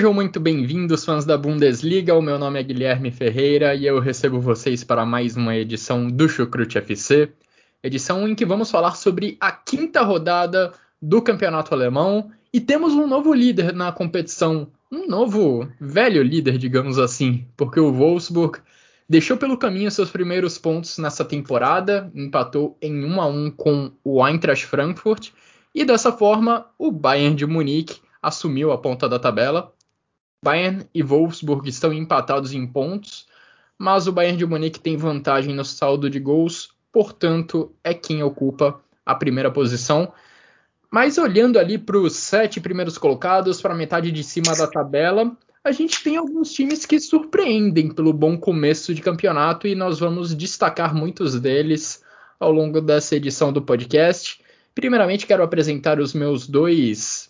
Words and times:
Sejam 0.00 0.14
muito 0.14 0.40
bem-vindos, 0.40 1.04
fãs 1.04 1.26
da 1.26 1.36
Bundesliga. 1.36 2.14
O 2.14 2.22
meu 2.22 2.38
nome 2.38 2.58
é 2.58 2.62
Guilherme 2.62 3.10
Ferreira 3.10 3.74
e 3.74 3.84
eu 3.84 4.00
recebo 4.00 4.40
vocês 4.40 4.82
para 4.82 5.04
mais 5.04 5.36
uma 5.36 5.54
edição 5.54 6.08
do 6.08 6.26
Chucrute 6.26 6.78
FC, 6.78 7.30
edição 7.82 8.26
em 8.26 8.34
que 8.34 8.46
vamos 8.46 8.70
falar 8.70 8.92
sobre 8.92 9.36
a 9.38 9.52
quinta 9.52 10.00
rodada 10.00 10.72
do 11.02 11.20
Campeonato 11.20 11.74
Alemão. 11.74 12.32
E 12.50 12.58
temos 12.62 12.94
um 12.94 13.06
novo 13.06 13.34
líder 13.34 13.74
na 13.74 13.92
competição, 13.92 14.68
um 14.90 15.06
novo 15.06 15.70
velho 15.78 16.22
líder, 16.22 16.56
digamos 16.56 16.98
assim, 16.98 17.44
porque 17.54 17.78
o 17.78 17.92
Wolfsburg 17.92 18.58
deixou 19.06 19.36
pelo 19.36 19.58
caminho 19.58 19.90
seus 19.90 20.08
primeiros 20.08 20.56
pontos 20.56 20.96
nessa 20.96 21.26
temporada, 21.26 22.10
empatou 22.14 22.74
em 22.80 23.04
1 23.04 23.20
a 23.20 23.26
1 23.26 23.50
com 23.50 23.92
o 24.02 24.26
Eintracht 24.26 24.64
Frankfurt. 24.64 25.28
E 25.74 25.84
dessa 25.84 26.10
forma 26.10 26.64
o 26.78 26.90
Bayern 26.90 27.36
de 27.36 27.44
Munique 27.44 28.00
assumiu 28.22 28.72
a 28.72 28.78
ponta 28.78 29.06
da 29.06 29.18
tabela 29.18 29.74
Bayern 30.42 30.86
e 30.94 31.02
Wolfsburg 31.02 31.68
estão 31.68 31.92
empatados 31.92 32.54
em 32.54 32.66
pontos, 32.66 33.26
mas 33.78 34.06
o 34.06 34.12
Bayern 34.12 34.38
de 34.38 34.46
Munique 34.46 34.80
tem 34.80 34.96
vantagem 34.96 35.54
no 35.54 35.64
saldo 35.64 36.08
de 36.08 36.18
gols, 36.18 36.70
portanto, 36.90 37.74
é 37.84 37.92
quem 37.92 38.22
ocupa 38.22 38.80
a 39.04 39.14
primeira 39.14 39.50
posição. 39.50 40.12
Mas 40.90 41.18
olhando 41.18 41.58
ali 41.58 41.76
para 41.76 41.98
os 41.98 42.16
sete 42.16 42.58
primeiros 42.58 42.96
colocados, 42.96 43.60
para 43.60 43.74
a 43.74 43.76
metade 43.76 44.10
de 44.10 44.24
cima 44.24 44.56
da 44.56 44.66
tabela, 44.66 45.36
a 45.62 45.72
gente 45.72 46.02
tem 46.02 46.16
alguns 46.16 46.52
times 46.52 46.86
que 46.86 46.98
surpreendem 46.98 47.90
pelo 47.90 48.12
bom 48.12 48.38
começo 48.38 48.94
de 48.94 49.02
campeonato 49.02 49.68
e 49.68 49.74
nós 49.74 49.98
vamos 49.98 50.34
destacar 50.34 50.94
muitos 50.94 51.38
deles 51.38 52.02
ao 52.38 52.50
longo 52.50 52.80
dessa 52.80 53.14
edição 53.14 53.52
do 53.52 53.60
podcast. 53.60 54.40
Primeiramente, 54.74 55.26
quero 55.26 55.42
apresentar 55.42 56.00
os 56.00 56.14
meus 56.14 56.46
dois 56.46 57.29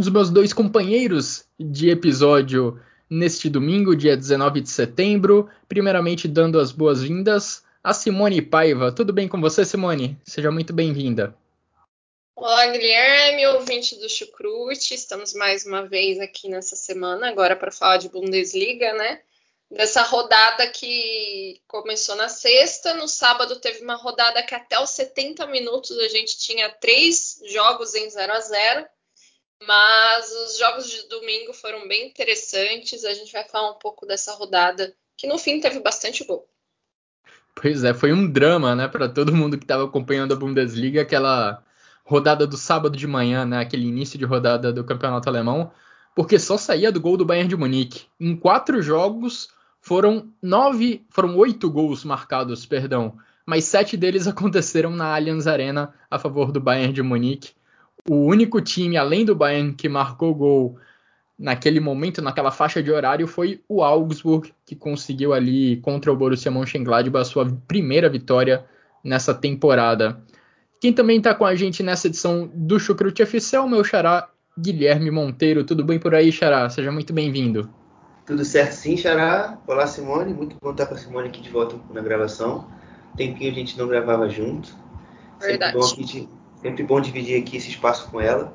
os 0.00 0.08
meus 0.08 0.30
dois 0.30 0.52
companheiros 0.52 1.44
de 1.58 1.90
episódio 1.90 2.80
neste 3.10 3.48
domingo, 3.48 3.96
dia 3.96 4.16
19 4.16 4.60
de 4.60 4.70
setembro. 4.70 5.48
Primeiramente, 5.68 6.28
dando 6.28 6.60
as 6.60 6.70
boas-vindas 6.70 7.64
a 7.82 7.94
Simone 7.94 8.42
Paiva. 8.42 8.92
Tudo 8.92 9.12
bem 9.12 9.28
com 9.28 9.40
você, 9.40 9.64
Simone? 9.64 10.18
Seja 10.24 10.50
muito 10.50 10.72
bem-vinda. 10.72 11.34
Olá, 12.36 12.66
Guilherme, 12.68 13.46
ouvinte 13.48 13.96
do 13.96 14.08
Chucrute. 14.08 14.94
Estamos 14.94 15.32
mais 15.34 15.66
uma 15.66 15.86
vez 15.86 16.20
aqui 16.20 16.48
nessa 16.48 16.76
semana, 16.76 17.28
agora 17.28 17.56
para 17.56 17.72
falar 17.72 17.96
de 17.96 18.08
Bundesliga, 18.08 18.92
né? 18.92 19.20
Dessa 19.70 20.02
rodada 20.02 20.66
que 20.68 21.60
começou 21.66 22.14
na 22.16 22.28
sexta, 22.28 22.94
no 22.94 23.08
sábado 23.08 23.56
teve 23.56 23.82
uma 23.82 23.96
rodada 23.96 24.42
que 24.42 24.54
até 24.54 24.80
os 24.80 24.90
70 24.90 25.46
minutos 25.48 25.98
a 25.98 26.08
gente 26.08 26.38
tinha 26.38 26.70
três 26.70 27.40
jogos 27.46 27.94
em 27.94 28.08
0 28.08 28.32
a 28.32 28.40
0 28.40 28.86
mas 29.66 30.30
os 30.30 30.58
jogos 30.58 30.88
de 30.88 31.08
domingo 31.08 31.52
foram 31.52 31.86
bem 31.88 32.08
interessantes. 32.08 33.04
A 33.04 33.12
gente 33.12 33.32
vai 33.32 33.44
falar 33.44 33.72
um 33.72 33.78
pouco 33.78 34.06
dessa 34.06 34.32
rodada, 34.34 34.94
que 35.16 35.26
no 35.26 35.38
fim 35.38 35.60
teve 35.60 35.80
bastante 35.80 36.24
gol. 36.24 36.48
Pois 37.54 37.82
é, 37.82 37.92
foi 37.92 38.12
um 38.12 38.30
drama, 38.30 38.74
né, 38.76 38.86
para 38.86 39.08
todo 39.08 39.34
mundo 39.34 39.58
que 39.58 39.64
estava 39.64 39.84
acompanhando 39.84 40.32
a 40.32 40.36
Bundesliga, 40.36 41.02
aquela 41.02 41.62
rodada 42.04 42.46
do 42.46 42.56
sábado 42.56 42.96
de 42.96 43.06
manhã, 43.06 43.44
né, 43.44 43.58
aquele 43.58 43.86
início 43.86 44.16
de 44.16 44.24
rodada 44.24 44.72
do 44.72 44.84
Campeonato 44.84 45.28
Alemão, 45.28 45.72
porque 46.14 46.38
só 46.38 46.56
saía 46.56 46.92
do 46.92 47.00
gol 47.00 47.16
do 47.16 47.24
Bayern 47.24 47.48
de 47.48 47.56
Munique. 47.56 48.06
Em 48.18 48.36
quatro 48.36 48.80
jogos 48.80 49.48
foram 49.80 50.32
nove, 50.40 51.04
foram 51.10 51.36
oito 51.36 51.68
gols 51.68 52.04
marcados, 52.04 52.64
perdão, 52.64 53.18
mas 53.44 53.64
sete 53.64 53.96
deles 53.96 54.26
aconteceram 54.28 54.90
na 54.90 55.14
Allianz 55.14 55.48
Arena 55.48 55.92
a 56.08 56.18
favor 56.18 56.52
do 56.52 56.60
Bayern 56.60 56.92
de 56.92 57.02
Munique 57.02 57.57
o 58.08 58.14
único 58.14 58.60
time, 58.60 58.96
além 58.96 59.24
do 59.24 59.34
Bayern, 59.34 59.72
que 59.74 59.88
marcou 59.88 60.34
gol 60.34 60.78
naquele 61.38 61.78
momento, 61.78 62.20
naquela 62.20 62.50
faixa 62.50 62.82
de 62.82 62.90
horário, 62.90 63.26
foi 63.26 63.60
o 63.68 63.82
Augsburg, 63.82 64.52
que 64.66 64.74
conseguiu 64.74 65.32
ali 65.32 65.76
contra 65.76 66.12
o 66.12 66.16
Borussia 66.16 66.50
Mönchengladbach 66.50 67.22
a 67.22 67.24
sua 67.24 67.46
primeira 67.68 68.08
vitória 68.08 68.64
nessa 69.04 69.32
temporada. 69.32 70.20
Quem 70.80 70.92
também 70.92 71.18
está 71.18 71.34
com 71.34 71.44
a 71.44 71.54
gente 71.54 71.82
nessa 71.82 72.06
edição 72.06 72.50
do 72.52 72.78
Chucrute 72.78 73.22
FC 73.22 73.56
é 73.56 73.60
o 73.60 73.68
meu 73.68 73.84
xará 73.84 74.28
Guilherme 74.58 75.10
Monteiro. 75.10 75.64
Tudo 75.64 75.84
bem 75.84 75.98
por 75.98 76.14
aí, 76.14 76.32
xará? 76.32 76.68
Seja 76.70 76.90
muito 76.90 77.12
bem-vindo. 77.12 77.68
Tudo 78.26 78.44
certo 78.44 78.72
sim, 78.72 78.96
xará. 78.96 79.58
Olá, 79.66 79.86
Simone. 79.86 80.34
Muito 80.34 80.56
bom 80.60 80.70
estar 80.70 80.86
com 80.86 80.94
a 80.94 80.98
Simone 80.98 81.28
aqui 81.28 81.40
de 81.40 81.50
volta 81.50 81.76
na 81.92 82.00
gravação. 82.00 82.68
Tempinho 83.16 83.50
a 83.50 83.54
gente 83.54 83.78
não 83.78 83.88
gravava 83.88 84.28
junto. 84.28 84.74
Verdade. 85.40 85.72
Sempre 85.72 85.80
bom 85.80 85.86
aqui 85.86 86.04
de 86.04 86.37
Sempre 86.60 86.82
bom 86.82 87.00
dividir 87.00 87.40
aqui 87.40 87.56
esse 87.56 87.70
espaço 87.70 88.10
com 88.10 88.20
ela. 88.20 88.52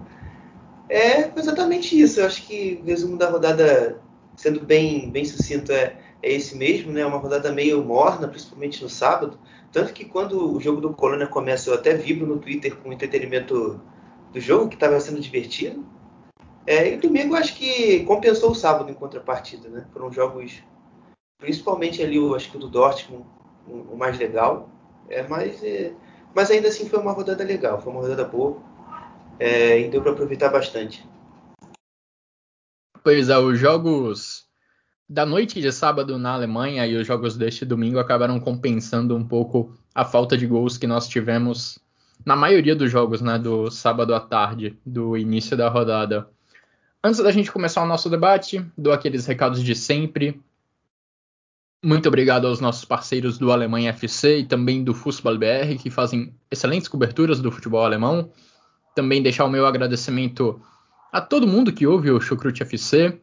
É 0.89 1.31
exatamente 1.37 1.99
isso. 1.99 2.19
Eu 2.19 2.25
acho 2.25 2.45
que 2.45 2.79
o 2.83 2.85
resumo 2.85 3.17
da 3.17 3.29
rodada, 3.29 4.01
sendo 4.35 4.59
bem, 4.59 5.09
bem 5.09 5.23
sucinto, 5.23 5.71
é, 5.71 5.97
é 6.21 6.31
esse 6.31 6.57
mesmo, 6.57 6.91
né? 6.91 7.05
Uma 7.05 7.17
rodada 7.17 7.51
meio 7.51 7.83
morna, 7.83 8.27
principalmente 8.27 8.83
no 8.83 8.89
sábado. 8.89 9.39
Tanto 9.71 9.93
que 9.93 10.05
quando 10.05 10.55
o 10.55 10.59
jogo 10.59 10.81
do 10.81 10.93
Colônia 10.93 11.27
começa, 11.27 11.69
eu 11.69 11.73
até 11.75 11.93
vibro 11.93 12.27
no 12.27 12.37
Twitter 12.37 12.75
com 12.75 12.89
o 12.89 12.93
entretenimento 12.93 13.81
do 14.31 14.39
jogo, 14.39 14.67
que 14.67 14.75
estava 14.75 14.99
sendo 14.99 15.19
divertido. 15.19 15.85
É, 16.65 16.91
e 16.91 16.95
o 16.95 17.01
domingo 17.01 17.35
acho 17.35 17.55
que 17.55 18.03
compensou 18.05 18.51
o 18.51 18.55
sábado 18.55 18.91
em 18.91 18.93
contrapartida, 18.93 19.69
né? 19.69 19.85
Foram 19.93 20.11
jogos, 20.11 20.61
principalmente 21.37 22.01
ali, 22.01 22.17
eu 22.17 22.35
acho 22.35 22.51
que 22.51 22.57
o 22.57 22.59
do 22.59 22.69
Dortmund, 22.69 23.25
o 23.67 23.95
mais 23.95 24.17
legal. 24.17 24.69
É, 25.09 25.23
mas 25.27 25.61
é, 25.63 25.93
mas 26.35 26.49
ainda 26.51 26.67
assim 26.67 26.87
foi 26.87 26.99
uma 26.99 27.11
rodada 27.11 27.43
legal, 27.43 27.81
foi 27.81 27.91
uma 27.91 28.01
rodada 28.01 28.23
boa 28.23 28.61
é, 29.39 29.79
e 29.79 29.89
deu 29.89 30.01
para 30.01 30.11
aproveitar 30.11 30.49
bastante. 30.49 31.07
Pois 33.03 33.29
é, 33.29 33.37
os 33.37 33.59
jogos 33.59 34.45
da 35.09 35.25
noite 35.25 35.61
de 35.61 35.71
sábado 35.71 36.17
na 36.17 36.33
Alemanha 36.33 36.87
e 36.87 36.95
os 36.95 37.05
jogos 37.05 37.37
deste 37.37 37.65
domingo 37.65 37.99
acabaram 37.99 38.39
compensando 38.39 39.15
um 39.15 39.27
pouco 39.27 39.75
a 39.93 40.05
falta 40.05 40.37
de 40.37 40.47
gols 40.47 40.77
que 40.77 40.87
nós 40.87 41.07
tivemos 41.07 41.77
na 42.25 42.35
maioria 42.35 42.75
dos 42.75 42.89
jogos, 42.89 43.21
né, 43.21 43.37
do 43.37 43.69
sábado 43.69 44.15
à 44.15 44.19
tarde, 44.19 44.77
do 44.85 45.17
início 45.17 45.57
da 45.57 45.67
rodada. 45.67 46.27
Antes 47.03 47.21
da 47.21 47.31
gente 47.31 47.51
começar 47.51 47.83
o 47.83 47.87
nosso 47.87 48.09
debate, 48.09 48.65
dou 48.77 48.93
aqueles 48.93 49.25
recados 49.25 49.61
de 49.61 49.75
sempre. 49.75 50.41
Muito 51.85 52.07
obrigado 52.07 52.47
aos 52.47 52.61
nossos 52.61 52.85
parceiros 52.85 53.37
do 53.37 53.51
Alemanha 53.51 53.89
FC 53.89 54.37
e 54.37 54.45
também 54.45 54.85
do 54.85 54.93
Fußball 54.93 55.37
BR, 55.37 55.75
que 55.77 55.89
fazem 55.89 56.33
excelentes 56.49 56.87
coberturas 56.87 57.41
do 57.41 57.51
futebol 57.51 57.83
alemão. 57.83 58.31
Também 58.95 59.21
deixar 59.21 59.43
o 59.43 59.49
meu 59.49 59.65
agradecimento 59.65 60.61
a 61.11 61.19
todo 61.19 61.45
mundo 61.45 61.73
que 61.73 61.85
ouve 61.85 62.09
o 62.09 62.21
Chucrute 62.21 62.63
FC. 62.63 63.19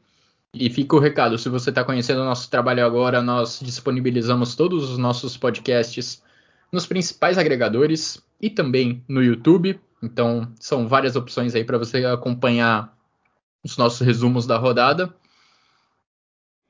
E 0.53 0.69
fica 0.69 0.95
o 0.95 0.99
recado: 0.99 1.39
se 1.39 1.49
você 1.49 1.71
está 1.71 1.83
conhecendo 1.83 2.21
o 2.21 2.25
nosso 2.25 2.51
trabalho 2.51 2.85
agora, 2.85 3.23
nós 3.23 3.61
disponibilizamos 3.63 4.55
todos 4.55 4.91
os 4.91 4.99
nossos 4.99 5.39
podcasts 5.39 6.23
nos 6.71 6.85
principais 6.85 7.39
agregadores 7.39 8.23
e 8.39 8.51
também 8.51 9.03
no 9.09 9.23
YouTube. 9.23 9.81
Então, 10.03 10.53
são 10.61 10.87
várias 10.87 11.17
opções 11.17 11.55
aí 11.55 11.65
para 11.65 11.79
você 11.79 12.05
acompanhar 12.05 12.95
os 13.65 13.79
nossos 13.79 14.01
resumos 14.01 14.47
da 14.47 14.59
rodada. 14.59 15.15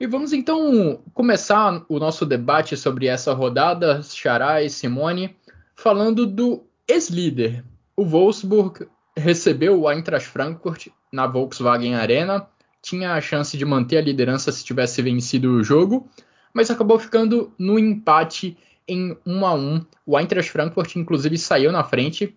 E 0.01 0.07
vamos 0.07 0.33
então 0.33 0.99
começar 1.13 1.85
o 1.87 1.99
nosso 1.99 2.25
debate 2.25 2.75
sobre 2.75 3.07
essa 3.07 3.35
rodada, 3.35 4.03
Xará 4.03 4.63
e 4.63 4.71
Simone, 4.71 5.37
falando 5.75 6.27
do 6.27 6.65
ex-líder. 6.89 7.63
O 7.95 8.07
Wolfsburg 8.07 8.89
recebeu 9.15 9.79
o 9.79 9.91
Eintracht 9.91 10.27
Frankfurt 10.27 10.87
na 11.13 11.27
Volkswagen 11.27 11.97
Arena, 11.97 12.49
tinha 12.81 13.13
a 13.13 13.21
chance 13.21 13.59
de 13.59 13.65
manter 13.67 13.99
a 13.99 14.01
liderança 14.01 14.51
se 14.51 14.65
tivesse 14.65 15.03
vencido 15.03 15.51
o 15.51 15.63
jogo, 15.63 16.09
mas 16.55 16.71
acabou 16.71 16.99
ficando 16.99 17.53
no 17.59 17.79
empate 17.79 18.57
em 18.89 19.15
1 19.27 19.47
a 19.47 19.53
1. 19.53 19.87
O 20.07 20.19
Eintracht 20.19 20.51
Frankfurt 20.51 20.97
inclusive 20.97 21.37
saiu 21.37 21.71
na 21.71 21.85
frente 21.85 22.35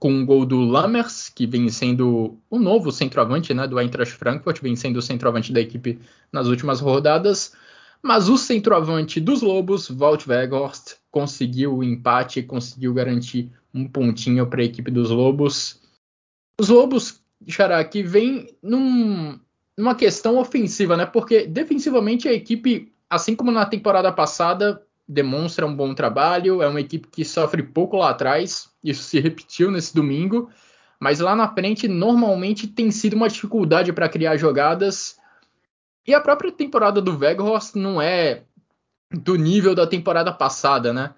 com 0.00 0.10
um 0.10 0.24
gol 0.24 0.46
do 0.46 0.58
Lammers, 0.60 1.28
que 1.28 1.46
vem 1.46 1.68
sendo 1.68 2.38
o 2.48 2.58
novo 2.58 2.90
centroavante 2.90 3.52
né, 3.52 3.68
do 3.68 3.78
Eintracht 3.78 4.14
Frankfurt, 4.14 4.62
vem 4.62 4.74
sendo 4.74 4.96
o 4.96 5.02
centroavante 5.02 5.52
da 5.52 5.60
equipe 5.60 6.00
nas 6.32 6.48
últimas 6.48 6.80
rodadas. 6.80 7.54
Mas 8.02 8.30
o 8.30 8.38
centroavante 8.38 9.20
dos 9.20 9.42
Lobos, 9.42 9.90
Walt 9.90 10.26
Weghorst, 10.26 10.94
conseguiu 11.10 11.76
o 11.76 11.84
empate, 11.84 12.42
conseguiu 12.42 12.94
garantir 12.94 13.52
um 13.74 13.86
pontinho 13.86 14.46
para 14.46 14.62
a 14.62 14.64
equipe 14.64 14.90
dos 14.90 15.10
Lobos. 15.10 15.82
Os 16.58 16.70
Lobos, 16.70 17.22
Xará, 17.46 17.84
que 17.84 18.02
vem 18.02 18.56
num, 18.62 19.38
numa 19.76 19.94
questão 19.94 20.38
ofensiva, 20.38 20.96
né? 20.96 21.04
Porque 21.04 21.46
defensivamente 21.46 22.26
a 22.26 22.32
equipe, 22.32 22.90
assim 23.08 23.36
como 23.36 23.52
na 23.52 23.66
temporada 23.66 24.10
passada, 24.10 24.82
demonstra 25.10 25.66
um 25.66 25.74
bom 25.74 25.92
trabalho. 25.92 26.62
É 26.62 26.68
uma 26.68 26.80
equipe 26.80 27.08
que 27.08 27.24
sofre 27.24 27.62
pouco 27.62 27.96
lá 27.96 28.10
atrás. 28.10 28.70
Isso 28.82 29.02
se 29.02 29.18
repetiu 29.18 29.70
nesse 29.70 29.94
domingo. 29.94 30.48
Mas 31.00 31.18
lá 31.18 31.34
na 31.34 31.48
frente, 31.52 31.88
normalmente 31.88 32.68
tem 32.68 32.90
sido 32.90 33.14
uma 33.14 33.28
dificuldade 33.28 33.92
para 33.92 34.08
criar 34.08 34.36
jogadas. 34.36 35.18
E 36.06 36.14
a 36.14 36.20
própria 36.20 36.52
temporada 36.52 37.00
do 37.00 37.16
Veghorst 37.16 37.74
não 37.74 38.00
é 38.00 38.44
do 39.10 39.34
nível 39.34 39.74
da 39.74 39.86
temporada 39.86 40.32
passada, 40.32 40.92
né? 40.92 41.14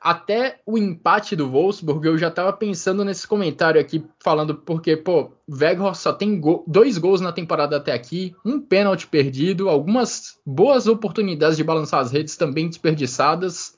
Até 0.00 0.60
o 0.66 0.76
empate 0.76 1.34
do 1.34 1.48
Wolfsburg, 1.48 2.06
eu 2.06 2.18
já 2.18 2.28
estava 2.28 2.52
pensando 2.52 3.04
nesse 3.04 3.26
comentário 3.26 3.80
aqui, 3.80 4.04
falando 4.22 4.54
porque, 4.54 4.96
pô, 4.96 5.32
Weghorst 5.50 6.02
só 6.02 6.12
tem 6.12 6.38
go 6.38 6.62
dois 6.66 6.98
gols 6.98 7.20
na 7.20 7.32
temporada 7.32 7.76
até 7.76 7.92
aqui, 7.92 8.34
um 8.44 8.60
pênalti 8.60 9.06
perdido, 9.06 9.68
algumas 9.68 10.38
boas 10.44 10.86
oportunidades 10.86 11.56
de 11.56 11.64
balançar 11.64 12.00
as 12.00 12.12
redes 12.12 12.36
também 12.36 12.68
desperdiçadas, 12.68 13.76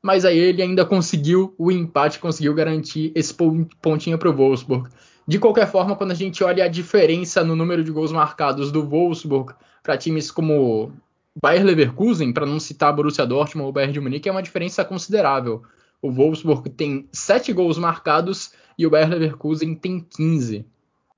mas 0.00 0.24
aí 0.24 0.38
ele 0.38 0.62
ainda 0.62 0.84
conseguiu 0.84 1.54
o 1.58 1.70
empate, 1.70 2.20
conseguiu 2.20 2.54
garantir 2.54 3.12
esse 3.14 3.34
pontinho 3.82 4.16
para 4.16 4.30
o 4.30 4.32
Wolfsburg. 4.32 4.88
De 5.26 5.38
qualquer 5.40 5.68
forma, 5.68 5.96
quando 5.96 6.12
a 6.12 6.14
gente 6.14 6.44
olha 6.44 6.64
a 6.64 6.68
diferença 6.68 7.42
no 7.42 7.56
número 7.56 7.82
de 7.82 7.90
gols 7.90 8.12
marcados 8.12 8.70
do 8.70 8.86
Wolfsburg 8.86 9.52
para 9.82 9.98
times 9.98 10.30
como 10.30 10.92
Bayer 11.40 11.62
Leverkusen, 11.62 12.32
para 12.32 12.46
não 12.46 12.58
citar 12.58 12.94
Borussia 12.94 13.26
Dortmund 13.26 13.66
ou 13.66 13.72
Bayern 13.72 13.92
de 13.92 14.00
Munique, 14.00 14.28
é 14.28 14.32
uma 14.32 14.42
diferença 14.42 14.84
considerável. 14.84 15.62
O 16.00 16.10
Wolfsburg 16.10 16.70
tem 16.70 17.08
7 17.12 17.52
gols 17.52 17.76
marcados 17.76 18.52
e 18.78 18.86
o 18.86 18.90
Bayer 18.90 19.08
Leverkusen 19.08 19.74
tem 19.74 20.00
15. 20.00 20.64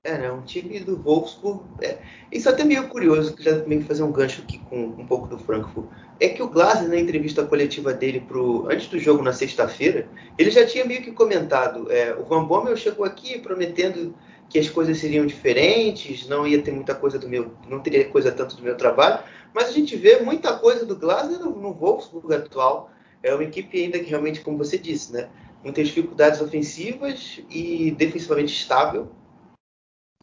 É, 0.03 0.17
né? 0.17 0.31
Um 0.31 0.41
time 0.41 0.79
do 0.79 0.97
Wolfsburg. 0.97 1.63
É, 1.81 1.97
isso 2.31 2.49
é 2.49 2.51
até 2.51 2.63
meio 2.63 2.87
curioso, 2.87 3.35
que 3.35 3.43
já 3.43 3.59
também 3.59 3.81
fazer 3.81 4.03
um 4.03 4.11
gancho 4.11 4.41
aqui 4.41 4.57
com 4.57 4.85
um 4.85 5.05
pouco 5.05 5.27
do 5.27 5.37
Frankfurt. 5.37 5.87
É 6.19 6.29
que 6.29 6.41
o 6.43 6.49
Glasner, 6.49 6.89
na 6.89 6.99
entrevista 6.99 7.45
coletiva 7.45 7.93
dele 7.93 8.21
pro, 8.21 8.67
antes 8.69 8.87
do 8.87 8.99
jogo 8.99 9.23
na 9.23 9.31
sexta-feira, 9.31 10.07
ele 10.37 10.51
já 10.51 10.65
tinha 10.65 10.85
meio 10.85 11.01
que 11.01 11.11
comentado. 11.11 11.91
É, 11.91 12.13
o 12.15 12.23
Van 12.23 12.45
Bommel 12.45 12.75
chegou 12.75 13.05
aqui 13.05 13.39
prometendo 13.39 14.13
que 14.49 14.57
as 14.57 14.67
coisas 14.67 14.97
seriam 14.97 15.25
diferentes, 15.25 16.27
não 16.27 16.47
ia 16.47 16.61
ter 16.61 16.71
muita 16.71 16.95
coisa 16.95 17.19
do 17.19 17.29
meu, 17.29 17.53
não 17.69 17.79
teria 17.79 18.09
coisa 18.09 18.31
tanto 18.31 18.55
do 18.55 18.63
meu 18.63 18.75
trabalho, 18.75 19.23
mas 19.53 19.69
a 19.69 19.71
gente 19.71 19.95
vê 19.95 20.19
muita 20.19 20.57
coisa 20.57 20.85
do 20.85 20.95
Glasner 20.95 21.39
no, 21.39 21.55
no 21.55 21.73
Wolfsburg 21.73 22.33
atual. 22.33 22.89
É 23.21 23.33
uma 23.33 23.43
equipe 23.43 23.81
ainda 23.81 23.99
que 23.99 24.09
realmente, 24.09 24.41
como 24.41 24.57
você 24.57 24.77
disse, 24.77 25.13
né, 25.13 25.29
muitas 25.63 25.87
dificuldades 25.87 26.41
ofensivas 26.41 27.39
e 27.49 27.91
defensivamente 27.91 28.53
estável. 28.53 29.11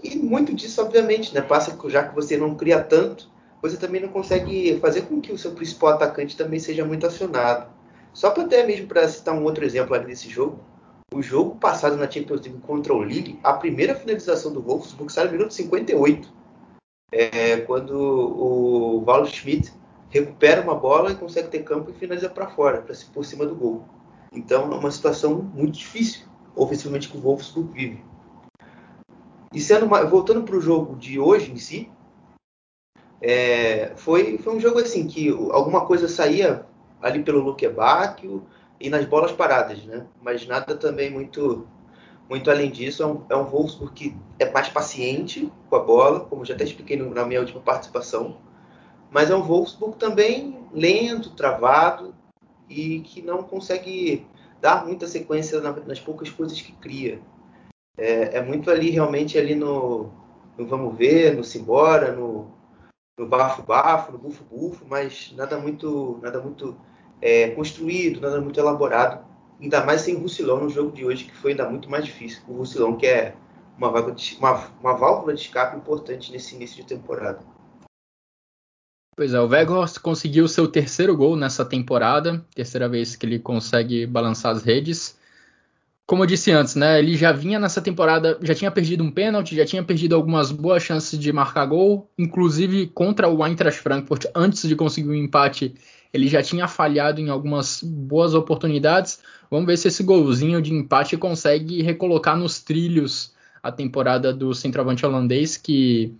E 0.03 0.17
muito 0.17 0.55
disso, 0.55 0.83
obviamente, 0.83 1.33
né, 1.35 1.41
passa 1.41 1.77
já 1.89 2.09
que 2.09 2.15
você 2.15 2.37
não 2.37 2.55
cria 2.55 2.83
tanto, 2.83 3.31
você 3.63 3.77
também 3.77 4.01
não 4.01 4.09
consegue 4.09 4.79
fazer 4.81 5.03
com 5.03 5.21
que 5.21 5.33
o 5.33 5.39
seu 5.39 5.53
principal 5.53 5.91
atacante 5.91 6.37
também 6.37 6.59
seja 6.59 6.85
muito 6.85 7.07
acionado. 7.07 7.71
Só 8.13 8.31
para 8.31 8.45
até 8.45 8.67
mesmo 8.67 8.87
para 8.87 9.09
citar 9.09 9.35
um 9.35 9.45
outro 9.45 9.65
exemplo 9.65 9.95
ali 9.95 10.07
desse 10.07 10.29
jogo, 10.29 10.61
o 11.13 11.23
jogo 11.23 11.57
passado 11.57 11.97
na 11.97 12.11
Champions 12.11 12.41
League 12.43 12.61
contra 12.61 12.93
o 12.93 13.03
Lille, 13.03 13.39
a 13.43 13.53
primeira 13.53 13.95
finalização 13.95 14.53
do 14.53 14.61
Wolfsburg 14.61 15.13
saiu 15.13 15.27
no 15.27 15.33
minuto 15.33 15.55
58. 15.55 16.33
É, 17.13 17.59
quando 17.59 17.93
o 17.93 19.03
Paulo 19.05 19.27
Schmidt 19.27 19.73
recupera 20.11 20.63
uma 20.63 20.75
bola 20.75 21.13
e 21.13 21.17
consegue 21.17 21.49
ter 21.49 21.63
campo 21.63 21.91
e 21.91 21.95
finaliza 21.95 22.29
para 22.29 22.49
fora, 22.49 22.83
para 22.83 22.95
por 23.13 23.25
cima 23.25 23.47
do 23.47 23.55
gol. 23.55 23.85
Então 24.33 24.73
é 24.73 24.77
uma 24.77 24.91
situação 24.91 25.37
muito 25.37 25.79
difícil, 25.79 26.27
ofensivamente, 26.55 27.09
que 27.09 27.17
o 27.17 27.21
Wolfsburg 27.21 27.73
vive. 27.73 28.05
E 29.53 29.61
sendo 29.61 29.87
uma, 29.87 30.05
voltando 30.05 30.43
para 30.43 30.57
o 30.57 30.61
jogo 30.61 30.97
de 30.97 31.19
hoje 31.19 31.53
em 31.53 31.57
si, 31.57 31.91
é, 33.21 33.93
foi, 33.97 34.39
foi 34.39 34.57
um 34.57 34.61
jogo 34.61 34.81
assim 34.81 35.07
que 35.07 35.29
alguma 35.31 35.87
coisa 35.87 36.09
saía 36.09 36.67
ali 37.01 37.23
pelo 37.23 37.41
Luque 37.43 37.69
Bacchio, 37.69 38.45
e 38.81 38.91
nas 38.91 39.05
bolas 39.05 39.33
paradas, 39.33 39.83
né? 39.85 40.07
Mas 40.23 40.47
nada 40.47 40.77
também 40.77 41.11
muito 41.11 41.67
muito 42.29 42.51
além 42.51 42.71
disso. 42.71 43.03
É 43.03 43.07
um, 43.07 43.25
é 43.31 43.37
um 43.37 43.45
Wolfsburg 43.45 43.95
que 43.95 44.17
é 44.39 44.51
mais 44.51 44.69
paciente 44.69 45.51
com 45.69 45.77
a 45.77 45.81
bola, 45.81 46.21
como 46.21 46.45
já 46.45 46.55
até 46.55 46.65
expliquei 46.65 46.97
na 46.97 47.25
minha 47.25 47.41
última 47.41 47.61
participação. 47.61 48.39
Mas 49.11 49.31
é 49.31 49.37
um 49.37 49.43
Wolfsburg 49.43 49.97
também 49.97 50.67
lento, 50.73 51.31
travado 51.31 52.15
e 52.69 53.01
que 53.01 53.23
não 53.23 53.43
consegue 53.43 54.27
dar 54.61 54.85
muita 54.85 55.07
sequência 55.07 55.61
nas 55.61 56.01
poucas 56.01 56.29
coisas 56.31 56.61
que 56.61 56.73
cria. 56.73 57.21
É, 57.97 58.39
é 58.39 58.43
muito 58.43 58.71
ali, 58.71 58.91
realmente, 58.91 59.39
ali 59.39 59.55
no, 59.55 60.11
no 60.59 60.67
vamos 60.67 60.97
ver, 60.97 61.35
no 61.35 61.45
simbora, 61.45 62.13
no, 62.13 62.51
no 63.17 63.27
bafo-bafo, 63.27 64.13
no 64.13 64.19
bufo-bufo, 64.19 64.85
mas 64.89 65.33
nada 65.37 65.59
muito, 65.59 66.19
nada 66.23 66.41
muito 66.41 66.77
é, 67.21 67.51
construído, 67.51 68.21
nada 68.21 68.41
muito 68.41 68.59
elaborado, 68.59 69.25
ainda 69.61 69.85
mais 69.85 70.03
sem 70.03 70.15
Russilão 70.15 70.65
no 70.65 70.69
jogo 70.69 70.93
de 70.93 71.05
hoje, 71.05 71.25
que 71.25 71.37
foi 71.37 71.53
ainda 71.53 71.69
muito 71.69 71.91
mais 71.91 72.05
difícil. 72.05 72.43
O 72.49 72.59
Russilão, 72.59 72.97
que 72.97 73.07
é 73.07 73.35
uma, 73.79 73.91
uma, 73.91 74.71
uma 74.81 74.97
válvula 74.97 75.35
de 75.35 75.41
escape 75.41 75.77
importante 75.77 76.33
nesse 76.33 76.55
início 76.55 76.77
de 76.77 76.85
temporada. 76.85 77.41
Pois 79.17 79.33
é, 79.33 79.41
o 79.41 79.49
Veghorst 79.49 79.99
conseguiu 79.99 80.47
seu 80.47 80.69
terceiro 80.69 81.17
gol 81.17 81.37
nessa 81.37 81.65
temporada, 81.65 82.45
terceira 82.55 82.87
vez 82.87 83.17
que 83.17 83.25
ele 83.25 83.39
consegue 83.39 84.07
balançar 84.07 84.53
as 84.53 84.63
redes. 84.63 85.16
Como 86.07 86.23
eu 86.23 86.27
disse 86.27 86.53
antes, 86.53 86.77
né, 86.77 87.01
ele 87.01 87.17
já 87.17 87.33
vinha 87.33 87.59
nessa 87.59 87.83
temporada, 87.83 88.39
já 88.41 88.55
tinha 88.55 88.71
perdido 88.71 89.03
um 89.03 89.11
pênalti, 89.11 89.57
já 89.57 89.67
tinha 89.67 89.83
perdido 89.83 90.15
algumas 90.15 90.53
boas 90.53 90.85
chances 90.85 91.19
de 91.19 91.33
marcar 91.33 91.67
gol, 91.67 92.09
inclusive 92.17 92.87
contra 92.89 93.29
o 93.29 93.45
Eintracht 93.45 93.81
Frankfurt, 93.81 94.27
antes 94.33 94.69
de 94.69 94.77
conseguir 94.77 95.09
um 95.09 95.15
empate, 95.15 95.75
ele 96.15 96.29
já 96.29 96.41
tinha 96.41 96.69
falhado 96.69 97.21
em 97.21 97.29
algumas 97.29 97.83
boas 97.83 98.35
oportunidades. 98.35 99.19
Vamos 99.51 99.67
ver 99.67 99.77
se 99.77 99.89
esse 99.89 100.05
golzinho 100.05 100.63
de 100.63 100.73
empate 100.73 101.17
consegue 101.17 101.83
recolocar 101.83 102.37
nos 102.37 102.61
trilhos 102.61 103.35
a 103.61 103.73
temporada 103.73 104.33
do 104.33 104.55
centroavante 104.55 105.05
holandês, 105.05 105.57
que 105.57 106.15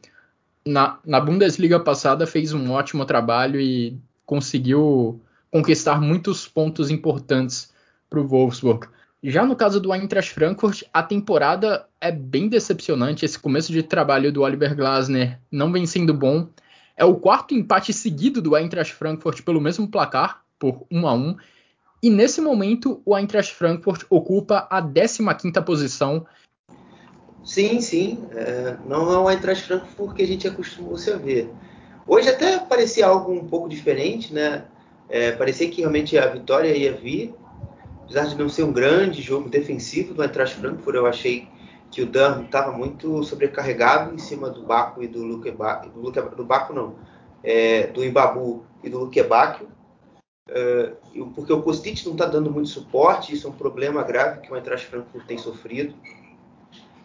na, 0.67 0.99
na 1.07 1.21
Bundesliga 1.21 1.79
passada 1.79 2.27
fez 2.27 2.53
um 2.53 2.73
ótimo 2.73 3.05
trabalho 3.05 3.61
e 3.61 3.97
conseguiu 4.25 5.21
conquistar 5.49 6.01
muitos 6.01 6.49
pontos 6.49 6.91
importantes 6.91 7.73
para 8.11 8.21
o 8.21 8.27
Wolfsburg. 8.27 8.89
Já 9.29 9.45
no 9.45 9.57
caso 9.57 9.81
do 9.81 9.93
Eintracht 9.93 10.33
Frankfurt, 10.33 10.85
a 10.93 11.03
temporada 11.03 11.89
é 12.01 12.13
bem 12.13 12.49
decepcionante. 12.49 13.25
Esse 13.25 13.37
começo 13.37 13.73
de 13.73 13.83
trabalho 13.83 14.33
do 14.33 14.43
Oliver 14.43 14.77
Glasner 14.77 15.41
não 15.51 15.73
vem 15.73 15.85
sendo 15.85 16.15
bom. 16.15 16.47
É 16.97 17.05
o 17.05 17.17
quarto 17.17 17.53
empate 17.53 17.93
seguido 17.93 18.41
do 18.41 18.57
Eintracht 18.57 18.95
Frankfurt 18.95 19.43
pelo 19.43 19.61
mesmo 19.61 19.89
placar, 19.89 20.45
por 20.61 20.87
1 20.89 21.09
a 21.09 21.13
1. 21.13 21.37
E 22.05 22.09
nesse 22.09 22.41
momento, 22.41 23.03
o 23.05 23.19
Eintracht 23.19 23.53
Frankfurt 23.53 24.05
ocupa 24.09 24.69
a 24.71 24.81
15ª 24.81 25.61
posição. 25.65 26.25
Sim, 27.43 27.81
sim. 27.81 28.25
É, 28.31 28.77
não 28.87 29.13
é 29.13 29.19
o 29.19 29.29
Eintracht 29.29 29.67
Frankfurt 29.67 30.15
que 30.15 30.23
a 30.23 30.27
gente 30.29 30.47
acostumou 30.47 30.97
-se 30.97 31.11
a 31.11 31.17
ver. 31.17 31.51
Hoje 32.07 32.29
até 32.29 32.61
parecia 32.61 33.09
algo 33.09 33.33
um 33.33 33.45
pouco 33.45 33.69
diferente, 33.69 34.33
né? 34.33 34.67
É, 35.09 35.33
parecia 35.33 35.69
que 35.69 35.81
realmente 35.81 36.17
a 36.17 36.29
vitória 36.29 36.77
ia 36.77 36.93
vir. 36.93 37.35
Apesar 38.07 38.27
de 38.29 38.37
não 38.37 38.49
ser 38.49 38.63
um 38.63 38.73
grande 38.73 39.21
jogo 39.21 39.49
defensivo 39.49 40.15
do 40.15 40.23
Eintracht 40.23 40.57
Frankfurt, 40.61 40.95
eu 40.95 41.07
achei 41.07 41.49
que 41.91 42.03
o 42.03 42.07
Dan 42.07 42.45
estava 42.45 42.71
muito 42.71 43.25
sobrecarregado 43.25 44.15
em 44.15 44.19
cima 44.19 44.49
do 44.49 44.63
Baco 44.63 45.03
e 45.03 45.09
do 45.09 45.25
Luque 45.25 45.51
do, 45.51 46.37
do 46.37 46.45
Baco 46.45 46.73
não, 46.73 46.95
é, 47.43 47.89
do 47.89 48.05
Imbabu 48.05 48.65
e 48.85 48.89
do 48.89 49.01
Luquebacchio, 49.01 49.69
é, 50.49 50.93
porque 51.35 51.53
o 51.53 51.63
Kostic 51.63 52.05
não 52.07 52.13
está 52.13 52.27
dando 52.27 52.49
muito 52.49 52.69
suporte, 52.69 53.35
isso 53.35 53.49
é 53.49 53.51
um 53.51 53.55
problema 53.55 54.05
grave 54.05 54.41
que 54.41 54.53
o 54.53 54.57
Eintracht 54.57 54.87
Frankfurt 54.87 55.27
tem 55.27 55.37
sofrido. 55.39 55.93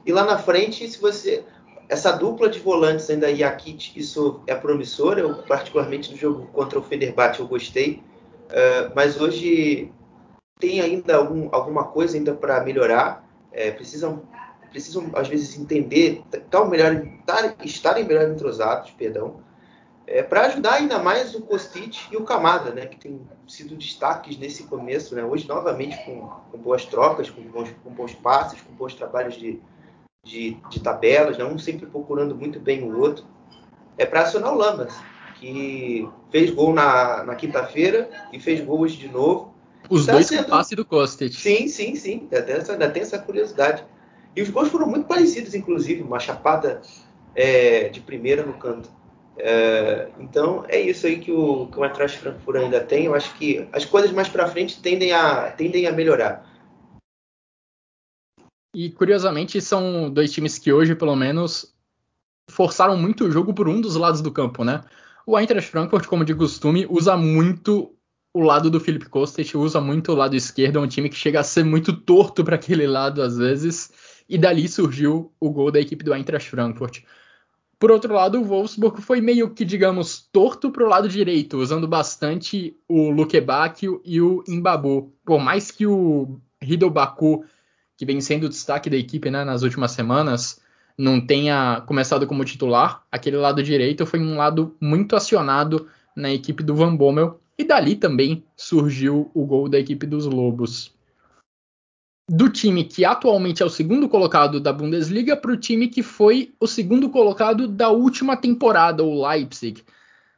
E 0.06 0.12
lá 0.12 0.24
na 0.24 0.38
frente, 0.38 0.88
se 0.88 1.02
você 1.02 1.44
essa 1.90 2.12
dupla 2.12 2.48
de 2.48 2.60
volantes 2.60 3.10
ainda 3.10 3.36
Jakit, 3.36 4.00
isso 4.00 4.42
é 4.46 4.56
promissor, 4.56 5.18
eu 5.18 5.34
particularmente 5.44 6.12
no 6.12 6.18
jogo 6.18 6.48
contra 6.54 6.80
o 6.80 6.84
Fenerbahçe 6.84 7.40
eu 7.40 7.48
gostei, 7.48 8.02
uh, 8.46 8.94
mas 8.96 9.20
hoje 9.20 9.92
tem 10.62 10.80
ainda 10.80 11.18
algum, 11.18 11.50
alguma 11.52 11.86
coisa 11.86 12.16
ainda 12.16 12.34
para 12.34 12.64
melhorar, 12.64 13.28
é, 13.52 13.72
precisam 13.72 14.22
precisam 14.70 15.12
às 15.16 15.28
vezes 15.28 15.60
entender, 15.60 16.24
tão 16.50 16.70
melhor, 16.70 17.04
estarem 17.62 18.06
melhor 18.06 18.30
entrosados, 18.30 18.90
perdão, 18.92 19.42
é, 20.08 20.24
para 20.24 20.46
ajudar 20.46 20.76
ainda 20.76 20.98
mais 20.98 21.36
o 21.36 21.42
Kostic 21.42 22.10
e 22.10 22.16
o 22.16 22.24
Kamada, 22.24 22.72
né, 22.72 22.86
que 22.86 22.98
tem 22.98 23.22
sido 23.46 23.76
destaques 23.76 24.38
nesse 24.38 24.64
começo, 24.64 25.14
né, 25.14 25.26
hoje 25.26 25.46
novamente 25.46 25.98
com, 26.06 26.22
com 26.52 26.58
boas 26.58 26.86
trocas, 26.86 27.30
com 27.30 27.42
bons, 27.42 27.70
com 27.84 27.90
bons 27.92 28.14
passes, 28.14 28.62
com 28.62 28.74
bons 28.74 28.94
trabalhos 28.94 29.36
de, 29.36 29.60
de, 30.24 30.58
de 30.70 30.80
tabelas, 30.80 31.38
né, 31.38 31.44
um 31.44 31.60
sempre 31.60 31.86
procurando 31.86 32.34
muito 32.34 32.58
bem 32.58 32.82
o 32.84 32.98
outro, 32.98 33.26
é 33.98 34.06
para 34.06 34.22
acionar 34.22 34.54
o 34.54 34.58
Lambas, 34.58 34.98
que 35.36 36.08
fez 36.30 36.50
gol 36.50 36.74
na, 36.74 37.24
na 37.24 37.36
quinta-feira 37.36 38.10
e 38.32 38.40
fez 38.40 38.62
gol 38.62 38.80
hoje 38.80 38.96
de 38.96 39.10
novo, 39.10 39.51
Os 39.90 40.06
Tá 40.06 40.14
dois 40.14 40.28
sendo- 40.28 40.46
com 40.46 40.50
passe 40.52 40.76
do 40.76 40.86
Kostic. 40.86 41.34
Sim, 41.34 41.68
sim, 41.68 41.96
sim. 41.96 42.22
Ainda 42.32 42.42
tem 42.44 42.56
essa, 42.56 42.72
ainda 42.74 42.90
tem 42.90 43.02
essa 43.02 43.20
curiosidade. 43.20 43.84
E 44.36 44.42
os 44.42 44.50
gols 44.50 44.70
foram 44.70 44.88
muito 44.88 45.06
parecidos, 45.08 45.54
inclusive. 45.54 46.02
Uma 46.02 46.20
chapada 46.20 46.82
é, 47.36 47.90
de 47.90 48.00
primeira 48.00 48.46
no 48.46 48.54
canto. 48.54 48.90
É, 49.38 50.10
então 50.20 50.64
é 50.68 50.80
isso 50.80 51.08
aí 51.08 51.20
que 51.20 51.32
o, 51.32 51.68
que 51.68 51.80
o 51.80 51.84
Eintracht 51.86 52.18
Frankfurt 52.20 52.58
ainda 52.58 52.80
tem. 52.82 53.06
Eu 53.06 53.16
acho 53.16 53.34
que 53.38 53.68
as 53.74 53.84
coisas 53.86 54.12
mais 54.12 54.30
pra 54.30 54.48
frente 54.48 54.82
tendem 54.82 55.12
a, 55.12 55.52
tendem 55.52 55.88
a 55.88 55.92
melhorar. 55.92 56.50
E 58.74 58.90
curiosamente 58.92 59.60
são 59.60 60.10
dois 60.10 60.32
times 60.32 60.58
que 60.58 60.72
hoje, 60.72 60.96
pelo 60.96 61.16
menos, 61.16 61.74
forçaram 62.50 62.96
muito 62.96 63.26
o 63.26 63.32
jogo 63.32 63.54
por 63.54 63.68
um 63.68 63.82
dos 63.82 63.96
lados 63.96 64.22
do 64.22 64.32
campo, 64.32 64.64
né? 64.64 64.82
O 65.26 65.38
Eintracht 65.38 65.70
Frankfurt, 65.70 66.06
como 66.08 66.24
de 66.24 66.34
costume, 66.34 66.88
usa 66.90 67.18
muito 67.18 67.94
o 68.34 68.42
lado 68.42 68.70
do 68.70 68.80
Philip 68.80 69.08
Kostic, 69.10 69.56
usa 69.56 69.82
muito 69.82 70.12
o 70.12 70.16
lado 70.16 70.36
esquerdo, 70.36 70.80
é 70.80 70.82
um 70.82 70.88
time 70.88 71.10
que 71.10 71.16
chega 71.16 71.40
a 71.40 71.44
ser 71.44 71.64
muito 71.64 71.94
torto 71.94 72.44
para 72.44 72.56
aquele 72.56 72.88
lado 72.88 73.22
às 73.22 73.38
vezes, 73.38 73.92
e 74.28 74.38
dali 74.38 74.68
surgiu 74.68 75.32
o 75.40 75.50
gol 75.50 75.72
da 75.72 75.80
equipe 75.80 76.04
do 76.04 76.14
Eintracht 76.14 76.50
Frankfurt. 76.50 77.04
Por 77.78 77.92
outro 77.92 78.14
lado, 78.14 78.40
o 78.40 78.44
Wolfsburg 78.44 79.02
foi 79.02 79.20
meio 79.20 79.50
que, 79.50 79.66
digamos, 79.66 80.30
torto 80.32 80.70
para 80.70 80.86
o 80.86 80.88
lado 80.88 81.10
direito, 81.10 81.58
usando 81.58 81.88
bastante 81.88 82.78
o 82.88 83.10
Luke 83.10 83.42
Bacchio 83.42 84.00
e 84.06 84.22
o 84.22 84.44
Imbabu. 84.48 85.12
Por 85.26 85.40
mais 85.40 85.72
que 85.72 85.88
o 85.88 86.40
Baku 86.94 87.44
que 87.98 88.06
vem 88.06 88.22
sendo 88.22 88.46
o 88.46 88.50
destaque 88.50 88.90
da 88.90 88.98
equipe 88.98 89.32
né, 89.32 89.44
nas 89.44 89.64
últimas 89.64 89.92
semanas, 89.92 90.62
não 90.96 91.20
tenha 91.20 91.82
começado 91.88 92.28
como 92.28 92.46
titular, 92.46 93.04
aquele 93.12 93.38
lado 93.38 93.64
direito 93.64 94.06
foi 94.06 94.20
um 94.20 94.38
lado 94.38 94.76
muito 94.80 95.16
acionado 95.16 95.88
na 96.16 96.32
equipe 96.32 96.62
do 96.62 96.76
Van 96.76 96.96
Bommel, 96.96 97.41
e 97.62 97.64
dali 97.64 97.96
também 97.96 98.44
surgiu 98.56 99.32
o 99.34 99.46
gol 99.46 99.70
da 99.70 99.80
equipe 99.80 100.06
dos 100.06 100.26
Lobos. 100.26 100.94
Do 102.30 102.50
time 102.50 102.84
que 102.84 103.04
atualmente 103.04 103.62
é 103.62 103.66
o 103.66 103.70
segundo 103.70 104.08
colocado 104.08 104.60
da 104.60 104.72
Bundesliga 104.72 105.36
para 105.36 105.52
o 105.52 105.58
time 105.58 105.88
que 105.88 106.02
foi 106.02 106.54
o 106.60 106.68
segundo 106.68 107.10
colocado 107.10 107.68
da 107.68 107.90
última 107.90 108.38
temporada, 108.38 109.04
o 109.04 109.28
Leipzig. 109.28 109.84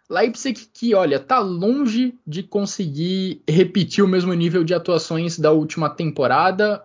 Leipzig 0.09 0.67
que, 0.73 0.93
olha, 0.93 1.19
tá 1.19 1.39
longe 1.39 2.15
de 2.25 2.43
conseguir 2.43 3.41
repetir 3.47 4.03
o 4.03 4.07
mesmo 4.07 4.33
nível 4.33 4.63
de 4.63 4.73
atuações 4.73 5.39
da 5.39 5.51
última 5.51 5.89
temporada, 5.89 6.83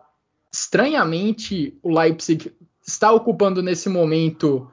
estranhamente, 0.52 1.76
o 1.82 1.90
Leipzig 1.98 2.52
está 2.86 3.12
ocupando 3.12 3.62
nesse 3.62 3.88
momento 3.88 4.70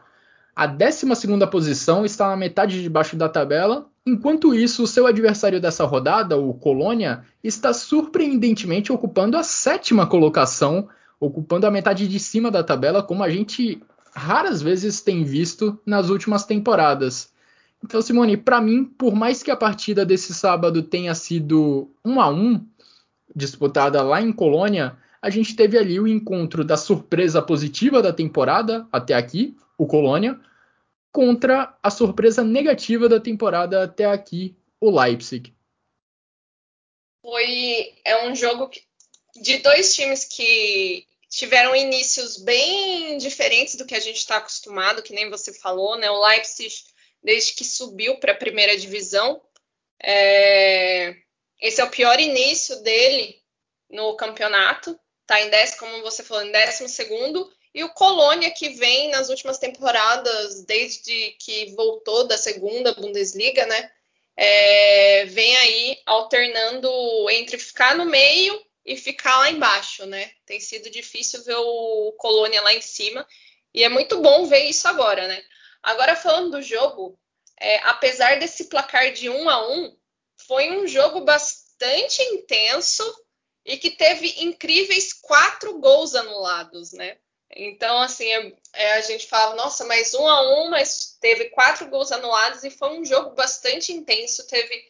a 0.55 0.65
12 0.65 1.05
posição, 1.51 2.05
está 2.05 2.29
na 2.29 2.37
metade 2.37 2.81
de 2.81 2.89
baixo 2.89 3.15
da 3.17 3.27
tabela. 3.27 3.89
Enquanto 4.05 4.53
isso, 4.53 4.83
o 4.83 4.87
seu 4.87 5.07
adversário 5.07 5.59
dessa 5.59 5.83
rodada, 5.83 6.37
o 6.37 6.53
Colônia, 6.53 7.25
está 7.43 7.73
surpreendentemente 7.73 8.91
ocupando 8.91 9.35
a 9.35 9.41
sétima 9.41 10.05
colocação, 10.05 10.87
ocupando 11.19 11.65
a 11.65 11.71
metade 11.71 12.07
de 12.07 12.19
cima 12.19 12.51
da 12.51 12.63
tabela, 12.63 13.01
como 13.01 13.23
a 13.23 13.29
gente 13.29 13.81
raras 14.13 14.61
vezes 14.61 15.01
tem 15.01 15.23
visto 15.23 15.79
nas 15.85 16.09
últimas 16.09 16.45
temporadas. 16.45 17.33
Então, 17.83 18.01
Simone, 18.01 18.37
para 18.37 18.61
mim, 18.61 18.85
por 18.85 19.15
mais 19.15 19.41
que 19.41 19.51
a 19.51 19.55
partida 19.55 20.05
desse 20.05 20.33
sábado 20.33 20.83
tenha 20.83 21.13
sido 21.15 21.89
1 22.03 22.21
a 22.21 22.29
1, 22.29 22.65
disputada 23.35 24.01
lá 24.03 24.21
em 24.21 24.31
Colônia, 24.31 24.97
a 25.21 25.29
gente 25.31 25.55
teve 25.55 25.77
ali 25.77 25.99
o 25.99 26.07
encontro 26.07 26.63
da 26.63 26.77
surpresa 26.77 27.41
positiva 27.41 28.01
da 28.01 28.13
temporada 28.13 28.87
até 28.91 29.15
aqui, 29.15 29.57
o 29.77 29.85
Colônia, 29.85 30.39
contra 31.15 31.73
a 31.81 31.89
surpresa 31.89 32.43
negativa 32.43 33.07
da 33.07 33.21
temporada 33.21 33.85
até 33.85 34.03
aqui, 34.03 34.53
o 34.81 34.91
Leipzig. 34.91 35.55
Foi 37.21 37.95
é 38.03 38.27
um 38.27 38.35
jogo 38.35 38.69
de 39.41 39.59
dois 39.59 39.95
times 39.95 40.25
que 40.25 41.07
tiveram 41.29 41.73
inícios 41.73 42.35
bem 42.35 43.17
diferentes 43.17 43.75
do 43.75 43.85
que 43.85 43.95
a 43.95 43.99
gente 44.01 44.17
está 44.17 44.35
acostumado, 44.37 45.01
que 45.01 45.13
nem 45.13 45.29
você 45.29 45.53
falou, 45.53 45.97
né? 45.97 46.11
O 46.11 46.21
Leipzig, 46.27 46.75
desde 47.23 47.53
que 47.53 47.63
subiu 47.63 48.17
para 48.17 48.33
a 48.33 48.37
primeira 48.37 48.77
divisão, 48.77 49.41
é... 50.03 51.15
esse 51.61 51.79
é 51.79 51.83
o 51.85 51.89
pior 51.89 52.19
início 52.19 52.83
dele 52.83 53.41
no 53.89 54.17
campeonato 54.17 54.99
tá 55.25 55.41
em 55.41 55.49
décimo, 55.49 55.79
como 55.79 56.03
você 56.03 56.23
falou, 56.23 56.43
em 56.43 56.51
décimo 56.51 56.87
segundo, 56.87 57.51
e 57.75 57.83
o 57.83 57.89
Colônia 57.89 58.49
que 58.51 58.69
vem 58.69 59.09
nas 59.09 59.27
últimas 59.27 59.57
temporadas, 59.57 60.63
desde 60.63 61.31
que 61.31 61.75
voltou 61.75 62.25
da 62.25 62.37
segunda 62.37 62.93
Bundesliga, 62.93 63.65
né, 63.65 63.91
é, 64.37 65.25
vem 65.25 65.57
aí 65.57 66.01
alternando 66.05 66.89
entre 67.29 67.57
ficar 67.57 67.95
no 67.97 68.05
meio 68.05 68.65
e 68.85 68.95
ficar 68.95 69.39
lá 69.39 69.51
embaixo, 69.51 70.05
né, 70.05 70.31
tem 70.45 70.57
sido 70.61 70.89
difícil 70.89 71.43
ver 71.43 71.57
o 71.57 72.13
Colônia 72.17 72.61
lá 72.61 72.73
em 72.73 72.81
cima, 72.81 73.27
e 73.73 73.83
é 73.83 73.89
muito 73.89 74.21
bom 74.21 74.45
ver 74.45 74.63
isso 74.69 74.87
agora, 74.87 75.27
né. 75.27 75.43
Agora 75.83 76.15
falando 76.15 76.51
do 76.51 76.61
jogo, 76.61 77.19
é, 77.59 77.79
apesar 77.79 78.39
desse 78.39 78.69
placar 78.69 79.11
de 79.11 79.29
um 79.29 79.49
a 79.49 79.69
um, 79.69 79.93
foi 80.47 80.71
um 80.71 80.87
jogo 80.87 81.21
bastante 81.21 82.23
intenso, 82.23 83.03
e 83.65 83.77
que 83.77 83.89
teve 83.91 84.33
incríveis 84.43 85.11
quatro 85.11 85.79
gols 85.79 86.13
anulados, 86.13 86.91
né? 86.93 87.17
Então, 87.51 88.01
assim, 88.01 88.27
é, 88.73 88.93
a 88.93 89.01
gente 89.01 89.27
fala, 89.27 89.55
nossa, 89.55 89.85
mais 89.85 90.13
um 90.13 90.27
a 90.27 90.63
um, 90.63 90.69
mas 90.69 91.17
teve 91.21 91.45
quatro 91.45 91.87
gols 91.89 92.11
anulados 92.11 92.63
e 92.63 92.69
foi 92.69 92.89
um 92.97 93.05
jogo 93.05 93.31
bastante 93.35 93.93
intenso. 93.93 94.45
Teve. 94.47 94.83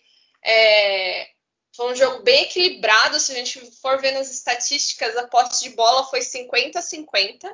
É, 0.43 1.29
foi 1.75 1.91
um 1.91 1.95
jogo 1.95 2.23
bem 2.23 2.43
equilibrado. 2.43 3.19
Se 3.19 3.31
a 3.31 3.35
gente 3.35 3.59
for 3.81 3.99
ver 3.99 4.11
nas 4.11 4.31
estatísticas, 4.31 5.15
a 5.17 5.27
posse 5.27 5.63
de 5.63 5.75
bola 5.75 6.05
foi 6.05 6.21
50-50. 6.21 7.51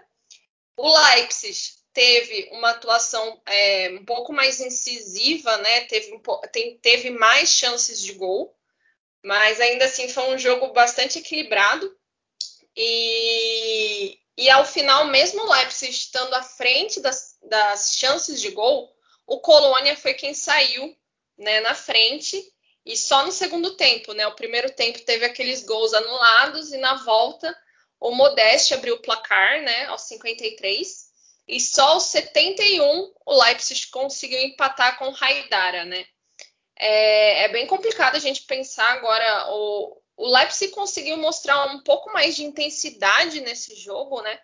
O 0.77 0.88
Leipzig 0.88 1.81
teve 1.93 2.50
uma 2.51 2.70
atuação 2.70 3.41
é, 3.46 3.89
um 3.89 4.05
pouco 4.05 4.31
mais 4.31 4.60
incisiva, 4.60 5.58
né? 5.58 5.81
Teve, 5.81 6.22
tem, 6.51 6.77
teve 6.77 7.10
mais 7.10 7.50
chances 7.50 8.00
de 8.00 8.13
gol. 8.13 8.55
Mas 9.24 9.60
ainda 9.60 9.86
assim 9.86 10.08
foi 10.10 10.34
um 10.34 10.38
jogo 10.38 10.72
bastante 10.74 11.20
equilibrado. 11.20 11.96
E, 12.75 14.17
e 14.41 14.50
ao 14.50 14.65
final, 14.65 15.05
mesmo 15.05 15.43
o 15.43 15.51
Leipzig 15.51 15.91
estando 15.91 16.33
à 16.33 16.43
frente 16.43 17.00
das, 17.00 17.38
das 17.43 17.95
chances 17.95 18.41
de 18.41 18.50
gol, 18.51 18.91
o 19.25 19.39
Colônia 19.39 19.95
foi 19.95 20.13
quem 20.13 20.33
saiu 20.33 20.95
né, 21.38 21.62
na 21.62 21.75
frente. 21.75 22.41
E 22.83 22.98
só 22.98 23.24
no 23.24 23.31
segundo 23.31 23.75
tempo, 23.77 24.13
né? 24.13 24.25
O 24.25 24.36
primeiro 24.36 24.71
tempo 24.71 25.00
teve 25.01 25.24
aqueles 25.24 25.63
gols 25.63 25.93
anulados 25.93 26.71
e 26.71 26.77
na 26.77 26.95
volta 27.03 27.55
o 28.00 28.10
Modeste 28.12 28.74
abriu 28.74 28.95
o 28.95 29.01
placar, 29.01 29.62
né? 29.62 29.86
Aos 29.86 30.01
53. 30.01 31.12
E 31.48 31.60
só 31.60 31.89
aos 31.89 32.05
71 32.05 33.13
o 33.24 33.43
Leipzig 33.43 33.88
conseguiu 33.91 34.39
empatar 34.39 34.98
com 34.98 35.10
o 35.10 35.15
Haidara, 35.21 35.86
né? 35.86 36.05
é, 36.81 37.43
é, 37.43 37.48
bem 37.50 37.67
complicado 37.67 38.15
a 38.15 38.19
gente 38.19 38.41
pensar 38.41 38.91
agora. 38.93 39.51
O, 39.51 40.00
o 40.18 40.27
Leipzig 40.27 40.72
conseguiu 40.72 41.18
mostrar 41.18 41.65
um 41.68 41.82
pouco 41.82 42.12
mais 42.12 42.36
de 42.36 42.44
intensidade 42.44 43.41
nesse 43.41 43.75
jogo, 43.75 44.22
né? 44.22 44.39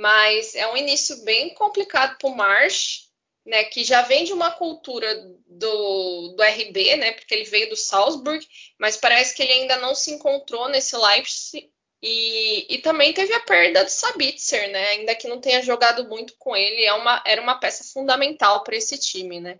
Mas 0.00 0.54
é 0.54 0.66
um 0.70 0.76
início 0.76 1.24
bem 1.24 1.54
complicado 1.54 2.18
para 2.18 2.28
o 2.28 2.36
March, 2.36 3.04
né? 3.46 3.64
Que 3.64 3.84
já 3.84 4.02
vem 4.02 4.24
de 4.24 4.32
uma 4.32 4.50
cultura 4.50 5.14
do, 5.46 6.34
do 6.36 6.42
RB, 6.42 6.96
né? 6.96 7.12
Porque 7.12 7.34
ele 7.34 7.44
veio 7.44 7.70
do 7.70 7.76
Salzburg, 7.76 8.46
mas 8.78 8.96
parece 8.96 9.34
que 9.34 9.42
ele 9.42 9.52
ainda 9.52 9.76
não 9.78 9.94
se 9.94 10.12
encontrou 10.12 10.68
nesse 10.68 10.96
Leipzig. 10.96 11.70
E, 12.02 12.74
e 12.74 12.78
também 12.78 13.14
teve 13.14 13.32
a 13.32 13.40
perda 13.40 13.82
do 13.82 13.88
Sabitzer, 13.88 14.70
né? 14.70 14.88
Ainda 14.88 15.14
que 15.14 15.26
não 15.28 15.40
tenha 15.40 15.62
jogado 15.62 16.06
muito 16.06 16.34
com 16.38 16.54
ele, 16.54 16.84
é 16.84 16.92
uma, 16.92 17.22
era 17.26 17.40
uma 17.40 17.58
peça 17.58 17.82
fundamental 17.84 18.62
para 18.62 18.76
esse 18.76 18.98
time, 18.98 19.40
né? 19.40 19.58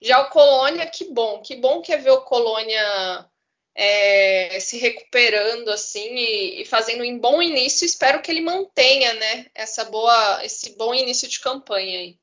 Já 0.00 0.20
o 0.20 0.30
Colônia, 0.30 0.86
que 0.86 1.06
bom, 1.06 1.40
que 1.42 1.56
bom 1.56 1.80
que 1.80 1.92
é 1.92 1.96
ver 1.96 2.10
o 2.10 2.20
Colônia 2.22 3.28
é, 3.74 4.58
se 4.60 4.78
recuperando 4.78 5.68
assim 5.68 6.14
e, 6.14 6.62
e, 6.62 6.64
fazendo 6.64 7.02
um 7.02 7.18
bom 7.18 7.42
início. 7.42 7.84
Espero 7.84 8.22
que 8.22 8.30
ele 8.30 8.40
mantenha, 8.40 9.14
né, 9.14 9.46
essa 9.54 9.84
boa, 9.84 10.44
esse 10.44 10.76
bom 10.76 10.94
início 10.94 11.28
de 11.28 11.40
campanha 11.40 11.98
aí. 11.98 12.16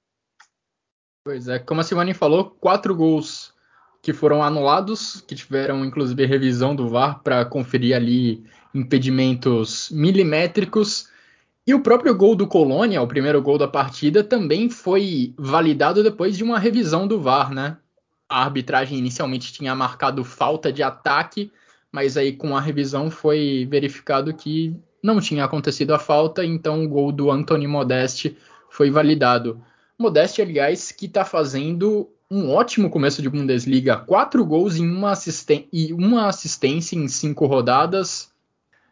Pois 1.23 1.47
é, 1.47 1.59
como 1.59 1.81
a 1.81 1.83
Simone 1.83 2.13
falou, 2.13 2.45
quatro 2.49 2.95
gols 2.95 3.53
que 4.01 4.13
foram 4.13 4.41
anulados, 4.41 5.21
que 5.21 5.35
tiveram 5.35 5.85
inclusive 5.85 6.25
revisão 6.25 6.75
do 6.75 6.89
VAR 6.89 7.21
para 7.21 7.45
conferir 7.45 7.95
ali 7.95 8.43
impedimentos 8.73 9.89
milimétricos. 9.91 11.09
E 11.67 11.75
o 11.75 11.83
próprio 11.83 12.15
gol 12.15 12.35
do 12.35 12.47
Colônia, 12.47 13.01
o 13.01 13.07
primeiro 13.07 13.39
gol 13.41 13.59
da 13.59 13.67
partida, 13.67 14.23
também 14.23 14.69
foi 14.69 15.35
validado 15.37 16.01
depois 16.01 16.35
de 16.35 16.43
uma 16.43 16.57
revisão 16.57 17.07
do 17.07 17.21
VAR, 17.21 17.53
né? 17.53 17.77
A 18.31 18.43
arbitragem 18.43 18.97
inicialmente 18.97 19.51
tinha 19.51 19.75
marcado 19.75 20.23
falta 20.23 20.71
de 20.71 20.81
ataque, 20.81 21.51
mas 21.91 22.15
aí 22.15 22.31
com 22.31 22.55
a 22.55 22.61
revisão 22.61 23.11
foi 23.11 23.67
verificado 23.69 24.33
que 24.33 24.73
não 25.03 25.19
tinha 25.19 25.43
acontecido 25.43 25.93
a 25.93 25.99
falta, 25.99 26.45
então 26.45 26.85
o 26.85 26.87
gol 26.87 27.11
do 27.11 27.29
Anthony 27.29 27.67
Modeste 27.67 28.37
foi 28.69 28.89
validado. 28.89 29.61
Modeste, 29.99 30.41
aliás, 30.41 30.93
que 30.93 31.07
está 31.07 31.25
fazendo 31.25 32.09
um 32.29 32.49
ótimo 32.49 32.89
começo 32.89 33.21
de 33.21 33.29
Bundesliga, 33.29 33.97
quatro 33.97 34.45
gols 34.45 34.77
em 34.77 34.89
uma 34.89 35.11
e 35.73 35.91
uma 35.91 36.29
assistência 36.29 36.95
em 36.95 37.09
cinco 37.09 37.45
rodadas. 37.45 38.31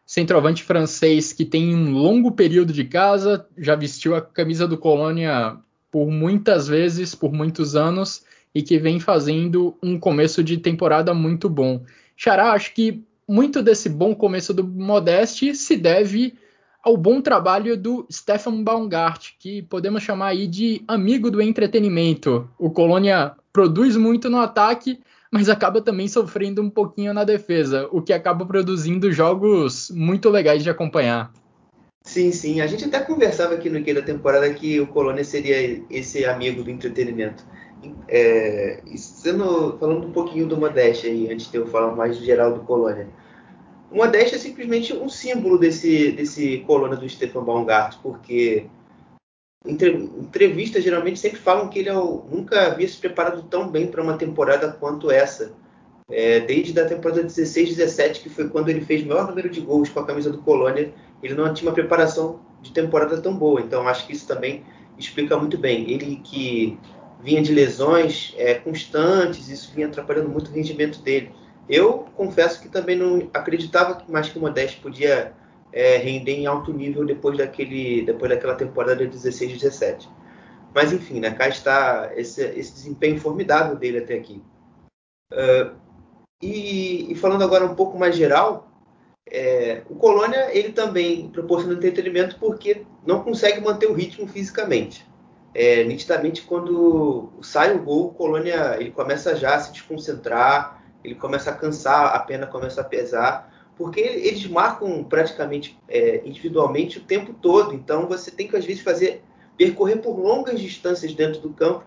Centroavante 0.05 0.63
francês 0.63 1.31
que 1.31 1.45
tem 1.45 1.73
um 1.73 1.93
longo 1.93 2.33
período 2.33 2.73
de 2.73 2.83
casa, 2.83 3.47
já 3.57 3.73
vestiu 3.73 4.17
a 4.17 4.21
camisa 4.21 4.67
do 4.67 4.77
Colônia 4.77 5.55
por 5.89 6.11
muitas 6.11 6.67
vezes, 6.67 7.15
por 7.15 7.31
muitos 7.31 7.77
anos, 7.77 8.27
e 8.53 8.61
que 8.61 8.77
vem 8.77 8.99
fazendo 8.99 9.77
um 9.81 9.99
começo 9.99 10.43
de 10.43 10.57
temporada 10.57 11.13
muito 11.13 11.49
bom. 11.49 11.83
Xará, 12.15 12.51
acho 12.51 12.73
que 12.73 13.03
muito 13.27 13.61
desse 13.61 13.87
bom 13.89 14.15
começo 14.15 14.53
do 14.53 14.63
Modeste 14.63 15.53
se 15.53 15.77
deve 15.77 16.33
ao 16.83 16.97
bom 16.97 17.21
trabalho 17.21 17.77
do 17.77 18.07
Stefan 18.11 18.63
Baumgart, 18.63 19.33
que 19.37 19.61
podemos 19.63 20.01
chamar 20.01 20.27
aí 20.29 20.47
de 20.47 20.81
amigo 20.87 21.29
do 21.29 21.41
entretenimento. 21.41 22.49
O 22.57 22.69
Colônia 22.69 23.33
produz 23.51 23.95
muito 23.95 24.29
no 24.29 24.37
ataque, 24.37 24.99
mas 25.31 25.49
acaba 25.49 25.81
também 25.81 26.07
sofrendo 26.07 26.61
um 26.61 26.69
pouquinho 26.69 27.13
na 27.13 27.23
defesa, 27.23 27.87
o 27.91 28.01
que 28.01 28.13
acaba 28.13 28.45
produzindo 28.45 29.11
jogos 29.11 29.91
muito 29.91 30.29
legais 30.29 30.63
de 30.63 30.69
acompanhar. 30.69 31.31
Sim, 32.03 32.31
sim. 32.31 32.61
A 32.61 32.65
gente 32.65 32.85
até 32.85 32.99
conversava 33.01 33.53
aqui 33.53 33.69
no 33.69 33.83
que 33.83 33.93
da 33.93 34.01
temporada 34.01 34.51
que 34.53 34.79
o 34.79 34.87
Colônia 34.87 35.23
seria 35.23 35.83
esse 35.89 36.25
amigo 36.25 36.63
do 36.63 36.71
entretenimento. 36.71 37.45
É, 38.07 38.81
sendo, 38.95 39.77
falando 39.77 40.07
um 40.07 40.11
pouquinho 40.11 40.47
do 40.47 40.57
Modeste 40.57 41.07
aí, 41.07 41.31
antes 41.31 41.49
de 41.49 41.57
eu 41.57 41.67
falar 41.67 41.95
mais 41.95 42.17
geral 42.17 42.53
do 42.53 42.61
Colônia. 42.61 43.07
O 43.91 43.95
Modeste 43.95 44.35
é 44.35 44.37
simplesmente 44.37 44.93
um 44.93 45.09
símbolo 45.09 45.57
desse, 45.57 46.11
desse 46.11 46.59
coluna 46.67 46.95
do 46.95 47.07
Stefan 47.07 47.43
Baumgart, 47.43 47.97
porque 48.03 48.67
entrevistas 49.65 50.83
geralmente 50.83 51.19
sempre 51.19 51.39
falam 51.39 51.67
que 51.67 51.79
ele 51.79 51.89
é 51.89 51.97
o, 51.97 52.23
nunca 52.29 52.67
havia 52.67 52.87
se 52.87 52.97
preparado 52.97 53.43
tão 53.43 53.69
bem 53.69 53.87
para 53.87 54.01
uma 54.01 54.17
temporada 54.17 54.71
quanto 54.71 55.11
essa. 55.11 55.53
É, 56.11 56.39
desde 56.39 56.79
a 56.79 56.87
temporada 56.87 57.23
16-17, 57.23 58.23
que 58.23 58.29
foi 58.29 58.49
quando 58.49 58.69
ele 58.69 58.81
fez 58.81 59.03
o 59.03 59.07
maior 59.07 59.27
número 59.27 59.49
de 59.49 59.61
gols 59.61 59.89
com 59.89 59.99
a 59.99 60.05
camisa 60.05 60.31
do 60.31 60.39
Colônia, 60.39 60.91
ele 61.21 61.35
não 61.35 61.53
tinha 61.53 61.69
uma 61.69 61.75
preparação 61.75 62.39
de 62.61 62.71
temporada 62.71 63.21
tão 63.21 63.35
boa. 63.35 63.61
Então 63.61 63.87
acho 63.87 64.07
que 64.07 64.13
isso 64.13 64.27
também 64.27 64.63
explica 64.97 65.37
muito 65.37 65.57
bem. 65.57 65.89
Ele 65.91 66.17
que 66.23 66.79
vinha 67.19 67.41
de 67.41 67.53
lesões 67.53 68.33
é, 68.37 68.55
constantes, 68.55 69.49
isso 69.49 69.73
vinha 69.73 69.87
atrapalhando 69.87 70.29
muito 70.29 70.49
o 70.49 70.53
rendimento 70.53 71.01
dele. 71.01 71.31
Eu 71.67 72.05
confesso 72.15 72.61
que 72.61 72.69
também 72.69 72.95
não 72.95 73.29
acreditava 73.33 74.03
mais 74.07 74.29
que 74.29 74.37
o 74.37 74.41
Modeste 74.41 74.79
podia 74.79 75.33
é, 75.71 75.97
render 75.97 76.33
em 76.33 76.47
alto 76.47 76.73
nível 76.73 77.05
depois, 77.05 77.37
daquele, 77.37 78.03
depois 78.03 78.31
daquela 78.31 78.55
temporada 78.55 78.95
de 78.95 79.07
16 79.07 79.51
e 79.51 79.55
17. 79.55 80.09
Mas 80.73 80.93
enfim, 80.93 81.19
né, 81.19 81.31
cá 81.31 81.47
está 81.47 82.11
esse, 82.15 82.41
esse 82.41 82.73
desempenho 82.73 83.19
formidável 83.19 83.75
dele 83.75 83.99
até 83.99 84.15
aqui. 84.15 84.41
Uh, 85.31 85.75
e, 86.41 87.11
e, 87.11 87.15
falando 87.15 87.43
agora 87.43 87.65
um 87.65 87.75
pouco 87.75 87.97
mais 87.97 88.15
geral, 88.15 88.71
é, 89.29 89.83
o 89.89 89.95
Colônia 89.95 90.55
ele 90.57 90.71
também 90.71 91.29
proporciona 91.29 91.75
entretenimento 91.75 92.37
porque 92.39 92.85
não 93.05 93.23
consegue 93.23 93.61
manter 93.61 93.87
o 93.87 93.93
ritmo 93.93 94.27
fisicamente. 94.27 95.08
É, 95.53 95.83
nitidamente, 95.83 96.43
quando 96.43 97.29
sai 97.41 97.75
o 97.75 97.83
gol, 97.83 98.07
o 98.07 98.13
Colônia 98.13 98.77
ele 98.79 98.91
começa 98.91 99.35
já 99.35 99.55
a 99.55 99.59
se 99.59 99.71
desconcentrar, 99.71 100.83
ele 101.03 101.15
começa 101.15 101.49
a 101.49 101.55
cansar, 101.55 102.15
a 102.15 102.19
pena 102.19 102.45
começa 102.45 102.81
a 102.81 102.83
pesar, 102.83 103.51
porque 103.77 103.99
eles 103.99 104.45
marcam 104.47 105.03
praticamente 105.03 105.79
é, 105.87 106.21
individualmente 106.25 106.99
o 106.99 107.03
tempo 107.03 107.33
todo. 107.33 107.73
Então 107.73 108.07
você 108.07 108.29
tem 108.29 108.47
que 108.47 108.55
às 108.55 108.65
vezes 108.65 108.83
fazer 108.83 109.23
percorrer 109.57 109.97
por 109.97 110.17
longas 110.17 110.59
distâncias 110.59 111.13
dentro 111.13 111.41
do 111.41 111.49
campo 111.49 111.83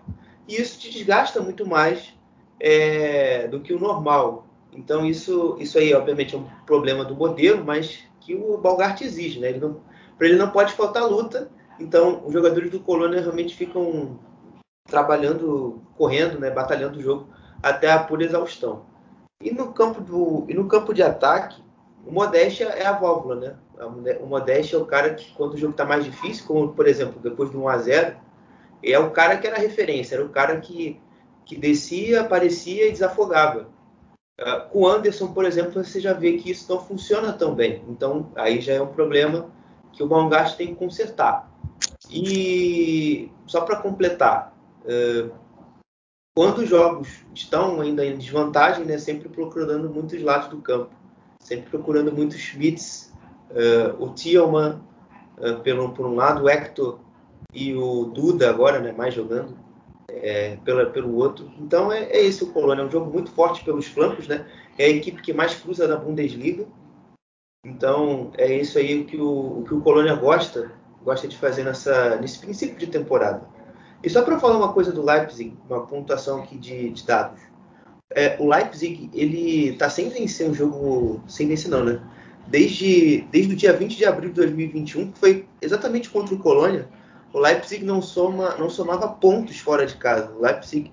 e 0.47 0.59
isso 0.59 0.79
te 0.79 0.91
desgasta 0.91 1.41
muito 1.41 1.65
mais 1.65 2.13
é, 2.59 3.47
do 3.47 3.59
que 3.59 3.73
o 3.73 3.79
normal. 3.79 4.47
Então 4.71 5.05
isso, 5.05 5.55
isso 5.59 5.77
aí 5.77 5.93
obviamente 5.93 6.35
é 6.35 6.37
um 6.37 6.47
problema 6.65 7.05
do 7.05 7.15
modelo, 7.15 7.63
mas 7.63 7.99
que 8.19 8.35
o 8.35 8.57
Balgart 8.57 9.01
exige, 9.01 9.39
né? 9.39 9.53
Para 10.17 10.27
ele 10.27 10.37
não 10.37 10.49
pode 10.49 10.73
faltar 10.73 11.07
luta. 11.07 11.49
Então 11.83 12.23
os 12.25 12.31
jogadores 12.31 12.71
do 12.71 12.79
Colônia 12.79 13.19
realmente 13.19 13.55
ficam 13.55 14.17
trabalhando, 14.87 15.81
correndo, 15.97 16.39
né, 16.39 16.49
batalhando 16.49 16.97
o 16.97 17.01
jogo 17.01 17.27
até 17.61 17.91
a 17.91 17.99
pura 17.99 18.23
exaustão. 18.23 18.85
E 19.41 19.51
no 19.51 19.73
campo, 19.73 19.99
do, 19.99 20.45
e 20.47 20.53
no 20.53 20.67
campo 20.67 20.93
de 20.93 21.03
ataque, 21.03 21.61
o 22.05 22.11
Modéstia 22.11 22.65
é 22.65 22.85
a 22.85 22.93
válvula, 22.93 23.35
né? 23.35 23.55
O 24.21 24.25
Modéstia 24.25 24.77
é 24.77 24.79
o 24.79 24.85
cara 24.85 25.13
que, 25.13 25.33
quando 25.33 25.53
o 25.53 25.57
jogo 25.57 25.71
está 25.71 25.83
mais 25.83 26.05
difícil, 26.05 26.45
como 26.45 26.73
por 26.73 26.87
exemplo, 26.87 27.19
depois 27.21 27.49
do 27.49 27.59
1x0, 27.59 28.15
é 28.81 28.99
o 28.99 29.11
cara 29.11 29.37
que 29.37 29.47
era 29.47 29.57
referência, 29.57 30.15
era 30.15 30.25
o 30.25 30.29
cara 30.29 30.59
que, 30.59 31.01
que 31.45 31.57
descia, 31.57 32.21
aparecia 32.21 32.87
e 32.87 32.91
desafogava. 32.91 33.67
Uh, 34.39 34.69
com 34.69 34.81
o 34.81 34.87
Anderson, 34.87 35.33
por 35.33 35.45
exemplo, 35.45 35.83
você 35.83 35.99
já 35.99 36.13
vê 36.13 36.33
que 36.37 36.51
isso 36.51 36.71
não 36.71 36.79
funciona 36.79 37.33
tão 37.33 37.53
bem. 37.53 37.83
Então, 37.89 38.31
aí 38.35 38.61
já 38.61 38.73
é 38.73 38.81
um 38.81 38.87
problema 38.87 39.49
que 39.91 40.01
o 40.01 40.07
Baumgart 40.07 40.55
tem 40.55 40.67
que 40.67 40.75
consertar. 40.75 41.52
E 42.13 43.31
só 43.47 43.61
para 43.61 43.77
completar, 43.77 44.55
uh, 44.85 45.31
quando 46.35 46.59
os 46.59 46.69
jogos 46.69 47.09
estão 47.33 47.81
ainda 47.81 48.05
em 48.05 48.17
desvantagem, 48.17 48.85
né, 48.85 48.97
sempre 48.97 49.29
procurando 49.29 49.89
muitos 49.89 50.21
lados 50.21 50.49
do 50.49 50.57
campo, 50.57 50.91
sempre 51.39 51.69
procurando 51.69 52.11
muitos 52.11 52.37
Schmitz, 52.37 53.11
uh, 53.49 54.03
o 54.03 54.09
Thielmann, 54.11 54.79
uh, 55.39 55.59
pelo, 55.61 55.89
por 55.89 56.05
um 56.05 56.15
lado, 56.15 56.43
o 56.43 56.49
Hector 56.49 56.99
e 57.51 57.73
o 57.73 58.05
Duda 58.05 58.49
agora, 58.49 58.79
né, 58.79 58.91
mais 58.91 59.13
jogando 59.13 59.57
é, 60.09 60.57
pela, 60.57 60.85
pelo 60.85 61.15
outro. 61.15 61.51
Então 61.59 61.91
é, 61.91 62.03
é 62.03 62.21
esse 62.23 62.43
o 62.43 62.51
Colônia, 62.51 62.83
é 62.83 62.85
um 62.85 62.91
jogo 62.91 63.11
muito 63.11 63.31
forte 63.31 63.63
pelos 63.63 63.87
flancos, 63.87 64.27
né? 64.27 64.45
É 64.77 64.85
a 64.85 64.89
equipe 64.89 65.21
que 65.21 65.33
mais 65.33 65.55
cruza 65.55 65.87
da 65.87 65.97
Bundesliga. 65.97 66.67
Então 67.65 68.31
é 68.37 68.55
isso 68.55 68.77
aí 68.77 69.03
que 69.05 69.19
o 69.19 69.63
que 69.67 69.73
o 69.73 69.81
Colônia 69.81 70.15
gosta, 70.15 70.71
gosta 71.03 71.27
de 71.27 71.37
fazer 71.37 71.63
nessa, 71.63 72.15
nesse 72.17 72.39
princípio 72.39 72.77
de 72.77 72.87
temporada. 72.87 73.41
E 74.03 74.09
só 74.09 74.21
para 74.21 74.39
falar 74.39 74.57
uma 74.57 74.73
coisa 74.73 74.91
do 74.91 75.03
Leipzig, 75.03 75.57
uma 75.69 75.85
pontuação 75.85 76.41
aqui 76.41 76.57
de, 76.57 76.89
de 76.89 77.05
dados. 77.05 77.39
É, 78.09 78.35
o 78.39 78.47
Leipzig, 78.47 79.09
ele 79.13 79.69
está 79.69 79.89
sem 79.89 80.09
vencer 80.09 80.49
um 80.49 80.53
jogo, 80.53 81.23
sem 81.27 81.47
vencer 81.47 81.71
não, 81.71 81.83
né? 81.83 82.01
Desde, 82.45 83.21
desde 83.31 83.53
o 83.53 83.55
dia 83.55 83.71
20 83.71 83.95
de 83.95 84.05
abril 84.05 84.29
de 84.29 84.35
2021, 84.35 85.11
que 85.11 85.19
foi 85.19 85.47
exatamente 85.61 86.09
contra 86.09 86.35
o 86.35 86.39
Colônia, 86.39 86.89
o 87.31 87.39
Leipzig 87.39 87.83
não, 87.83 88.01
soma, 88.01 88.55
não 88.57 88.69
somava 88.69 89.07
pontos 89.07 89.57
fora 89.59 89.85
de 89.85 89.95
casa. 89.95 90.31
O 90.33 90.41
Leipzig 90.41 90.91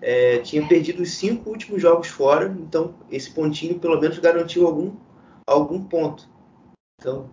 é, 0.00 0.38
tinha 0.38 0.66
perdido 0.66 1.02
os 1.02 1.10
cinco 1.14 1.50
últimos 1.50 1.82
jogos 1.82 2.08
fora, 2.08 2.56
então 2.60 2.94
esse 3.10 3.30
pontinho 3.30 3.78
pelo 3.78 4.00
menos 4.00 4.18
garantiu 4.18 4.66
algum, 4.66 4.92
algum 5.46 5.82
ponto. 5.82 6.28
Então, 7.00 7.28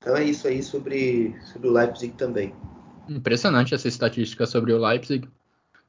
então 0.00 0.16
é 0.16 0.24
isso 0.24 0.46
aí 0.46 0.62
sobre, 0.62 1.34
sobre 1.52 1.68
o 1.68 1.72
Leipzig 1.72 2.14
também. 2.14 2.54
Impressionante 3.08 3.74
essa 3.74 3.88
estatística 3.88 4.46
sobre 4.46 4.72
o 4.72 4.78
Leipzig. 4.78 5.28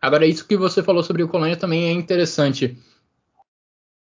Agora, 0.02 0.26
isso 0.26 0.48
que 0.48 0.58
você 0.58 0.82
falou 0.82 1.04
sobre 1.04 1.24
o 1.24 1.28
Colônia 1.28 1.58
também 1.58 1.86
é 1.86 1.92
interessante. 1.92 2.78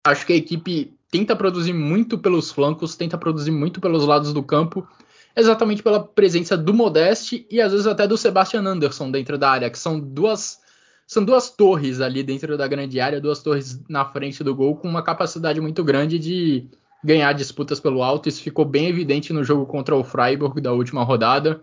Acho 0.06 0.26
que 0.26 0.32
a 0.32 0.36
equipe 0.36 0.96
tenta 1.10 1.34
produzir 1.34 1.72
muito 1.72 2.18
pelos 2.18 2.50
flancos, 2.50 2.96
tenta 2.96 3.16
produzir 3.16 3.50
muito 3.50 3.80
pelos 3.80 4.04
lados 4.04 4.32
do 4.32 4.42
campo, 4.42 4.86
exatamente 5.34 5.82
pela 5.82 6.02
presença 6.02 6.56
do 6.56 6.74
Modeste 6.74 7.46
e 7.50 7.60
às 7.60 7.72
vezes 7.72 7.86
até 7.86 8.06
do 8.06 8.18
Sebastian 8.18 8.62
Anderson 8.62 9.10
dentro 9.10 9.38
da 9.38 9.50
área, 9.50 9.70
que 9.70 9.78
são 9.78 9.98
duas 9.98 10.60
são 11.06 11.24
duas 11.24 11.50
torres 11.50 12.00
ali 12.00 12.22
dentro 12.24 12.58
da 12.58 12.66
grande 12.66 12.98
área, 12.98 13.20
duas 13.20 13.40
torres 13.40 13.80
na 13.88 14.04
frente 14.04 14.42
do 14.42 14.54
gol 14.54 14.76
com 14.76 14.88
uma 14.88 15.02
capacidade 15.02 15.60
muito 15.60 15.84
grande 15.84 16.18
de 16.18 16.68
ganhar 17.04 17.32
disputas 17.32 17.80
pelo 17.80 18.02
alto. 18.02 18.28
Isso 18.28 18.42
ficou 18.42 18.64
bem 18.64 18.86
evidente 18.86 19.32
no 19.32 19.44
jogo 19.44 19.66
contra 19.66 19.94
o 19.96 20.04
Freiburg 20.04 20.60
da 20.60 20.72
última 20.72 21.02
rodada 21.02 21.62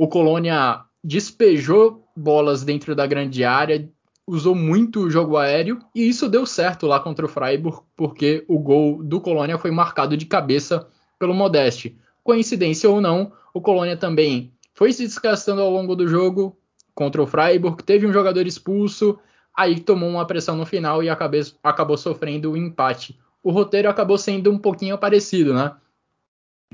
o 0.00 0.08
Colônia 0.08 0.80
despejou 1.04 2.08
bolas 2.16 2.64
dentro 2.64 2.96
da 2.96 3.06
grande 3.06 3.44
área, 3.44 3.86
usou 4.26 4.54
muito 4.54 5.00
o 5.00 5.10
jogo 5.10 5.36
aéreo 5.36 5.78
e 5.94 6.08
isso 6.08 6.26
deu 6.26 6.46
certo 6.46 6.86
lá 6.86 6.98
contra 6.98 7.26
o 7.26 7.28
Freiburg, 7.28 7.82
porque 7.94 8.42
o 8.48 8.58
gol 8.58 9.02
do 9.02 9.20
Colônia 9.20 9.58
foi 9.58 9.70
marcado 9.70 10.16
de 10.16 10.24
cabeça 10.24 10.88
pelo 11.18 11.34
Modeste. 11.34 11.98
Coincidência 12.24 12.88
ou 12.88 12.98
não, 12.98 13.30
o 13.52 13.60
Colônia 13.60 13.94
também 13.94 14.54
foi 14.72 14.90
se 14.90 15.02
desgastando 15.02 15.60
ao 15.60 15.70
longo 15.70 15.94
do 15.94 16.08
jogo 16.08 16.56
contra 16.94 17.22
o 17.22 17.26
Freiburg, 17.26 17.84
teve 17.84 18.06
um 18.06 18.12
jogador 18.12 18.46
expulso, 18.46 19.18
aí 19.54 19.80
tomou 19.80 20.08
uma 20.08 20.26
pressão 20.26 20.56
no 20.56 20.64
final 20.64 21.02
e 21.02 21.10
acabou, 21.10 21.98
sofrendo 21.98 22.48
o 22.48 22.54
um 22.54 22.56
empate. 22.56 23.20
O 23.42 23.50
roteiro 23.50 23.88
acabou 23.88 24.18
sendo 24.18 24.50
um 24.50 24.58
pouquinho 24.58 24.98
parecido, 24.98 25.54
né? 25.54 25.74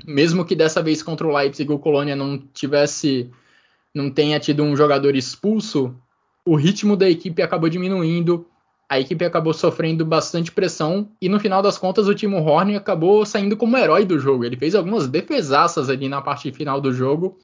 mesmo 0.05 0.45
que 0.45 0.55
dessa 0.55 0.81
vez 0.81 1.01
contra 1.01 1.25
o 1.25 1.35
Leipzig 1.35 1.71
o 1.71 1.79
Colônia 1.79 2.15
não 2.15 2.37
tivesse, 2.37 3.31
não 3.93 4.11
tenha 4.11 4.39
tido 4.39 4.63
um 4.63 4.75
jogador 4.75 5.15
expulso, 5.15 5.95
o 6.45 6.55
ritmo 6.55 6.95
da 6.95 7.09
equipe 7.09 7.41
acabou 7.41 7.69
diminuindo, 7.69 8.47
a 8.89 8.99
equipe 8.99 9.25
acabou 9.25 9.53
sofrendo 9.53 10.05
bastante 10.05 10.51
pressão 10.51 11.09
e 11.21 11.27
no 11.27 11.39
final 11.39 11.61
das 11.61 11.77
contas 11.77 12.07
o 12.07 12.15
Timo 12.15 12.37
Horn 12.37 12.75
acabou 12.75 13.25
saindo 13.25 13.57
como 13.57 13.77
herói 13.77 14.05
do 14.05 14.17
jogo. 14.17 14.45
Ele 14.45 14.55
fez 14.55 14.75
algumas 14.75 15.07
defesaças 15.07 15.89
ali 15.89 16.07
na 16.07 16.21
parte 16.21 16.51
final 16.51 16.79
do 16.79 16.93
jogo 16.93 17.37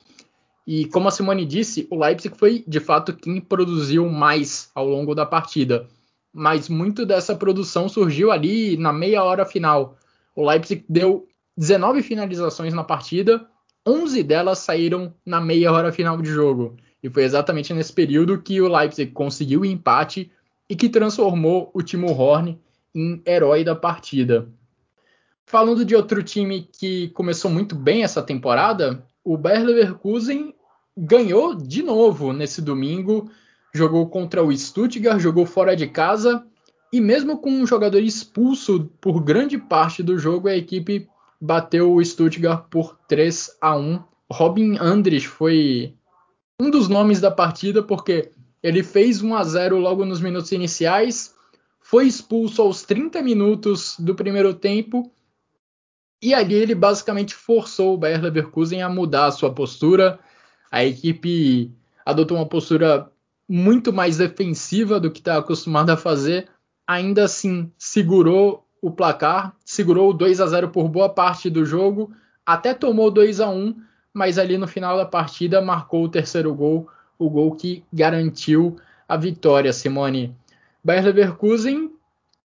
E 0.65 0.85
como 0.85 1.09
a 1.09 1.11
Simone 1.11 1.45
disse, 1.45 1.85
o 1.91 1.99
Leipzig 1.99 2.37
foi 2.37 2.63
de 2.65 2.79
fato 2.79 3.13
quem 3.13 3.41
produziu 3.41 4.07
mais 4.07 4.71
ao 4.73 4.87
longo 4.87 5.13
da 5.13 5.25
partida. 5.25 5.87
Mas 6.33 6.67
muito 6.67 7.05
dessa 7.05 7.35
produção 7.35 7.87
surgiu 7.87 8.31
ali 8.31 8.75
na 8.75 8.91
meia 8.91 9.23
hora 9.23 9.45
final. 9.45 9.97
O 10.35 10.47
Leipzig 10.49 10.83
deu 10.89 11.27
19 11.55 12.01
finalizações 12.01 12.73
na 12.73 12.83
partida, 12.83 13.47
11 13.85 14.23
delas 14.23 14.59
saíram 14.59 15.13
na 15.25 15.39
meia 15.39 15.71
hora 15.71 15.91
final 15.91 16.19
de 16.21 16.29
jogo. 16.29 16.75
E 17.03 17.09
foi 17.09 17.23
exatamente 17.23 17.73
nesse 17.73 17.93
período 17.93 18.41
que 18.41 18.59
o 18.61 18.67
Leipzig 18.67 19.11
conseguiu 19.11 19.61
o 19.61 19.65
empate 19.65 20.31
e 20.69 20.75
que 20.75 20.89
transformou 20.89 21.69
o 21.73 21.83
Timo 21.83 22.11
Horn 22.11 22.59
em 22.95 23.21
herói 23.25 23.63
da 23.63 23.75
partida. 23.75 24.47
Falando 25.45 25.83
de 25.83 25.95
outro 25.95 26.23
time 26.23 26.67
que 26.79 27.09
começou 27.09 27.51
muito 27.51 27.75
bem 27.75 28.03
essa 28.03 28.21
temporada, 28.21 29.05
o 29.23 29.37
Bayer 29.37 29.65
Leverkusen 29.65 30.55
ganhou 30.97 31.53
de 31.53 31.83
novo 31.83 32.31
nesse 32.31 32.61
domingo, 32.61 33.29
jogou 33.73 34.07
contra 34.07 34.43
o 34.43 34.55
Stuttgart, 34.55 35.19
jogou 35.19 35.45
fora 35.45 35.75
de 35.75 35.87
casa 35.87 36.45
e 36.91 37.01
mesmo 37.01 37.39
com 37.39 37.49
um 37.49 37.65
jogador 37.65 37.99
expulso 37.99 38.91
por 39.01 39.19
grande 39.19 39.57
parte 39.57 40.03
do 40.03 40.17
jogo, 40.17 40.47
a 40.47 40.55
equipe 40.55 41.09
bateu 41.41 41.91
o 41.91 42.05
Stuttgart 42.05 42.67
por 42.69 42.97
3 43.07 43.57
a 43.59 43.75
1. 43.75 44.03
Robin 44.31 44.77
Andres 44.79 45.25
foi 45.25 45.95
um 46.59 46.69
dos 46.69 46.87
nomes 46.87 47.19
da 47.19 47.31
partida 47.31 47.81
porque 47.81 48.31
ele 48.61 48.83
fez 48.83 49.21
1 49.21 49.35
a 49.35 49.43
0 49.43 49.77
logo 49.77 50.05
nos 50.05 50.21
minutos 50.21 50.51
iniciais, 50.51 51.35
foi 51.81 52.05
expulso 52.07 52.61
aos 52.61 52.83
30 52.83 53.21
minutos 53.21 53.95
do 53.99 54.15
primeiro 54.15 54.53
tempo 54.53 55.11
e 56.21 56.33
ali 56.33 56.53
ele 56.53 56.73
basicamente 56.73 57.35
forçou 57.35 57.95
o 57.95 57.97
Bayer 57.97 58.21
Leverkusen 58.21 58.81
a 58.81 58.87
mudar 58.87 59.25
a 59.25 59.31
sua 59.31 59.51
postura. 59.53 60.19
A 60.71 60.85
equipe 60.85 61.75
adotou 62.05 62.37
uma 62.37 62.45
postura 62.45 63.11
muito 63.47 63.91
mais 63.93 64.17
defensiva 64.17 64.99
do 64.99 65.11
que 65.11 65.19
está 65.19 65.37
acostumada 65.37 65.93
a 65.93 65.97
fazer. 65.97 66.47
Ainda 66.87 67.25
assim, 67.25 67.71
segurou 67.77 68.65
o 68.81 68.91
placar, 68.91 69.55
segurou 69.63 70.09
o 70.09 70.13
2 70.13 70.41
a 70.41 70.47
0 70.47 70.69
por 70.69 70.89
boa 70.89 71.07
parte 71.07 71.49
do 71.49 71.65
jogo, 71.65 72.11
até 72.45 72.73
tomou 72.73 73.09
2 73.09 73.39
a 73.39 73.49
1, 73.49 73.75
mas 74.13 74.37
ali 74.37 74.57
no 74.57 74.67
final 74.67 74.97
da 74.97 75.05
partida 75.05 75.61
marcou 75.61 76.03
o 76.03 76.09
terceiro 76.09 76.53
gol, 76.53 76.89
o 77.17 77.29
gol 77.29 77.55
que 77.55 77.83
garantiu 77.93 78.75
a 79.07 79.15
vitória, 79.15 79.71
Simone. 79.71 80.35
Bayer 80.83 81.05
Leverkusen 81.05 81.91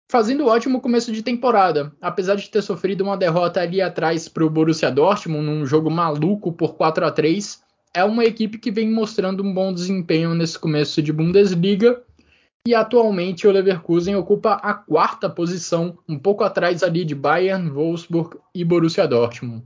fazendo 0.07 0.45
um 0.45 0.47
ótimo 0.47 0.79
começo 0.79 1.11
de 1.11 1.21
temporada, 1.21 1.91
apesar 2.01 2.35
de 2.35 2.49
ter 2.49 2.61
sofrido 2.61 3.03
uma 3.03 3.17
derrota 3.17 3.59
ali 3.59 3.81
atrás 3.81 4.29
para 4.29 4.45
o 4.45 4.49
Borussia 4.49 4.91
Dortmund 4.91 5.45
num 5.45 5.65
jogo 5.65 5.89
maluco 5.89 6.51
por 6.51 6.75
4 6.75 7.05
a 7.05 7.11
3, 7.11 7.61
é 7.93 8.03
uma 8.03 8.25
equipe 8.25 8.57
que 8.57 8.71
vem 8.71 8.89
mostrando 8.89 9.43
um 9.43 9.53
bom 9.53 9.73
desempenho 9.73 10.33
nesse 10.33 10.57
começo 10.57 11.01
de 11.01 11.11
Bundesliga 11.11 12.03
e 12.67 12.75
atualmente 12.75 13.47
o 13.47 13.51
Leverkusen 13.51 14.15
ocupa 14.17 14.55
a 14.55 14.73
quarta 14.73 15.29
posição, 15.29 15.97
um 16.07 16.19
pouco 16.19 16.43
atrás 16.43 16.83
ali 16.83 17.05
de 17.05 17.15
Bayern, 17.15 17.69
Wolfsburg 17.69 18.37
e 18.53 18.65
Borussia 18.65 19.07
Dortmund. 19.07 19.65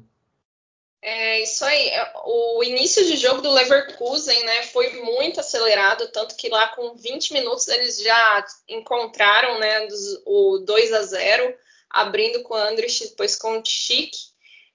É 1.02 1.42
isso 1.42 1.66
aí. 1.66 1.88
É, 1.90 2.14
o 2.24 2.64
início 2.64 3.04
de 3.04 3.18
jogo 3.18 3.42
do 3.42 3.52
Leverkusen, 3.52 4.44
né, 4.44 4.64
foi 4.64 5.02
muito 5.02 5.40
acelerado, 5.40 6.12
tanto 6.12 6.36
que 6.36 6.48
lá 6.48 6.68
com 6.76 6.96
20 6.96 7.34
minutos 7.34 7.68
eles 7.70 8.00
já 8.04 8.46
encontraram, 8.70 9.58
né, 9.58 9.88
o 10.24 10.60
2 10.60 10.94
a 10.94 11.02
0, 11.02 11.56
abrindo 11.90 12.44
com 12.44 12.54
o 12.54 12.58
Andrich, 12.58 13.10
depois 13.10 13.36
com 13.36 13.58
o 13.58 13.66
Schick. 13.66 14.16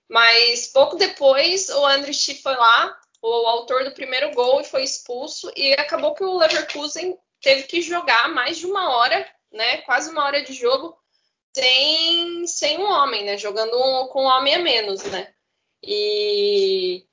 Mas 0.09 0.67
pouco 0.67 0.97
depois 0.97 1.69
o 1.69 1.87
Andrich 1.87 2.43
foi 2.43 2.57
lá, 2.57 2.99
o 3.23 3.47
autor 3.47 3.85
do 3.85 3.93
primeiro 3.93 4.33
gol, 4.33 4.61
e 4.61 4.65
foi 4.65 4.83
expulso 4.83 5.51
e 5.57 5.73
acabou 5.75 6.15
que 6.15 6.25
o 6.25 6.37
Leverkusen 6.39 7.19
teve 7.41 7.65
que 7.65 7.83
jogar 7.83 8.29
mais 8.29 8.59
de 8.59 8.67
uma 8.67 8.97
hora, 8.97 9.27
né, 9.53 9.79
quase 9.79 10.11
uma 10.11 10.25
hora 10.25 10.43
de 10.43 10.53
jogo 10.53 10.97
sem 11.55 12.47
sem 12.47 12.79
um 12.79 12.85
homem, 12.85 13.25
né, 13.25 13.39
jogando 13.39 13.73
com 14.09 14.23
um 14.23 14.27
homem 14.27 14.55
a 14.55 14.59
menos, 14.59 15.03
né? 15.05 15.33
E 15.83 17.05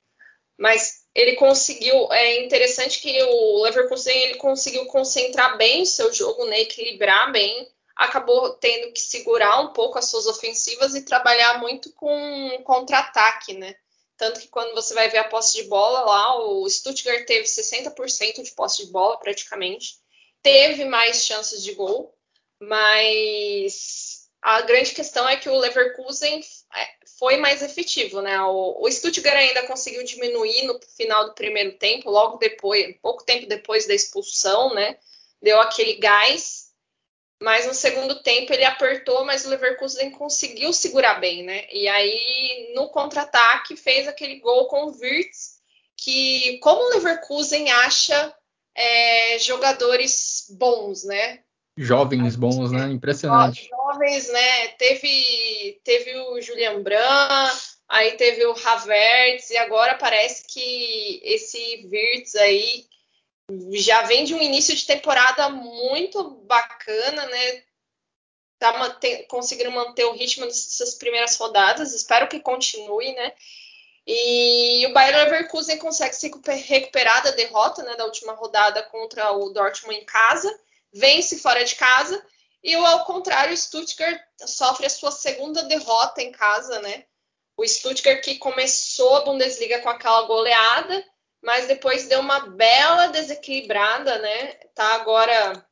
mas 0.58 1.04
ele 1.14 1.36
conseguiu, 1.36 2.12
é 2.12 2.44
interessante 2.44 3.00
que 3.00 3.22
o 3.22 3.62
Leverkusen 3.62 4.16
ele 4.16 4.34
conseguiu 4.36 4.86
concentrar 4.86 5.56
bem 5.56 5.82
o 5.82 5.86
seu 5.86 6.12
jogo, 6.12 6.44
né, 6.46 6.60
equilibrar 6.60 7.32
bem, 7.32 7.68
acabou 7.96 8.54
tendo 8.54 8.92
que 8.92 9.00
segurar 9.00 9.60
um 9.60 9.72
pouco 9.72 9.98
as 9.98 10.10
suas 10.10 10.26
ofensivas 10.26 10.94
e 10.94 11.04
trabalhar 11.04 11.60
muito 11.60 11.92
com 11.92 12.62
contra-ataque, 12.64 13.54
né? 13.54 13.76
Tanto 14.16 14.40
que 14.40 14.48
quando 14.48 14.74
você 14.74 14.94
vai 14.94 15.08
ver 15.08 15.18
a 15.18 15.28
posse 15.28 15.56
de 15.56 15.68
bola 15.68 16.00
lá, 16.00 16.38
o 16.44 16.68
Stuttgart 16.68 17.26
teve 17.26 17.46
60% 17.46 18.42
de 18.42 18.52
posse 18.52 18.84
de 18.84 18.92
bola 18.92 19.18
praticamente, 19.18 19.96
teve 20.42 20.84
mais 20.84 21.24
chances 21.24 21.62
de 21.62 21.72
gol, 21.72 22.14
mas 22.60 24.28
a 24.40 24.60
grande 24.60 24.92
questão 24.92 25.28
é 25.28 25.36
que 25.36 25.48
o 25.48 25.56
Leverkusen 25.56 26.40
é, 26.76 26.88
foi 27.18 27.38
mais 27.38 27.62
efetivo, 27.62 28.20
né? 28.20 28.40
O, 28.42 28.82
o 28.82 28.90
Stuttgart 28.90 29.36
ainda 29.36 29.66
conseguiu 29.66 30.04
diminuir 30.04 30.64
no 30.64 30.78
final 30.96 31.26
do 31.26 31.34
primeiro 31.34 31.78
tempo, 31.78 32.10
logo 32.10 32.36
depois, 32.36 32.94
pouco 33.00 33.24
tempo 33.24 33.46
depois 33.46 33.86
da 33.86 33.94
expulsão, 33.94 34.74
né? 34.74 34.98
Deu 35.40 35.60
aquele 35.60 35.94
gás, 35.94 36.63
mas 37.42 37.66
no 37.66 37.74
segundo 37.74 38.22
tempo 38.22 38.52
ele 38.52 38.64
apertou, 38.64 39.24
mas 39.24 39.44
o 39.44 39.50
Leverkusen 39.50 40.10
conseguiu 40.10 40.72
segurar 40.72 41.20
bem, 41.20 41.42
né? 41.42 41.66
E 41.70 41.88
aí 41.88 42.72
no 42.74 42.88
contra-ataque 42.88 43.76
fez 43.76 44.08
aquele 44.08 44.40
gol 44.40 44.66
com 44.66 44.84
o 44.84 44.90
Wirtz, 44.98 45.58
que 45.96 46.58
como 46.58 46.80
o 46.80 46.94
Leverkusen 46.94 47.70
acha 47.70 48.34
é, 48.74 49.38
jogadores 49.38 50.46
bons, 50.50 51.04
né? 51.04 51.40
Jovens 51.76 52.36
bons, 52.36 52.70
né? 52.70 52.88
Impressionante. 52.90 53.68
Jovens, 53.68 54.32
né? 54.32 54.68
Teve, 54.78 55.80
teve 55.82 56.16
o 56.16 56.40
Julian 56.40 56.82
Brand, 56.82 57.52
aí 57.88 58.12
teve 58.12 58.46
o 58.46 58.54
Havertz, 58.64 59.50
e 59.50 59.56
agora 59.56 59.96
parece 59.96 60.46
que 60.46 61.20
esse 61.24 61.88
Wirtz 61.90 62.36
aí 62.36 62.86
já 63.72 64.02
vem 64.02 64.24
de 64.24 64.34
um 64.34 64.42
início 64.42 64.74
de 64.74 64.86
temporada 64.86 65.48
muito 65.48 66.22
bacana, 66.46 67.26
né? 67.26 67.62
Tá 68.58 68.78
manter, 68.78 69.26
conseguindo 69.26 69.70
manter 69.70 70.04
o 70.04 70.12
ritmo 70.12 70.46
dessas 70.46 70.94
primeiras 70.94 71.36
rodadas, 71.36 71.92
espero 71.92 72.28
que 72.28 72.40
continue, 72.40 73.12
né? 73.14 73.32
E 74.06 74.86
o 74.86 74.92
Bayern 74.92 75.24
Leverkusen 75.24 75.78
consegue 75.78 76.14
se 76.14 76.30
recuperar 76.66 77.22
da 77.24 77.30
derrota 77.30 77.82
né, 77.82 77.96
da 77.96 78.04
última 78.04 78.34
rodada 78.34 78.82
contra 78.84 79.32
o 79.32 79.50
Dortmund 79.50 79.98
em 79.98 80.04
casa 80.04 80.54
vence 80.94 81.38
fora 81.38 81.64
de 81.64 81.74
casa. 81.74 82.24
E 82.62 82.74
ao 82.74 83.04
contrário, 83.04 83.52
o 83.52 83.56
Stuttgart 83.56 84.22
sofre 84.46 84.86
a 84.86 84.90
sua 84.90 85.10
segunda 85.10 85.64
derrota 85.64 86.22
em 86.22 86.32
casa, 86.32 86.80
né? 86.80 87.04
O 87.56 87.66
Stuttgart 87.66 88.22
que 88.22 88.38
começou 88.38 89.16
a 89.16 89.20
Bundesliga 89.20 89.80
com 89.80 89.90
aquela 89.90 90.22
goleada, 90.22 91.04
mas 91.44 91.66
depois 91.66 92.08
deu 92.08 92.20
uma 92.20 92.40
bela 92.40 93.08
desequilibrada, 93.08 94.18
né? 94.18 94.54
Tá 94.74 94.94
agora 94.94 95.64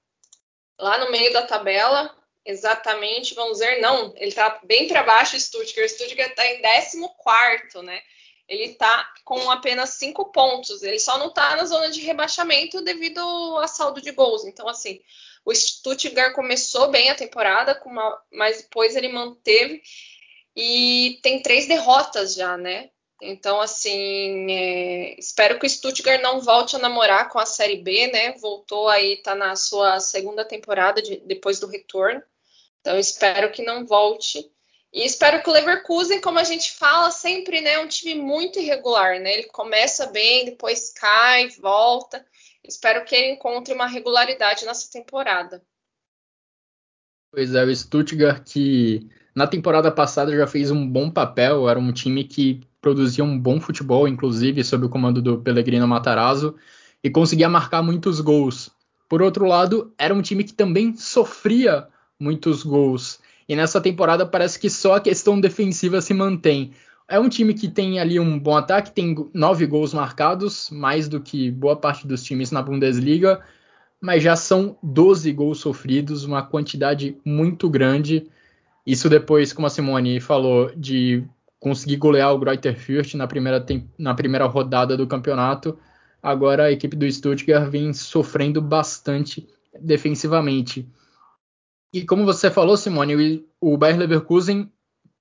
lá 0.79 0.99
no 0.99 1.11
meio 1.11 1.33
da 1.33 1.43
tabela, 1.43 2.15
exatamente, 2.45 3.35
vamos 3.35 3.59
dizer, 3.59 3.81
não, 3.81 4.13
ele 4.17 4.33
tá 4.33 4.61
bem 4.65 4.89
para 4.89 5.03
baixo 5.03 5.37
o 5.37 5.41
Stuttgart, 5.41 5.91
o 5.91 5.95
Stuttgart 5.95 6.35
tá 6.35 6.47
em 6.47 6.61
14 6.61 7.83
né? 7.83 8.01
Ele 8.49 8.75
tá 8.75 9.11
com 9.25 9.51
apenas 9.51 9.91
cinco 9.91 10.31
pontos. 10.31 10.83
Ele 10.83 10.99
só 10.99 11.17
não 11.17 11.33
tá 11.33 11.57
na 11.57 11.65
zona 11.65 11.91
de 11.91 12.01
rebaixamento 12.01 12.83
devido 12.83 13.21
a 13.59 13.67
saldo 13.67 14.03
de 14.03 14.11
gols. 14.11 14.45
Então, 14.45 14.69
assim, 14.69 15.01
o 15.45 15.55
Stuttgart 15.55 16.35
começou 16.35 16.91
bem 16.91 17.09
a 17.09 17.15
temporada, 17.15 17.81
uma, 17.87 18.23
mas 18.31 18.59
depois 18.59 18.95
ele 18.95 19.09
manteve 19.09 19.81
e 20.55 21.19
tem 21.23 21.41
três 21.41 21.67
derrotas 21.67 22.35
já, 22.35 22.57
né? 22.59 22.91
Então, 23.25 23.61
assim, 23.61 24.51
é, 24.51 25.15
espero 25.17 25.57
que 25.57 25.65
o 25.65 25.71
Stuttgart 25.71 26.21
não 26.21 26.41
volte 26.41 26.75
a 26.75 26.79
namorar 26.81 27.29
com 27.29 27.39
a 27.39 27.47
Série 27.47 27.77
B, 27.77 28.09
né? 28.09 28.33
Voltou 28.33 28.89
aí, 28.89 29.23
tá 29.23 29.33
na 29.37 29.55
sua 29.55 30.01
segunda 30.01 30.45
temporada 30.45 31.01
de, 31.01 31.19
depois 31.25 31.61
do 31.61 31.69
retorno. 31.69 32.21
Então, 32.81 32.99
espero 32.99 33.53
que 33.53 33.63
não 33.63 33.87
volte. 33.87 34.51
E 34.93 35.05
espero 35.05 35.41
que 35.41 35.49
o 35.49 35.53
Leverkusen, 35.53 36.21
como 36.21 36.41
a 36.41 36.45
gente 36.45 36.73
fala 36.73 37.13
sempre, 37.13 37.61
né, 37.61 37.75
é 37.75 37.79
um 37.79 37.87
time 37.87 38.21
muito 38.21 38.59
irregular, 38.59 39.21
né? 39.21 39.35
Ele 39.35 39.45
começa 39.45 40.07
bem, 40.07 40.45
depois 40.45 40.93
cai, 40.93 41.49
volta. 41.49 42.27
Espero 42.65 43.05
que 43.05 43.15
ele 43.15 43.33
encontre 43.35 43.73
uma 43.73 43.87
regularidade 43.87 44.67
nessa 44.67 44.91
temporada. 44.91 45.63
Pois 47.31 47.55
é, 47.55 47.65
o 47.65 47.75
Stuttgart 47.75 48.43
que 48.45 49.09
na 49.33 49.47
temporada 49.47 49.93
passada 49.93 50.37
já 50.37 50.47
fez 50.47 50.73
um 50.73 50.87
bom 50.87 51.09
papel, 51.09 51.69
era 51.69 51.79
um 51.79 51.93
time 51.93 52.25
que 52.25 52.61
produzia 52.83 53.23
um 53.23 53.39
bom 53.39 53.61
futebol, 53.61 54.09
inclusive 54.09 54.63
sob 54.65 54.85
o 54.85 54.89
comando 54.89 55.23
do 55.23 55.39
Pellegrino 55.39 55.87
Matarazzo, 55.87 56.57
e 57.03 57.09
conseguia 57.09 57.49
marcar 57.49 57.81
muitos 57.81 58.21
gols. 58.21 58.71
Por 59.09 59.23
outro 59.23 59.47
lado, 59.47 59.93
era 59.97 60.13
um 60.13 60.21
time 60.21 60.43
que 60.43 60.53
também 60.53 60.95
sofria 60.97 61.87
muitos 62.19 62.65
gols. 62.65 63.21
E 63.49 63.55
nessa 63.55 63.81
temporada 63.81 64.27
parece 64.27 64.59
que 64.59 64.69
só 64.69 64.97
a 64.97 65.01
questão 65.01 65.41
defensiva 65.41 66.01
se 66.01 66.13
mantém. 66.13 66.73
É 67.09 67.21
um 67.21 67.29
time 67.29 67.55
que 67.55 67.69
tem 67.69 68.01
ali 68.01 68.19
um 68.19 68.39
bom 68.39 68.57
ataque, 68.57 68.91
tem 68.91 69.15
nove 69.33 69.67
gols 69.67 69.95
marcados, 69.95 70.71
mais 70.71 71.09
do 71.09 71.21
que 71.21 71.51
boa 71.51 71.77
parte 71.77 72.07
dos 72.07 72.23
times 72.23 72.51
na 72.51 72.63
Bundesliga, 72.63 73.41
mas 74.01 74.23
já 74.23 74.35
são 74.35 74.77
12 74.83 75.31
gols 75.33 75.61
sofridos, 75.61 76.25
uma 76.25 76.43
quantidade 76.43 77.17
muito 77.25 77.69
grande. 77.69 78.27
Isso 78.87 79.09
depois, 79.09 79.53
como 79.53 79.67
a 79.67 79.71
Simone 79.71 80.21
falou, 80.21 80.73
de 80.75 81.25
conseguir 81.63 81.97
golear 81.97 82.35
o 82.35 82.39
Greuther 82.41 82.77
Fürth 82.77 83.15
na 83.15 83.29
primeira, 83.29 83.65
na 83.97 84.15
primeira 84.15 84.47
rodada 84.47 84.97
do 84.97 85.07
campeonato. 85.07 85.79
Agora 86.21 86.65
a 86.65 86.73
equipe 86.73 86.97
do 86.97 87.11
Stuttgart 87.11 87.71
vem 87.71 87.93
sofrendo 87.93 88.61
bastante 88.61 89.49
defensivamente. 89.81 90.89
E 91.95 92.05
como 92.05 92.25
você 92.25 92.51
falou, 92.51 92.77
Simone, 92.77 93.47
o 93.61 93.77
Bayer 93.77 93.97
Leverkusen 93.97 94.73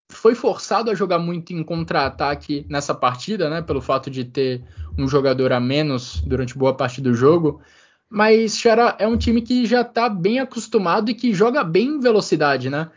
foi 0.09 0.33
forçado 0.33 0.89
a 0.89 0.95
jogar 0.95 1.19
muito 1.19 1.53
em 1.53 1.63
contra-ataque 1.63 2.65
nessa 2.67 2.95
partida, 2.95 3.47
né? 3.47 3.61
Pelo 3.61 3.79
fato 3.79 4.09
de 4.09 4.25
ter 4.25 4.63
um 4.97 5.07
jogador 5.07 5.53
a 5.53 5.59
menos 5.59 6.21
durante 6.21 6.57
boa 6.57 6.75
parte 6.75 7.01
do 7.01 7.13
jogo. 7.13 7.61
Mas 8.09 8.57
Xara 8.57 8.95
é 8.97 9.07
um 9.07 9.15
time 9.15 9.43
que 9.43 9.67
já 9.67 9.81
está 9.81 10.09
bem 10.09 10.39
acostumado 10.39 11.11
e 11.11 11.13
que 11.13 11.35
joga 11.35 11.63
bem 11.63 11.87
em 11.87 11.99
velocidade, 11.99 12.67
né? 12.67 12.89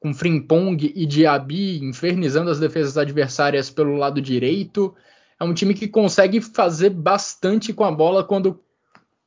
Com 0.00 0.12
Frimpong 0.12 0.92
e 0.94 1.06
Diaby 1.06 1.82
infernizando 1.82 2.50
as 2.50 2.60
defesas 2.60 2.98
adversárias 2.98 3.70
pelo 3.70 3.96
lado 3.96 4.20
direito. 4.20 4.94
É 5.40 5.44
um 5.44 5.54
time 5.54 5.74
que 5.74 5.88
consegue 5.88 6.40
fazer 6.40 6.90
bastante 6.90 7.72
com 7.72 7.84
a 7.84 7.90
bola 7.90 8.24
quando 8.24 8.62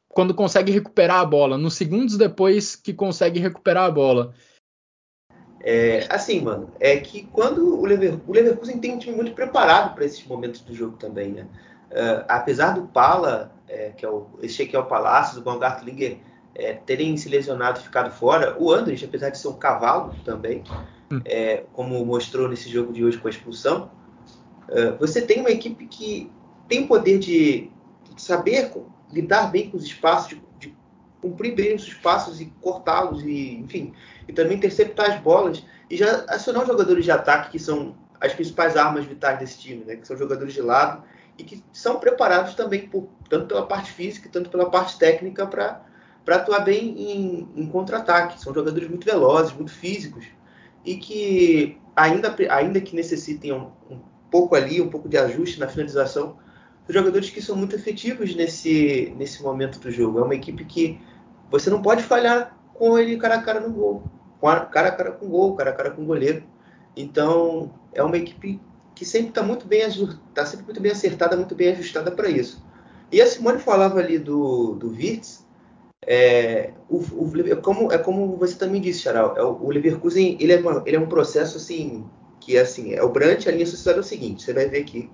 quando 0.07 0.33
consegue 0.33 0.71
recuperar 0.71 1.19
a 1.19 1.25
bola, 1.25 1.55
nos 1.55 1.75
segundos 1.75 2.17
depois 2.17 2.75
que 2.75 2.93
consegue 2.93 3.39
recuperar 3.39 3.85
a 3.85 3.91
bola. 3.91 4.33
É, 5.61 6.07
assim, 6.09 6.41
mano, 6.41 6.73
é 6.79 6.97
que 6.97 7.23
quando 7.25 7.79
o, 7.79 7.85
Lever, 7.85 8.19
o 8.27 8.33
Leverkusen 8.33 8.79
tem 8.79 8.95
um 8.95 8.97
time 8.97 9.15
muito 9.15 9.33
preparado 9.33 9.93
para 9.93 10.05
esses 10.05 10.25
momentos 10.25 10.61
do 10.61 10.73
jogo 10.73 10.97
também, 10.97 11.31
né? 11.31 11.47
Uh, 11.91 12.25
apesar 12.27 12.71
do 12.71 12.87
Pala, 12.87 13.51
é, 13.67 13.89
que 13.89 14.05
é 14.05 14.09
o 14.09 14.27
Ezequiel 14.41 14.85
Palacios, 14.85 15.37
o 15.37 15.41
Baumgartlinger 15.41 16.17
é, 16.59 16.73
terem 16.73 17.15
se 17.15 17.29
lesionado 17.29 17.79
e 17.79 17.83
ficado 17.83 18.11
fora, 18.11 18.55
o 18.59 18.71
Andres, 18.71 19.01
apesar 19.03 19.29
de 19.29 19.37
ser 19.37 19.47
um 19.47 19.53
cavalo 19.53 20.13
também, 20.25 20.63
hum. 21.11 21.21
é, 21.25 21.63
como 21.73 22.05
mostrou 22.05 22.49
nesse 22.49 22.69
jogo 22.69 22.91
de 22.91 23.03
hoje 23.03 23.17
com 23.17 23.27
a 23.27 23.31
expulsão, 23.31 23.89
uh, 24.67 24.97
você 24.99 25.21
tem 25.21 25.39
uma 25.39 25.49
equipe 25.49 25.87
que 25.87 26.29
tem 26.67 26.83
o 26.83 26.87
poder 26.87 27.17
de, 27.17 27.71
de 28.13 28.21
saber 28.21 28.71
lidar 29.11 29.49
bem 29.49 29.69
com 29.69 29.77
os 29.77 29.83
espaços, 29.85 30.29
de, 30.29 30.43
de 30.59 30.75
cumprir 31.21 31.55
bem 31.55 31.75
os 31.75 31.83
espaços 31.83 32.41
e 32.41 32.47
cortá-los, 32.61 33.23
e 33.23 33.55
enfim, 33.55 33.93
e 34.27 34.33
também 34.33 34.57
interceptar 34.57 35.11
as 35.11 35.19
bolas 35.21 35.63
e 35.89 35.95
já 35.95 36.25
acionar 36.27 36.63
os 36.63 36.67
jogadores 36.67 37.05
de 37.05 37.11
ataque, 37.11 37.51
que 37.51 37.59
são 37.59 37.95
as 38.19 38.33
principais 38.33 38.75
armas 38.75 39.05
vitais 39.05 39.39
desse 39.39 39.57
time, 39.57 39.85
né? 39.85 39.95
que 39.95 40.05
são 40.05 40.17
jogadores 40.17 40.53
de 40.53 40.61
lado 40.61 41.03
e 41.37 41.43
que 41.43 41.63
são 41.71 41.99
preparados 41.99 42.53
também, 42.53 42.87
por, 42.87 43.07
tanto 43.29 43.47
pela 43.47 43.65
parte 43.65 43.91
física, 43.91 44.29
tanto 44.29 44.49
pela 44.49 44.69
parte 44.69 44.99
técnica, 44.99 45.47
para 45.47 45.81
atuar 46.35 46.59
bem 46.61 46.95
em, 46.97 47.47
em 47.55 47.65
contra-ataque. 47.67 48.41
São 48.41 48.53
jogadores 48.53 48.89
muito 48.89 49.05
velozes, 49.05 49.53
muito 49.53 49.71
físicos 49.71 50.25
e 50.85 50.95
que, 50.95 51.77
ainda, 51.95 52.35
ainda 52.49 52.81
que 52.81 52.95
necessitem 52.95 53.53
um, 53.53 53.69
um 53.89 53.99
pouco 54.31 54.55
ali, 54.55 54.81
um 54.81 54.89
pouco 54.89 55.09
de 55.09 55.17
ajuste 55.17 55.59
na 55.59 55.67
finalização, 55.67 56.37
jogadores 56.87 57.29
que 57.29 57.41
são 57.41 57.55
muito 57.55 57.75
efetivos 57.75 58.35
nesse, 58.35 59.13
nesse 59.17 59.43
momento 59.43 59.79
do 59.79 59.91
jogo. 59.91 60.19
É 60.19 60.23
uma 60.23 60.35
equipe 60.35 60.65
que 60.65 60.99
você 61.49 61.69
não 61.69 61.81
pode 61.81 62.03
falhar 62.03 62.57
com 62.73 62.97
ele 62.97 63.17
cara 63.17 63.35
a 63.35 63.41
cara 63.41 63.59
no 63.59 63.71
gol. 63.71 64.03
Cara 64.41 64.89
a 64.89 64.91
cara 64.91 65.11
com 65.11 65.27
gol, 65.27 65.55
cara 65.55 65.69
a 65.69 65.73
cara 65.73 65.91
com 65.91 66.05
goleiro. 66.05 66.43
Então, 66.95 67.73
é 67.93 68.01
uma 68.01 68.17
equipe 68.17 68.59
que 68.95 69.05
sempre 69.05 69.29
está 69.29 69.43
muito 69.43 69.67
bem 69.67 69.83
sempre 69.91 70.65
muito 70.65 70.81
bem 70.81 70.91
acertada, 70.91 71.35
muito 71.35 71.55
bem 71.55 71.69
ajustada 71.69 72.11
para 72.11 72.29
isso. 72.29 72.63
E 73.11 73.21
a 73.21 73.27
Simone 73.27 73.59
falava 73.59 73.99
ali 73.99 74.17
do, 74.17 74.75
do 74.75 74.89
é, 76.11 76.71
o, 76.89 76.97
o, 76.97 77.61
como, 77.61 77.91
é 77.91 77.97
como 77.99 78.35
você 78.35 78.55
também 78.55 78.81
disse, 78.81 79.01
Charal, 79.01 79.37
é, 79.37 79.43
o, 79.43 79.69
Leverkusen 79.69 80.37
ele 80.39 80.53
é, 80.53 80.59
uma, 80.59 80.81
ele 80.83 80.97
é 80.97 80.99
um 80.99 81.07
processo 81.07 81.57
assim 81.57 82.03
que 82.39 82.57
é 82.57 82.61
assim, 82.61 82.93
é 82.93 83.03
o 83.03 83.09
Brandt, 83.09 83.47
a 83.47 83.51
linha 83.51 83.65
social 83.67 83.95
é 83.95 83.99
o 83.99 84.03
seguinte, 84.03 84.41
você 84.41 84.51
vai 84.51 84.67
ver 84.67 84.79
aqui 84.79 85.07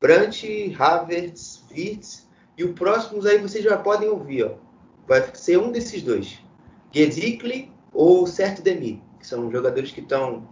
Brandt, 0.00 0.76
Havertz, 0.78 1.64
Wirtz 1.70 2.28
e 2.56 2.62
o 2.62 2.72
próximo 2.72 3.26
aí 3.26 3.38
vocês 3.38 3.64
já 3.64 3.76
podem 3.76 4.08
ouvir, 4.08 4.44
ó. 4.44 4.54
Vai 5.08 5.24
ser 5.34 5.58
um 5.58 5.72
desses 5.72 6.02
dois. 6.02 6.38
Gedikli 6.92 7.72
ou 7.92 8.26
Certo 8.26 8.62
Demi, 8.62 9.02
que 9.18 9.26
são 9.26 9.50
jogadores 9.50 9.90
que 9.90 10.00
estão 10.00 10.48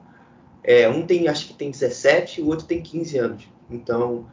é, 0.65 0.89
um 0.89 1.07
tem 1.07 1.29
acho 1.29 1.49
que 1.49 1.55
tem 1.55 1.71
17, 1.71 2.43
o 2.43 2.47
outro 2.47 2.67
tem 2.67 2.83
15 2.83 3.19
anos. 3.19 3.49
Então, 3.71 4.27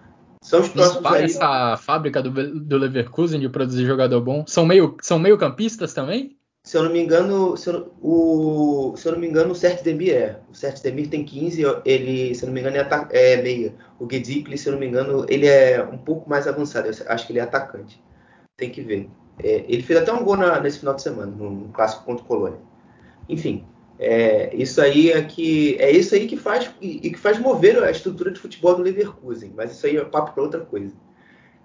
são 0.48 0.62
os 0.62 0.70
próximos 0.70 1.06
aí. 1.12 1.24
essa 1.26 1.78
fábrica 1.78 2.22
do, 2.22 2.60
do 2.60 2.78
Leverkusen 2.78 3.40
de 3.40 3.50
produzir 3.50 3.86
jogador 3.86 4.22
bom. 4.22 4.46
São 4.48 4.66
meio 4.66 4.96
são 5.02 5.20
meio 5.20 5.38
campistas 5.38 5.94
também? 5.94 6.38
se 6.68 6.76
eu 6.76 6.84
não 6.84 6.92
me 6.92 7.02
engano, 7.02 7.56
se 7.56 7.70
eu, 7.70 7.94
o, 8.02 8.94
se 8.98 9.08
eu 9.08 9.14
não 9.14 9.20
me 9.20 9.28
engano, 9.30 9.54
o 9.54 9.56
Sert 9.56 9.82
Demir 9.84 10.14
é. 10.14 10.40
O 10.52 10.54
Sert 10.54 10.82
Demir 10.82 11.08
tem 11.08 11.24
15, 11.24 11.64
ele, 11.86 12.36
se 12.36 12.44
eu 12.44 12.48
não 12.48 12.54
me 12.54 12.60
engano, 12.60 12.76
é, 12.76 13.34
é 13.34 13.42
meia. 13.42 13.74
O 13.98 14.06
Gedikli, 14.12 14.58
se 14.58 14.68
eu 14.68 14.74
não 14.74 14.80
me 14.82 14.86
engano, 14.86 15.26
ele 15.30 15.48
é 15.48 15.82
um 15.82 15.98
pouco 15.98 16.30
mais 16.30 16.46
avançado. 16.46 16.90
Eu 16.90 16.94
acho 17.08 17.26
que 17.26 17.32
ele 17.32 17.40
é 17.40 17.44
atacante. 17.44 18.04
Tem 18.58 18.70
que 18.70 18.82
ver. 18.82 19.10
É, 19.42 19.64
ele 19.66 19.82
fez 19.82 19.98
até 19.98 20.12
um 20.12 20.26
gol 20.26 20.36
na, 20.36 20.60
nesse 20.60 20.80
final 20.80 20.94
de 20.94 21.04
semana, 21.04 21.32
no, 21.32 21.50
no 21.50 21.70
clássico 21.70 22.04
contra 22.04 22.26
o 22.26 22.28
Colônia. 22.28 22.60
Enfim, 23.30 23.66
é, 24.00 24.56
isso 24.56 24.80
aí 24.80 25.12
é 25.12 25.24
que 25.24 25.76
é 25.80 25.90
isso 25.92 26.14
aí 26.14 26.28
que 26.28 26.38
faz 26.38 26.72
e, 26.80 27.10
que 27.10 27.18
faz 27.18 27.40
mover 27.40 27.84
a 27.84 27.90
estrutura 27.90 28.32
de 28.32 28.40
futebol 28.40 28.76
do 28.76 28.84
Leverkusen. 28.84 29.54
Mas 29.56 29.72
isso 29.72 29.86
aí 29.88 29.98
é 29.98 30.06
papo 30.06 30.34
para 30.34 30.44
outra 30.44 30.62
coisa. 30.62 30.94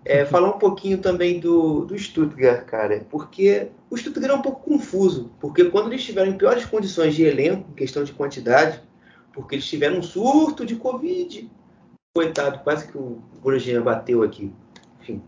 É, 0.04 0.24
falar 0.26 0.48
um 0.48 0.58
pouquinho 0.58 0.98
também 0.98 1.38
do, 1.38 1.84
do 1.84 1.98
Stuttgart, 1.98 2.64
cara, 2.64 3.06
porque 3.10 3.68
o 3.90 3.96
Stuttgart 3.96 4.32
é 4.32 4.36
um 4.36 4.42
pouco 4.42 4.70
confuso, 4.70 5.30
porque 5.40 5.66
quando 5.66 5.88
eles 5.88 6.00
estiveram 6.00 6.30
em 6.30 6.38
piores 6.38 6.64
condições 6.64 7.14
de 7.14 7.22
elenco, 7.24 7.70
em 7.70 7.74
questão 7.74 8.02
de 8.02 8.12
quantidade, 8.12 8.82
porque 9.32 9.54
eles 9.54 9.66
tiveram 9.66 9.98
um 9.98 10.02
surto 10.02 10.64
de 10.64 10.76
Covid, 10.76 11.50
coitado, 12.14 12.60
quase 12.60 12.88
que 12.88 12.98
o 12.98 13.22
Borussia 13.40 13.80
bateu 13.80 14.22
aqui, 14.22 14.52
enfim. 15.00 15.22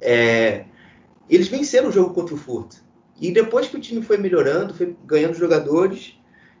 É, 0.00 0.64
eles 1.28 1.48
venceram 1.48 1.88
o 1.88 1.92
jogo 1.92 2.14
contra 2.14 2.34
o 2.34 2.38
Furt. 2.38 2.76
E 3.20 3.30
depois 3.30 3.68
que 3.68 3.76
o 3.76 3.80
time 3.80 4.02
foi 4.02 4.16
melhorando, 4.16 4.74
foi 4.74 4.96
ganhando 5.04 5.34
jogadores, 5.34 6.14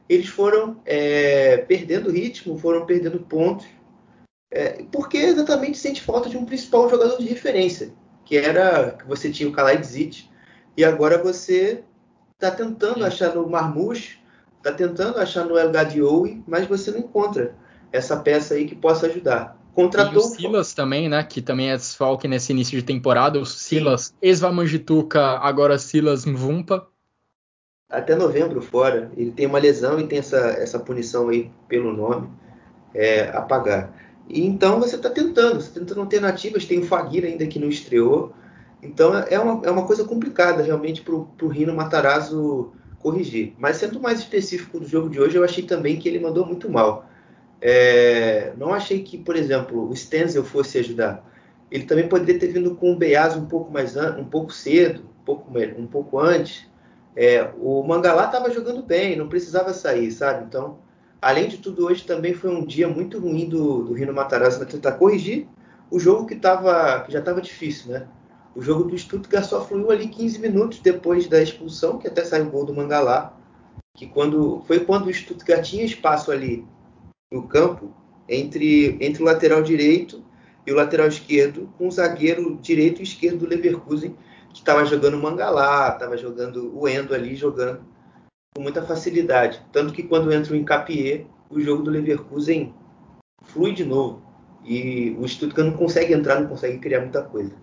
eles 0.08 0.28
foram 0.28 0.80
é, 0.84 1.58
perdendo 1.58 2.10
ritmo, 2.10 2.58
foram 2.58 2.84
perdendo 2.84 3.20
pontos 3.20 3.66
é, 4.50 4.82
porque 4.90 5.16
exatamente 5.16 5.78
sente 5.78 6.02
falta 6.02 6.28
de 6.28 6.36
um 6.36 6.44
principal 6.44 6.88
jogador 6.90 7.16
de 7.18 7.28
referência, 7.28 7.92
que 8.24 8.36
era 8.36 8.92
que 8.92 9.06
você 9.06 9.30
tinha 9.30 9.48
o 9.48 9.52
Kalaidzic, 9.52 10.28
e 10.76 10.84
agora 10.84 11.22
você 11.22 11.84
está 12.32 12.50
tentando 12.50 13.04
achar 13.04 13.34
no 13.34 13.48
Marmouche, 13.48 14.18
está 14.58 14.72
tentando 14.72 15.18
achar 15.18 15.44
no 15.44 15.56
El 15.56 15.70
Gadioui, 15.70 16.42
mas 16.46 16.66
você 16.66 16.90
não 16.90 16.98
encontra 16.98 17.54
essa 17.92 18.16
peça 18.16 18.54
aí 18.54 18.66
que 18.66 18.74
possa 18.74 19.06
ajudar. 19.06 19.56
Contratou 19.74 20.22
e 20.22 20.24
o 20.24 20.28
Silas 20.28 20.74
também, 20.74 21.08
né? 21.08 21.22
Que 21.22 21.40
também 21.40 21.70
é 21.70 21.76
desfalque 21.76 22.26
nesse 22.26 22.52
início 22.52 22.78
de 22.78 22.84
temporada. 22.84 23.38
O 23.38 23.46
Silas, 23.46 24.14
ex-Vamangituca, 24.20 25.38
agora 25.38 25.78
Silas 25.78 26.24
Mvumpa. 26.24 26.86
Até 27.88 28.14
novembro 28.14 28.60
fora. 28.60 29.10
Ele 29.16 29.30
tem 29.30 29.46
uma 29.46 29.58
lesão 29.58 29.98
e 29.98 30.06
tem 30.06 30.18
essa, 30.18 30.38
essa 30.38 30.78
punição 30.78 31.28
aí 31.28 31.50
pelo 31.68 31.92
nome 31.92 32.28
é, 32.94 33.28
a 33.30 33.42
pagar. 33.42 33.92
E 34.28 34.46
então 34.46 34.78
você 34.78 34.96
está 34.96 35.10
tentando, 35.10 35.60
você 35.60 35.68
está 35.68 35.80
tentando 35.80 36.00
alternativas, 36.00 36.64
tem 36.64 36.78
o 36.78 36.86
Fagir 36.86 37.24
ainda 37.24 37.46
que 37.46 37.58
não 37.58 37.68
estreou. 37.68 38.32
Então 38.82 39.12
é 39.14 39.38
uma, 39.38 39.66
é 39.66 39.70
uma 39.70 39.86
coisa 39.86 40.04
complicada 40.04 40.62
realmente 40.62 41.02
para 41.02 41.14
o 41.14 41.48
Rino 41.48 41.74
Matarazzo 41.74 42.72
corrigir. 43.00 43.54
Mas 43.58 43.76
sendo 43.76 44.00
mais 44.00 44.20
específico 44.20 44.78
do 44.78 44.86
jogo 44.86 45.08
de 45.08 45.20
hoje, 45.20 45.36
eu 45.36 45.44
achei 45.44 45.64
também 45.64 45.98
que 45.98 46.08
ele 46.08 46.20
mandou 46.20 46.46
muito 46.46 46.70
mal. 46.70 47.09
É, 47.60 48.52
não 48.56 48.72
achei 48.72 49.02
que, 49.02 49.18
por 49.18 49.36
exemplo, 49.36 49.88
o 49.88 49.94
Stenzel 49.94 50.44
fosse 50.44 50.78
ajudar. 50.78 51.24
Ele 51.70 51.84
também 51.84 52.08
poderia 52.08 52.38
ter 52.38 52.48
vindo 52.48 52.74
com 52.74 52.92
o 52.92 52.96
Beaz 52.96 53.36
um 53.36 53.46
pouco 53.46 53.70
mais 53.72 53.96
um 53.96 54.24
pouco 54.24 54.52
cedo, 54.52 55.02
um 55.20 55.24
pouco, 55.24 55.58
um 55.78 55.86
pouco 55.86 56.18
antes. 56.18 56.68
É, 57.14 57.50
o 57.58 57.82
Mangalá 57.82 58.26
estava 58.26 58.50
jogando 58.50 58.82
bem, 58.82 59.16
não 59.16 59.28
precisava 59.28 59.72
sair, 59.72 60.10
sabe? 60.10 60.44
Então 60.44 60.78
Além 61.20 61.48
de 61.48 61.58
tudo, 61.58 61.86
hoje 61.86 62.04
também 62.04 62.32
foi 62.32 62.50
um 62.50 62.64
dia 62.64 62.88
muito 62.88 63.18
ruim 63.18 63.46
do, 63.46 63.82
do 63.82 63.92
Rino 63.92 64.12
Matarazzo 64.12 64.64
tentar 64.64 64.92
corrigir 64.92 65.46
o 65.90 65.98
jogo 65.98 66.26
que, 66.26 66.34
tava, 66.34 67.00
que 67.00 67.12
já 67.12 67.18
estava 67.18 67.42
difícil, 67.42 67.92
né? 67.92 68.06
O 68.54 68.62
jogo 68.62 68.84
do 68.84 68.96
Stuttgart 68.96 69.44
só 69.44 69.64
fluiu 69.64 69.90
ali 69.90 70.08
15 70.08 70.38
minutos 70.38 70.80
depois 70.80 71.28
da 71.28 71.42
expulsão, 71.42 71.98
que 71.98 72.08
até 72.08 72.24
saiu 72.24 72.46
o 72.46 72.50
gol 72.50 72.64
do 72.64 72.74
Mangalá, 72.74 73.36
que 73.94 74.06
quando 74.06 74.62
foi 74.66 74.80
quando 74.80 75.06
o 75.06 75.12
Stuttgart 75.12 75.62
tinha 75.62 75.84
espaço 75.84 76.32
ali 76.32 76.66
no 77.32 77.46
campo 77.46 77.94
entre, 78.28 78.96
entre 79.00 79.22
o 79.22 79.26
lateral 79.26 79.62
direito 79.62 80.24
e 80.66 80.72
o 80.72 80.76
lateral 80.76 81.08
esquerdo, 81.08 81.72
com 81.78 81.88
o 81.88 81.90
zagueiro 81.90 82.58
direito 82.60 83.00
e 83.00 83.04
esquerdo 83.04 83.40
do 83.40 83.46
Leverkusen, 83.46 84.16
que 84.50 84.58
estava 84.58 84.84
jogando 84.84 85.14
o 85.14 85.22
Mangalá, 85.22 85.90
estava 85.92 86.16
jogando 86.16 86.76
o 86.76 86.88
Endo 86.88 87.14
ali, 87.14 87.34
jogando 87.34 87.80
com 88.54 88.62
muita 88.62 88.82
facilidade. 88.82 89.64
Tanto 89.72 89.92
que 89.92 90.02
quando 90.02 90.32
entra 90.32 90.52
o 90.52 90.56
Encapié, 90.56 91.26
o 91.48 91.60
jogo 91.60 91.82
do 91.82 91.90
Leverkusen 91.90 92.74
flui 93.44 93.72
de 93.72 93.84
novo. 93.84 94.22
E 94.64 95.16
o 95.18 95.26
Stuttgart 95.26 95.70
não 95.70 95.76
consegue 95.76 96.12
entrar, 96.12 96.40
não 96.40 96.48
consegue 96.48 96.78
criar 96.78 97.00
muita 97.00 97.22
coisa. 97.22 97.54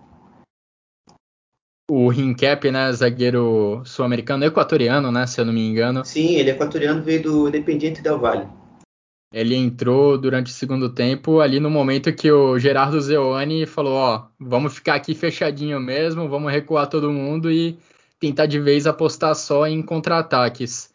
O 1.90 2.08
Rincap, 2.08 2.70
né, 2.70 2.92
zagueiro 2.92 3.82
sul-americano, 3.84 4.44
equatoriano, 4.44 5.10
né, 5.10 5.26
se 5.26 5.40
eu 5.40 5.46
não 5.46 5.52
me 5.52 5.66
engano. 5.66 6.04
Sim, 6.04 6.34
ele 6.34 6.50
é 6.50 6.52
equatoriano, 6.52 7.02
veio 7.02 7.22
do 7.22 7.48
Independiente 7.48 8.02
Del 8.02 8.18
Valle. 8.18 8.46
Ele 9.30 9.54
entrou 9.54 10.16
durante 10.16 10.46
o 10.46 10.54
segundo 10.54 10.88
tempo, 10.88 11.40
ali 11.40 11.60
no 11.60 11.68
momento 11.70 12.12
que 12.14 12.30
o 12.32 12.58
Gerardo 12.58 13.00
Zeoni 13.00 13.66
falou: 13.66 13.94
Ó, 13.94 14.26
vamos 14.40 14.74
ficar 14.74 14.94
aqui 14.94 15.14
fechadinho 15.14 15.78
mesmo, 15.78 16.28
vamos 16.28 16.50
recuar 16.50 16.88
todo 16.88 17.12
mundo 17.12 17.50
e 17.50 17.78
tentar 18.18 18.46
de 18.46 18.58
vez 18.58 18.86
apostar 18.86 19.34
só 19.34 19.66
em 19.66 19.82
contra-ataques. 19.82 20.92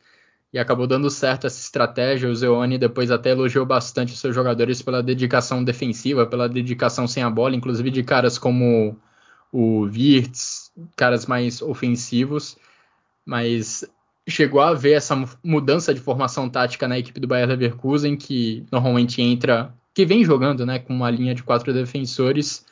E 0.52 0.60
acabou 0.60 0.86
dando 0.88 1.10
certo 1.10 1.48
essa 1.48 1.60
estratégia. 1.60 2.30
O 2.30 2.36
Zeoni 2.36 2.78
depois 2.78 3.12
até 3.12 3.32
elogiou 3.32 3.66
bastante 3.66 4.14
os 4.14 4.20
seus 4.20 4.36
jogadores 4.36 4.82
pela 4.82 5.02
dedicação 5.02 5.64
defensiva, 5.64 6.26
pela 6.28 6.50
dedicação 6.50 7.08
sem 7.08 7.24
a 7.24 7.30
bola, 7.30 7.56
inclusive 7.56 7.90
de 7.90 8.04
caras 8.04 8.38
como 8.38 8.96
o 9.52 9.82
Wirtz, 9.82 10.72
caras 10.96 11.26
mais 11.26 11.62
ofensivos. 11.62 12.58
Mas 13.26 13.86
chegou 14.28 14.62
a 14.62 14.74
ver 14.74 14.94
essa 14.94 15.16
mudança 15.44 15.94
de 15.94 16.00
formação 16.00 16.50
tática 16.50 16.88
na 16.88 16.98
equipe 16.98 17.20
do 17.20 17.28
Bayer 17.28 17.48
Leverkusen, 17.48 18.16
que 18.16 18.66
normalmente 18.72 19.22
entra, 19.22 19.74
que 19.94 20.06
vem 20.06 20.24
jogando, 20.24 20.66
né, 20.66 20.80
com 20.80 20.94
uma 20.94 21.12
linha 21.12 21.36
de 21.36 21.44
quatro 21.44 21.74
defensores, 21.74 22.66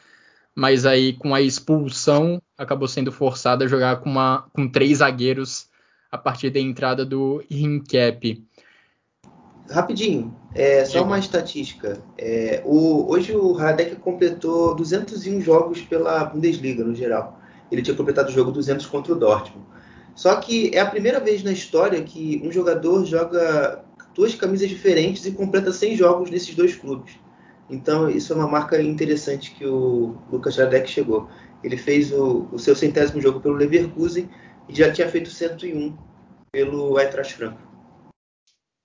mas 0.55 0.85
aí 0.85 1.13
com 1.13 1.33
a 1.33 1.41
expulsão 1.41 2.41
acabou 2.57 2.87
sendo 2.87 3.11
forçada 3.11 3.65
a 3.65 3.67
jogar 3.67 3.97
com, 3.97 4.09
uma, 4.09 4.45
com 4.53 4.67
três 4.67 4.99
zagueiros 4.99 5.69
a 6.11 6.17
partir 6.17 6.49
da 6.49 6.59
entrada 6.59 7.05
do 7.05 7.43
Rincap. 7.49 8.43
Rapidinho, 9.69 10.35
é, 10.53 10.83
só 10.83 11.03
uma 11.03 11.17
estatística. 11.17 12.01
É, 12.17 12.61
o, 12.65 13.09
hoje 13.09 13.33
o 13.33 13.53
Radek 13.53 13.95
completou 13.95 14.75
201 14.75 15.39
jogos 15.39 15.81
pela 15.81 16.25
Bundesliga 16.25 16.83
no 16.83 16.93
geral. 16.93 17.39
Ele 17.71 17.81
tinha 17.81 17.95
completado 17.95 18.29
o 18.29 18.33
jogo 18.33 18.51
200 18.51 18.85
contra 18.87 19.13
o 19.13 19.15
Dortmund. 19.15 19.65
Só 20.15 20.35
que 20.35 20.71
é 20.73 20.79
a 20.79 20.85
primeira 20.85 21.19
vez 21.19 21.43
na 21.43 21.51
história 21.51 22.01
que 22.03 22.41
um 22.43 22.51
jogador 22.51 23.05
joga 23.05 23.83
duas 24.13 24.35
camisas 24.35 24.69
diferentes 24.69 25.25
e 25.25 25.31
completa 25.31 25.71
100 25.71 25.95
jogos 25.95 26.29
nesses 26.29 26.53
dois 26.53 26.75
clubes. 26.75 27.13
Então, 27.69 28.09
isso 28.09 28.33
é 28.33 28.35
uma 28.35 28.47
marca 28.47 28.81
interessante 28.81 29.51
que 29.51 29.65
o 29.65 30.17
Lucas 30.29 30.57
Radek 30.57 30.89
chegou. 30.89 31.29
Ele 31.63 31.77
fez 31.77 32.11
o, 32.11 32.47
o, 32.51 32.59
seu 32.59 32.75
centésimo 32.75 33.21
jogo 33.21 33.39
pelo 33.39 33.55
Leverkusen 33.55 34.29
e 34.67 34.75
já 34.75 34.91
tinha 34.91 35.07
feito 35.07 35.29
101 35.29 35.95
pelo 36.51 36.99
Eintracht 36.99 37.33
Frankfurt. 37.33 37.71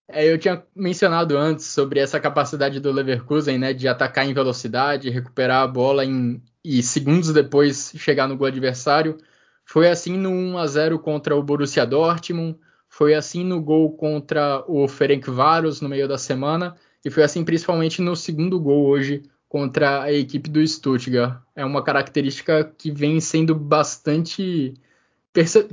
É, 0.09 0.31
eu 0.31 0.39
tinha 0.39 0.63
mencionado 0.75 1.37
antes 1.37 1.67
sobre 1.67 1.99
essa 1.99 2.21
capacidade 2.21 2.79
do 2.79 2.93
Leverkusen, 2.93 3.59
né, 3.59 3.73
de 3.73 3.89
atacar 3.89 4.25
em 4.25 4.33
velocidade, 4.33 5.11
recuperar 5.11 5.65
a 5.65 5.67
bola 5.67 6.05
em, 6.05 6.41
e 6.65 6.81
segundos 6.81 7.33
depois 7.33 7.93
chegar 7.97 8.29
no 8.29 8.37
gol 8.37 8.47
adversário. 8.47 9.19
Foi 9.67 9.89
assim 9.89 10.17
no 10.17 10.31
1 10.31 10.59
a 10.59 10.67
0 10.69 10.99
contra 11.01 11.35
o 11.35 11.43
Borussia 11.43 11.85
Dortmund, 11.85 12.57
foi 12.89 13.15
assim 13.15 13.45
no 13.45 13.61
gol 13.61 13.93
contra 13.93 14.65
o 14.69 14.87
Ferencváros 14.87 15.81
no 15.81 15.89
meio 15.89 16.07
da 16.07 16.17
semana 16.17 16.77
e 17.05 17.11
foi 17.11 17.25
assim 17.25 17.45
principalmente 17.45 18.01
no 18.01 18.15
segundo 18.15 18.61
gol 18.61 18.87
hoje 18.87 19.25
contra 19.49 20.03
a 20.03 20.13
equipe 20.13 20.49
do 20.49 20.65
Stuttgart. 20.67 21.43
É 21.55 21.65
uma 21.65 21.83
característica 21.83 22.73
que 22.79 22.93
vem 22.93 23.21
sendo 23.21 23.57
bastante 23.57 24.75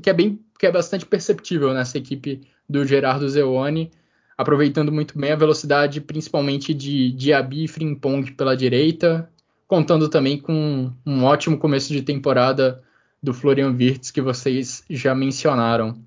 que 0.02 0.10
é 0.10 0.14
bem 0.14 0.40
que 0.60 0.66
é 0.66 0.72
bastante 0.72 1.06
perceptível 1.06 1.72
nessa 1.74 1.98
equipe 1.98 2.42
do 2.68 2.86
Gerardo 2.86 3.30
Zeoni, 3.30 3.92
aproveitando 4.36 4.92
muito 4.92 5.18
bem 5.18 5.32
a 5.32 5.36
velocidade 5.36 6.02
principalmente 6.02 6.74
de 6.74 7.12
Diaby 7.12 7.66
e 7.66 7.68
Frimpong 7.68 8.32
pela 8.32 8.58
direita, 8.58 9.30
contando 9.68 10.10
também 10.10 10.40
com 10.40 10.92
um 11.06 11.24
ótimo 11.26 11.58
começo 11.60 11.94
de 11.94 12.02
temporada 12.02 12.82
do 13.24 13.34
Florian 13.34 13.72
Wirtz 13.72 14.12
que 14.12 14.22
vocês 14.22 14.84
já 14.90 15.16
mencionaram. 15.16 15.98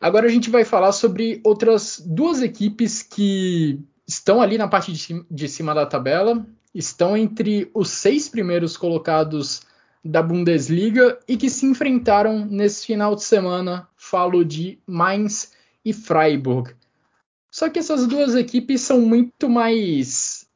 Agora 0.00 0.26
a 0.26 0.30
gente 0.30 0.50
vai 0.50 0.64
falar 0.64 0.90
sobre 0.90 1.40
outras 1.44 2.02
duas 2.04 2.42
equipes 2.42 3.02
que 3.02 3.78
estão 4.08 4.42
ali 4.42 4.58
na 4.58 4.66
parte 4.66 4.92
de 5.30 5.48
cima 5.48 5.72
da 5.72 5.86
tabela, 5.86 6.44
estão 6.74 7.16
entre 7.16 7.70
os 7.72 7.90
seis 7.90 8.28
primeiros 8.28 8.76
colocados 8.76 9.62
da 10.04 10.22
Bundesliga 10.22 11.18
e 11.28 11.36
que 11.36 11.50
se 11.50 11.66
enfrentaram 11.66 12.44
nesse 12.44 12.86
final 12.86 13.14
de 13.14 13.22
semana. 13.22 13.88
Falo 13.96 14.44
de 14.44 14.78
Mainz 14.86 15.52
e 15.84 15.92
Freiburg. 15.92 16.74
Só 17.52 17.68
que 17.68 17.78
essas 17.78 18.06
duas 18.06 18.34
equipes 18.34 18.80
são 18.80 19.00
muito 19.00 19.48
mais 19.48 20.46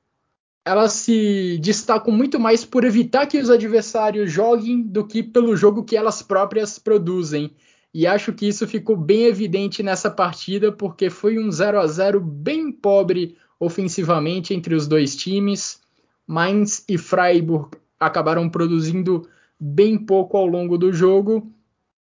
elas 0.65 0.95
se 0.95 1.59
destacam 1.59 2.13
muito 2.13 2.41
mais 2.41 2.65
por 2.65 2.85
evitar 2.85 3.27
que 3.27 3.39
os 3.39 3.51
adversários 3.51 4.33
joguem 4.33 4.83
do 4.83 5.07
que 5.07 5.23
pelo 5.23 5.55
jogo 5.55 5.85
que 5.85 5.97
elas 5.97 6.23
próprias 6.23 6.79
produzem. 6.79 7.55
E 7.93 8.07
acho 8.07 8.33
que 8.33 8.49
isso 8.49 8.67
ficou 8.67 8.97
bem 8.97 9.27
evidente 9.27 9.83
nessa 9.83 10.11
partida, 10.11 10.73
porque 10.73 11.11
foi 11.11 11.39
um 11.39 11.51
0 11.51 11.79
a 11.79 11.87
0 11.87 12.21
bem 12.21 12.73
pobre 12.73 13.37
ofensivamente 13.61 14.55
entre 14.55 14.75
os 14.75 14.89
dois 14.89 15.15
times. 15.15 15.81
Mainz 16.27 16.83
e 16.89 16.97
Freiburg 16.97 17.77
acabaram 18.01 18.49
produzindo 18.49 19.29
bem 19.61 19.99
pouco 19.99 20.37
ao 20.37 20.47
longo 20.47 20.79
do 20.79 20.93
jogo. 20.93 21.53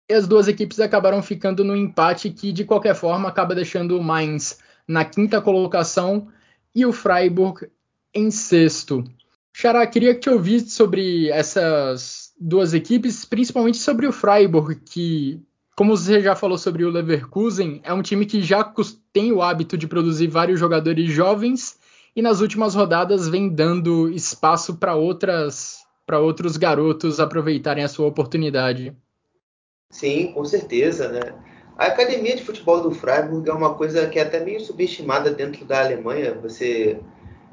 E 0.08 0.12
as 0.12 0.26
duas 0.26 0.48
equipes 0.48 0.80
acabaram 0.80 1.22
ficando 1.22 1.64
no 1.64 1.76
empate 1.76 2.30
que, 2.30 2.52
de 2.52 2.64
qualquer 2.64 2.96
forma, 2.96 3.28
acaba 3.28 3.54
deixando 3.54 3.96
o 3.96 4.02
Mainz 4.02 4.58
na 4.86 5.04
quinta 5.04 5.40
colocação 5.40 6.26
e 6.74 6.84
o 6.84 6.92
Freiburg 6.92 7.68
em 8.14 8.31
sexto. 8.31 9.05
Xará, 9.53 9.87
queria 9.87 10.14
que 10.14 10.20
te 10.20 10.31
ouvisse 10.31 10.70
sobre 10.70 11.29
essas 11.31 12.33
duas 12.40 12.73
equipes, 12.73 13.25
principalmente 13.25 13.79
sobre 13.79 14.07
o 14.07 14.12
Freiburg, 14.12 14.77
que, 14.77 15.40
como 15.77 15.96
você 15.96 16.20
já 16.20 16.35
falou 16.35 16.57
sobre 16.57 16.85
o 16.85 16.90
Leverkusen, 16.90 17.81
é 17.85 17.92
um 17.92 18.03
time 18.03 18.25
que 18.25 18.40
já 18.42 18.64
tem 19.12 19.33
o 19.33 19.42
hábito 19.42 19.77
de 19.77 19.87
produzir 19.87 20.29
vários 20.29 20.59
jogadores 20.59 21.11
jovens 21.11 21.79
e 22.14 22.23
nas 22.23 22.40
últimas 22.40 22.75
rodadas 22.75 23.29
vem 23.29 23.49
dando 23.49 24.09
espaço 24.11 24.77
para 24.77 24.94
outras 24.94 25.81
para 26.07 26.18
outros 26.18 26.57
garotos 26.57 27.20
aproveitarem 27.20 27.85
a 27.85 27.88
sua 27.88 28.09
oportunidade. 28.09 28.96
Sim, 29.92 30.33
com 30.33 30.44
certeza, 30.44 31.09
né? 31.09 31.20
A 31.79 31.87
academia 31.87 32.35
de 32.35 32.42
futebol 32.42 32.83
do 32.83 32.90
Freiburg 32.90 33.49
é 33.49 33.53
uma 33.53 33.75
coisa 33.75 34.09
que 34.09 34.18
é 34.18 34.23
até 34.23 34.44
meio 34.44 34.61
subestimada 34.61 35.31
dentro 35.31 35.64
da 35.64 35.81
Alemanha. 35.81 36.35
Você 36.35 36.99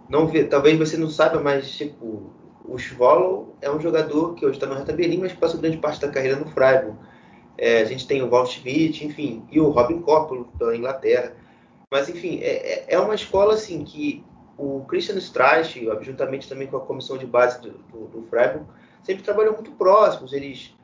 não 0.09 0.27
vê, 0.27 0.43
talvez 0.43 0.77
você 0.77 0.97
não 0.97 1.09
saiba, 1.09 1.39
mas 1.39 1.69
tipo, 1.69 2.31
o 2.63 2.77
Schwolo 2.77 3.55
é 3.61 3.69
um 3.71 3.79
jogador 3.79 4.35
que 4.35 4.45
hoje 4.45 4.57
está 4.57 4.65
no 4.65 4.75
Hertha 4.75 4.93
Berlim, 4.93 5.19
mas 5.19 5.33
passou 5.33 5.59
grande 5.59 5.77
parte 5.77 6.01
da 6.01 6.09
carreira 6.09 6.37
no 6.37 6.47
Freiburg. 6.47 6.97
É, 7.57 7.81
a 7.81 7.85
gente 7.85 8.05
tem 8.05 8.21
o 8.21 8.29
Walt 8.29 8.51
Schmidt, 8.51 9.05
enfim, 9.05 9.43
e 9.51 9.59
o 9.59 9.69
Robin 9.69 9.99
Koppel 10.01 10.47
da 10.59 10.75
Inglaterra. 10.75 11.33
Mas 11.89 12.09
enfim, 12.09 12.39
é, 12.41 12.73
é, 12.73 12.85
é 12.89 12.99
uma 12.99 13.15
escola 13.15 13.55
assim 13.55 13.83
que 13.83 14.23
o 14.57 14.81
Christian 14.87 15.17
Streich, 15.17 15.87
juntamente 16.01 16.47
também 16.47 16.67
com 16.67 16.77
a 16.77 16.81
comissão 16.81 17.17
de 17.17 17.25
base 17.25 17.61
do, 17.61 17.71
do, 17.71 18.07
do 18.07 18.27
Freiburg, 18.29 18.65
sempre 19.03 19.23
trabalham 19.23 19.53
muito 19.53 19.71
próximos. 19.71 20.33
Eles 20.33 20.75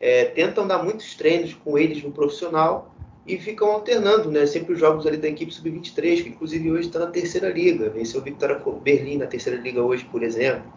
é, 0.00 0.26
tentam 0.26 0.66
dar 0.66 0.82
muitos 0.82 1.14
treinos 1.14 1.54
com 1.54 1.78
eles 1.78 2.02
no 2.02 2.12
profissional 2.12 2.91
e 3.26 3.38
ficam 3.38 3.70
alternando, 3.70 4.30
né? 4.30 4.46
Sempre 4.46 4.74
os 4.74 4.80
jogos 4.80 5.06
ali 5.06 5.16
da 5.16 5.28
equipe 5.28 5.52
sub-23, 5.52 6.22
que 6.22 6.28
inclusive 6.30 6.70
hoje 6.70 6.88
está 6.88 6.98
na 6.98 7.06
terceira 7.06 7.48
liga. 7.48 7.88
Venceu 7.90 8.20
o 8.20 8.24
Victoria 8.24 8.60
Berlim 8.82 9.18
na 9.18 9.26
terceira 9.26 9.60
liga 9.60 9.82
hoje, 9.82 10.04
por 10.04 10.22
exemplo. 10.22 10.72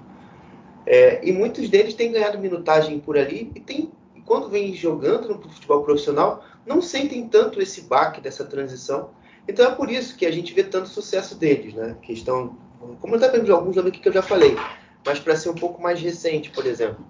É, 0.86 1.27
e 1.27 1.31
muitos 1.31 1.69
deles 1.69 1.95
têm 1.95 2.12
ganhado 2.12 2.38
minutagem 2.38 2.99
por 2.99 3.17
ali 3.17 3.51
e, 3.55 3.60
tem, 3.60 3.91
quando 4.25 4.49
vem 4.49 4.73
jogando 4.75 5.29
no 5.29 5.41
futebol 5.41 5.84
profissional, 5.84 6.43
não 6.65 6.81
sentem 6.81 7.27
tanto 7.27 7.60
esse 7.60 7.81
baque 7.81 8.21
dessa 8.21 8.45
transição. 8.45 9.10
Então 9.47 9.65
é 9.65 9.73
por 9.73 9.89
isso 9.89 10.15
que 10.15 10.25
a 10.25 10.31
gente 10.31 10.53
vê 10.53 10.63
tanto 10.63 10.88
sucesso 10.89 11.36
deles, 11.36 11.73
né? 11.73 11.97
Que 12.01 12.13
estão, 12.13 12.58
como 13.01 13.17
vendo 13.17 13.43
de 13.43 13.51
alguns 13.51 13.75
jogos 13.75 13.91
que 13.91 14.08
eu 14.08 14.13
já 14.13 14.21
falei, 14.21 14.55
mas 15.03 15.19
para 15.19 15.36
ser 15.36 15.49
um 15.49 15.55
pouco 15.55 15.81
mais 15.81 15.99
recente, 15.99 16.51
por 16.51 16.65
exemplo. 16.67 17.03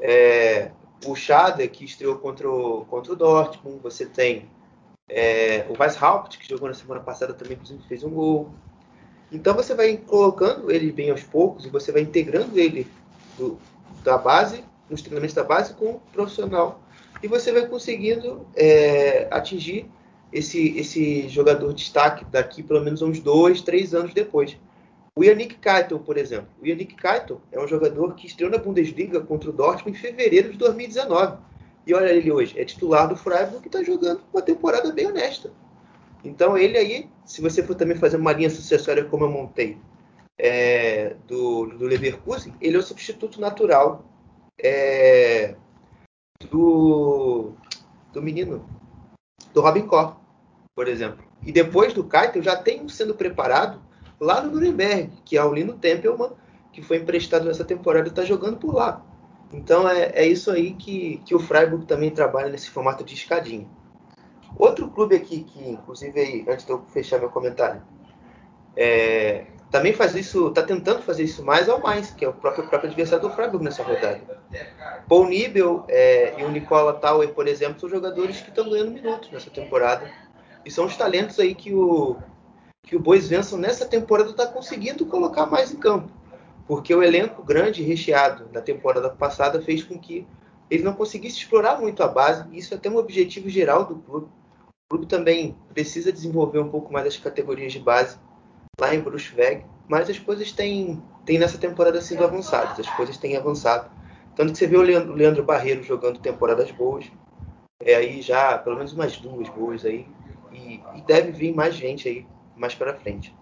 É, 0.00 0.72
o 1.06 1.14
Schade, 1.14 1.66
que 1.68 1.84
estreou 1.84 2.16
contra 2.16 2.48
o, 2.50 2.84
contra 2.86 3.12
o 3.12 3.16
Dortmund, 3.16 3.78
você 3.80 4.06
tem 4.06 4.48
é, 5.08 5.66
o 5.68 5.80
Weishaupt, 5.80 6.38
que 6.38 6.48
jogou 6.48 6.68
na 6.68 6.74
semana 6.74 7.00
passada 7.00 7.34
também, 7.34 7.54
inclusive, 7.54 7.82
fez 7.86 8.02
um 8.02 8.10
gol. 8.10 8.50
Então 9.30 9.54
você 9.54 9.74
vai 9.74 9.96
colocando 9.96 10.70
ele 10.70 10.90
bem 10.92 11.10
aos 11.10 11.22
poucos 11.22 11.66
e 11.66 11.70
você 11.70 11.92
vai 11.92 12.02
integrando 12.02 12.58
ele 12.58 12.86
do, 13.36 13.58
da 14.02 14.16
base, 14.16 14.64
nos 14.88 15.02
treinamentos 15.02 15.34
da 15.34 15.44
base, 15.44 15.74
com 15.74 15.92
o 15.92 16.00
profissional. 16.12 16.80
E 17.22 17.28
você 17.28 17.52
vai 17.52 17.66
conseguindo 17.66 18.46
é, 18.54 19.28
atingir 19.30 19.90
esse, 20.32 20.76
esse 20.78 21.28
jogador 21.28 21.68
de 21.68 21.82
destaque 21.82 22.24
daqui 22.24 22.62
pelo 22.62 22.82
menos 22.82 23.02
uns 23.02 23.20
dois, 23.20 23.60
três 23.60 23.94
anos 23.94 24.12
depois. 24.14 24.56
O 25.16 25.22
Yannick 25.22 25.56
Keitel, 25.56 26.00
por 26.00 26.16
exemplo. 26.16 26.48
O 26.60 26.66
Yannick 26.66 26.96
Keitel 26.96 27.40
é 27.52 27.62
um 27.62 27.68
jogador 27.68 28.14
que 28.14 28.26
estreou 28.26 28.50
na 28.50 28.58
Bundesliga 28.58 29.20
contra 29.20 29.50
o 29.50 29.52
Dortmund 29.52 29.96
em 29.96 30.00
fevereiro 30.00 30.50
de 30.50 30.58
2019 30.58 31.38
e 31.86 31.94
olha 31.94 32.12
ele 32.12 32.30
hoje, 32.30 32.58
é 32.58 32.64
titular 32.64 33.08
do 33.08 33.16
Freiburg 33.16 33.60
que 33.60 33.68
está 33.68 33.82
jogando 33.82 34.22
uma 34.32 34.42
temporada 34.42 34.92
bem 34.92 35.06
honesta. 35.06 35.52
Então 36.24 36.56
ele 36.56 36.78
aí, 36.78 37.10
se 37.24 37.42
você 37.42 37.62
for 37.62 37.74
também 37.74 37.96
fazer 37.96 38.16
uma 38.16 38.32
linha 38.32 38.48
sucessória 38.48 39.04
como 39.04 39.24
eu 39.24 39.30
montei, 39.30 39.78
é, 40.38 41.14
do, 41.26 41.66
do 41.66 41.84
Leverkusen, 41.84 42.54
ele 42.60 42.76
é 42.76 42.78
o 42.78 42.82
substituto 42.82 43.40
natural 43.40 44.04
é, 44.58 45.54
do, 46.50 47.52
do 48.12 48.22
menino, 48.22 48.68
do 49.52 49.60
Robin 49.60 49.86
Koch, 49.86 50.16
por 50.74 50.88
exemplo. 50.88 51.24
E 51.44 51.52
depois 51.52 51.92
do 51.92 52.04
Keitel 52.04 52.42
já 52.42 52.56
tem 52.56 52.80
um 52.80 52.88
sendo 52.88 53.14
preparado 53.14 53.80
lá 54.18 54.40
no 54.40 54.50
Nuremberg, 54.50 55.12
que 55.24 55.36
é 55.36 55.44
o 55.44 55.52
Lino 55.52 55.74
Tempelman, 55.74 56.32
que 56.72 56.82
foi 56.82 56.96
emprestado 56.96 57.44
nessa 57.44 57.64
temporada 57.64 58.08
e 58.08 58.10
está 58.10 58.24
jogando 58.24 58.58
por 58.58 58.74
lá. 58.74 59.04
Então 59.54 59.88
é, 59.88 60.10
é 60.14 60.26
isso 60.26 60.50
aí 60.50 60.74
que, 60.74 61.22
que 61.24 61.34
o 61.34 61.38
Freiburg 61.38 61.86
também 61.86 62.10
trabalha 62.10 62.48
nesse 62.48 62.68
formato 62.68 63.04
de 63.04 63.14
escadinha. 63.14 63.66
Outro 64.58 64.88
clube 64.88 65.14
aqui, 65.14 65.44
que 65.44 65.70
inclusive 65.70 66.20
aí, 66.20 66.44
antes 66.48 66.66
de 66.66 66.72
eu 66.72 66.84
fechar 66.92 67.18
meu 67.18 67.28
comentário, 67.28 67.82
é, 68.76 69.46
também 69.70 69.92
faz 69.92 70.14
isso, 70.14 70.48
está 70.48 70.62
tentando 70.62 71.02
fazer 71.02 71.24
isso 71.24 71.44
mais 71.44 71.68
ao 71.68 71.80
mais, 71.80 72.10
que 72.10 72.24
é 72.24 72.28
o 72.28 72.32
próprio, 72.32 72.66
próprio 72.68 72.90
adversário 72.90 73.28
do 73.28 73.34
Freiburg 73.34 73.64
nessa 73.64 73.82
rodada. 73.82 74.20
Paul 75.08 75.28
Nibel 75.28 75.84
é, 75.88 76.34
e 76.38 76.44
o 76.44 76.50
Nicola 76.50 76.92
Tauer, 76.94 77.32
por 77.32 77.46
exemplo, 77.46 77.80
são 77.80 77.88
jogadores 77.88 78.40
que 78.40 78.50
estão 78.50 78.68
ganhando 78.68 78.90
minutos 78.90 79.30
nessa 79.30 79.50
temporada. 79.50 80.10
E 80.64 80.70
são 80.70 80.86
os 80.86 80.96
talentos 80.96 81.38
aí 81.38 81.54
que 81.54 81.74
o, 81.74 82.16
que 82.82 82.96
o 82.96 83.00
Bois 83.00 83.28
Venson 83.28 83.56
nessa 83.56 83.84
temporada 83.84 84.30
está 84.30 84.46
conseguindo 84.46 85.06
colocar 85.06 85.46
mais 85.46 85.72
em 85.72 85.76
campo. 85.76 86.10
Porque 86.66 86.94
o 86.94 87.02
elenco 87.02 87.42
grande 87.42 87.82
recheado 87.82 88.46
da 88.46 88.60
temporada 88.60 89.10
passada 89.10 89.60
fez 89.60 89.82
com 89.82 89.98
que 89.98 90.26
ele 90.70 90.82
não 90.82 90.94
conseguisse 90.94 91.38
explorar 91.38 91.78
muito 91.80 92.02
a 92.02 92.08
base. 92.08 92.48
E 92.50 92.58
isso 92.58 92.72
é 92.74 92.76
até 92.76 92.88
um 92.88 92.96
objetivo 92.96 93.48
geral 93.48 93.84
do 93.84 93.96
clube. 93.96 94.28
O 94.86 94.96
clube 94.96 95.06
também 95.06 95.56
precisa 95.72 96.12
desenvolver 96.12 96.58
um 96.58 96.68
pouco 96.68 96.92
mais 96.92 97.06
as 97.06 97.16
categorias 97.16 97.72
de 97.72 97.80
base 97.80 98.18
lá 98.80 98.94
em 98.94 99.00
Bruxweg, 99.00 99.64
mas 99.88 100.10
as 100.10 100.18
coisas 100.18 100.52
têm, 100.52 101.02
têm 101.24 101.38
nessa 101.38 101.58
temporada 101.58 102.00
sido 102.00 102.24
avançadas, 102.24 102.80
as 102.80 102.90
coisas 102.96 103.16
têm 103.16 103.36
avançado. 103.36 103.90
Tanto 104.34 104.52
que 104.52 104.58
você 104.58 104.66
vê 104.66 104.76
o 104.76 104.82
Leandro, 104.82 105.14
Leandro 105.14 105.44
Barreiro 105.44 105.82
jogando 105.82 106.18
temporadas 106.18 106.70
boas, 106.72 107.10
é 107.80 107.94
aí 107.94 108.20
já 108.20 108.58
pelo 108.58 108.76
menos 108.76 108.92
umas 108.92 109.16
duas 109.16 109.48
boas 109.48 109.84
aí, 109.84 110.06
e, 110.52 110.80
e 110.96 111.00
deve 111.06 111.32
vir 111.32 111.54
mais 111.54 111.74
gente 111.74 112.08
aí 112.08 112.26
mais 112.56 112.74
para 112.74 112.94
frente. 112.94 113.34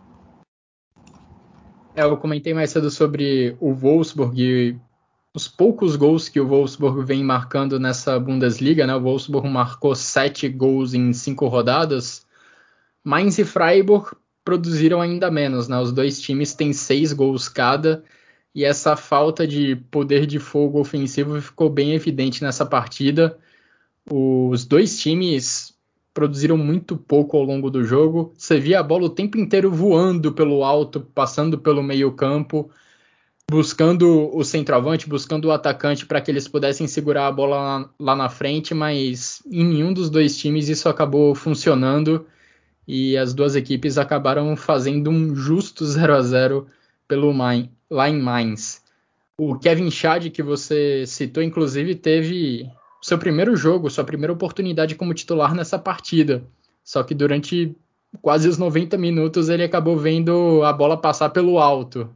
É, 1.95 2.03
eu 2.03 2.17
comentei 2.17 2.55
mais 2.55 2.71
cedo 2.71 2.91
sobre 2.91 3.55
o 3.61 3.75
Wolfsburg 3.75 4.41
e 4.41 4.77
os 5.35 5.47
poucos 5.47 5.95
gols 5.95 6.29
que 6.29 6.41
o 6.41 6.47
Wolfsburg 6.47 7.05
vem 7.05 7.23
marcando 7.23 7.79
nessa 7.79 8.19
Bundesliga, 8.19 8.87
né? 8.87 8.95
O 8.95 9.01
Wolfsburg 9.01 9.49
marcou 9.49 9.95
sete 9.95 10.49
gols 10.49 10.95
em 10.95 11.13
cinco 11.13 11.47
rodadas. 11.49 12.27
Mainz 13.05 13.39
e 13.39 13.45
Freiburg 13.45 14.17
produziram 14.45 15.01
ainda 15.01 15.31
menos, 15.31 15.69
né? 15.69 15.79
Os 15.79 15.93
dois 15.93 16.21
times 16.21 16.55
têm 16.55 16.73
seis 16.73 17.13
gols 17.13 17.49
cada 17.49 18.03
e 18.55 18.65
essa 18.65 18.97
falta 18.97 19.47
de 19.47 19.77
poder 19.91 20.27
de 20.27 20.39
fogo 20.39 20.81
ofensivo 20.81 21.41
ficou 21.41 21.71
bem 21.71 21.93
evidente 21.93 22.43
nessa 22.43 22.67
partida. 22.67 23.39
Os 24.11 24.65
dois 24.65 24.99
times 25.01 25.72
produziram 26.15 26.57
muito 26.57 26.97
pouco 26.97 27.37
ao 27.37 27.43
longo 27.43 27.71
do 27.71 27.85
jogo. 27.85 28.33
Você 28.37 28.59
via 28.59 28.81
a 28.81 28.83
bola 28.83 29.05
o 29.05 29.11
tempo 29.11 29.39
inteiro 29.39 29.71
voando 29.71 30.33
pelo 30.33 30.65
alto, 30.65 31.01
passando 31.01 31.59
pelo 31.59 31.83
meio-campo, 31.83 32.71
buscando 33.51 34.35
o 34.35 34.45
centroavante, 34.45 35.09
buscando 35.09 35.47
o 35.47 35.53
atacante 35.53 36.07
para 36.07 36.21
que 36.21 36.31
eles 36.31 36.49
pudessem 36.49 36.87
segurar 36.87 37.27
a 37.27 37.33
bola 37.33 37.57
lá, 37.57 37.91
lá 37.99 38.17
na 38.17 38.29
frente, 38.29 38.75
mas 38.75 39.43
em 39.51 39.65
nenhum 39.65 39.93
dos 39.93 40.11
dois 40.11 40.37
times 40.37 40.69
isso 40.69 40.89
acabou 40.89 41.35
funcionando 41.35 42.27
e 42.87 43.17
as 43.17 43.33
duas 43.33 43.55
equipes 43.55 43.99
acabaram 43.99 44.57
fazendo 44.57 45.11
um 45.11 45.35
justo 45.35 45.85
0 45.85 46.15
a 46.15 46.23
0 46.23 46.67
pelo 47.07 47.33
Main, 47.33 47.71
lá 47.91 48.09
em 48.09 48.21
Mainz. 48.21 48.83
O 49.37 49.59
Kevin 49.59 49.91
Schad, 49.91 50.31
que 50.31 50.43
você 50.43 51.05
citou, 51.07 51.43
inclusive, 51.43 51.95
teve 51.95 52.71
seu 53.03 53.19
primeiro 53.19 53.57
jogo, 53.57 53.91
sua 53.91 54.05
primeira 54.05 54.33
oportunidade 54.33 54.95
como 54.95 55.13
titular 55.13 55.55
nessa 55.55 55.79
partida. 55.79 56.45
Só 56.85 57.03
que 57.03 57.15
durante 57.15 57.75
quase 58.21 58.49
os 58.49 58.57
90 58.57 58.97
minutos 58.97 59.49
ele 59.49 59.65
acabou 59.65 59.97
vendo 59.97 60.63
a 60.63 60.73
bola 60.73 60.97
passar 60.97 61.31
pelo 61.31 61.59
alto, 61.59 62.09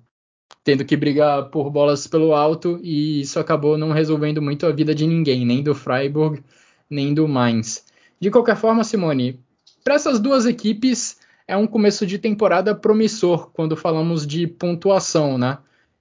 tendo 0.63 0.85
que 0.85 0.97
brigar 0.97 1.51
por 1.51 1.71
bolas 1.71 2.07
pelo 2.07 2.35
alto, 2.35 2.79
e 2.83 3.21
isso 3.21 3.41
acabou 3.41 3.77
não 3.77 3.91
resolvendo 3.91 4.41
muito 4.41 4.65
a 4.65 4.73
vida 4.73 4.95
de 4.95 5.07
ninguém, 5.07 5.45
nem 5.45 5.63
do 5.63 5.75
Freiburg, 5.75 6.43
nem 6.89 7.13
do 7.13 7.27
Mainz. 7.27 7.85
De 8.21 8.31
qualquer 8.31 8.57
forma, 8.57 8.85
Simone, 8.85 9.41
para 9.83 9.95
essas 9.95 10.21
duas 10.21 10.47
equipes 10.47 11.19
é 11.49 11.57
um 11.57 11.67
começo 11.67 12.07
de 12.07 12.19
temporada 12.19 12.75
promissor 12.75 13.51
quando 13.53 13.77
falamos 13.77 14.27
de 14.27 14.47
pontuação, 14.47 15.37
né? 15.39 15.59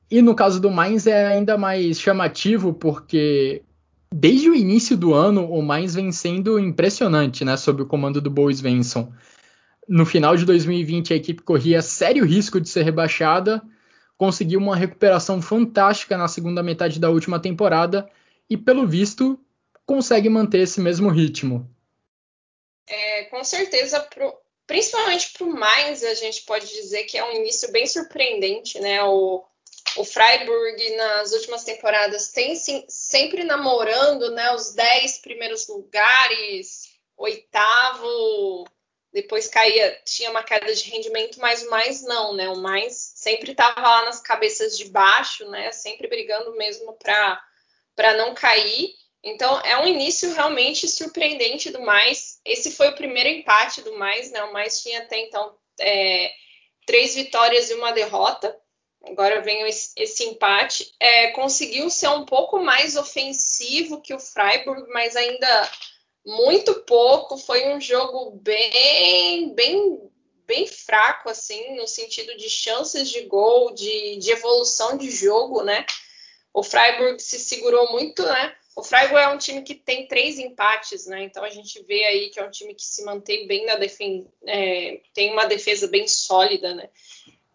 E 0.09 0.21
no 0.21 0.35
caso 0.35 0.59
do 0.59 0.69
Mainz 0.69 1.07
é 1.07 1.27
ainda 1.27 1.57
mais 1.57 1.99
chamativo 1.99 2.73
porque 2.73 3.63
desde 4.13 4.49
o 4.49 4.55
início 4.55 4.95
do 4.95 5.13
ano 5.13 5.49
o 5.49 5.61
Mainz 5.61 5.95
vem 5.95 6.11
sendo 6.11 6.59
impressionante, 6.59 7.43
né, 7.43 7.57
sob 7.57 7.83
o 7.83 7.85
comando 7.85 8.21
do 8.21 8.29
Bois 8.29 8.57
Svensson. 8.57 9.11
No 9.87 10.05
final 10.05 10.35
de 10.35 10.45
2020 10.45 11.13
a 11.13 11.15
equipe 11.15 11.41
corria 11.43 11.81
sério 11.81 12.25
risco 12.25 12.59
de 12.59 12.69
ser 12.69 12.83
rebaixada, 12.83 13.61
conseguiu 14.17 14.59
uma 14.59 14.75
recuperação 14.75 15.41
fantástica 15.41 16.17
na 16.17 16.27
segunda 16.27 16.63
metade 16.63 16.99
da 16.99 17.09
última 17.09 17.39
temporada 17.39 18.09
e 18.49 18.57
pelo 18.57 18.87
visto 18.87 19.39
consegue 19.85 20.29
manter 20.29 20.61
esse 20.61 20.81
mesmo 20.81 21.09
ritmo 21.09 21.69
é, 22.87 23.23
com 23.25 23.43
certeza, 23.43 23.99
pro, 23.99 24.37
principalmente 24.67 25.33
para 25.33 25.45
o 25.45 25.53
Mainz, 25.53 26.03
a 26.03 26.13
gente 26.13 26.43
pode 26.43 26.67
dizer 26.67 27.03
que 27.03 27.17
é 27.17 27.23
um 27.23 27.33
início 27.33 27.71
bem 27.71 27.87
surpreendente, 27.87 28.79
né? 28.79 29.03
O, 29.03 29.43
o 29.97 30.03
Freiburg 30.03 30.95
nas 30.95 31.31
últimas 31.33 31.63
temporadas 31.63 32.29
tem 32.29 32.55
sim, 32.55 32.85
sempre 32.87 33.43
namorando 33.43 34.31
né, 34.31 34.51
os 34.53 34.73
10 34.73 35.19
primeiros 35.19 35.67
lugares, 35.67 36.89
oitavo, 37.17 38.65
depois 39.15 39.47
caía, 39.47 39.97
tinha 40.03 40.29
uma 40.29 40.43
queda 40.43 40.75
de 40.75 40.89
rendimento, 40.89 41.39
mas 41.39 41.63
o 41.63 41.69
mais 41.69 42.03
não, 42.03 42.33
né? 42.33 42.49
O 42.49 42.57
mais 42.57 43.13
sempre 43.15 43.53
estava 43.53 43.79
lá 43.79 44.03
nas 44.03 44.19
cabeças 44.19 44.77
de 44.77 44.89
baixo, 44.89 45.49
né? 45.49 45.71
Sempre 45.71 46.09
brigando 46.09 46.53
mesmo 46.57 46.97
para 46.97 48.13
não 48.17 48.35
cair. 48.35 48.93
Então 49.23 49.57
é 49.61 49.77
um 49.77 49.87
início 49.87 50.33
realmente 50.33 50.85
surpreendente 50.89 51.71
do 51.71 51.81
mais. 51.81 52.41
Esse 52.43 52.71
foi 52.71 52.89
o 52.89 52.95
primeiro 52.95 53.29
empate 53.29 53.81
do 53.83 53.97
mais, 53.97 54.31
né? 54.31 54.43
O 54.43 54.51
mais 54.51 54.83
tinha 54.83 54.99
até 54.99 55.17
então 55.17 55.57
é, 55.79 56.33
três 56.85 57.15
vitórias 57.15 57.69
e 57.69 57.73
uma 57.73 57.93
derrota. 57.93 58.53
Agora 59.07 59.41
vem 59.41 59.67
esse, 59.67 59.91
esse 59.95 60.23
empate. 60.23 60.93
É, 60.99 61.27
conseguiu 61.31 61.89
ser 61.89 62.09
um 62.09 62.25
pouco 62.25 62.59
mais 62.59 62.95
ofensivo 62.95 64.01
que 64.01 64.13
o 64.13 64.19
Freiburg, 64.19 64.89
mas 64.91 65.15
ainda 65.15 65.71
muito 66.25 66.73
pouco. 66.81 67.37
Foi 67.37 67.67
um 67.73 67.79
jogo 67.79 68.31
bem, 68.31 69.53
bem, 69.53 70.09
bem 70.45 70.67
fraco, 70.67 71.29
assim, 71.29 71.75
no 71.75 71.87
sentido 71.87 72.35
de 72.35 72.49
chances 72.49 73.09
de 73.09 73.21
gol, 73.21 73.73
de, 73.73 74.17
de 74.17 74.31
evolução 74.31 74.97
de 74.97 75.11
jogo, 75.11 75.61
né? 75.61 75.85
O 76.53 76.63
Freiburg 76.63 77.21
se 77.21 77.37
segurou 77.37 77.91
muito, 77.91 78.23
né? 78.23 78.55
O 78.75 78.83
Freiburg 78.83 79.23
é 79.23 79.29
um 79.29 79.37
time 79.37 79.61
que 79.61 79.75
tem 79.75 80.07
três 80.07 80.37
empates, 80.37 81.05
né? 81.05 81.23
Então 81.23 81.43
a 81.43 81.49
gente 81.49 81.81
vê 81.83 82.03
aí 82.05 82.29
que 82.29 82.39
é 82.39 82.43
um 82.45 82.51
time 82.51 82.73
que 82.73 82.83
se 82.83 83.05
mantém 83.05 83.47
bem 83.47 83.65
na 83.65 83.75
defesa, 83.75 84.27
é, 84.45 84.99
tem 85.13 85.31
uma 85.31 85.45
defesa 85.45 85.87
bem 85.87 86.07
sólida, 86.07 86.73
né? 86.75 86.89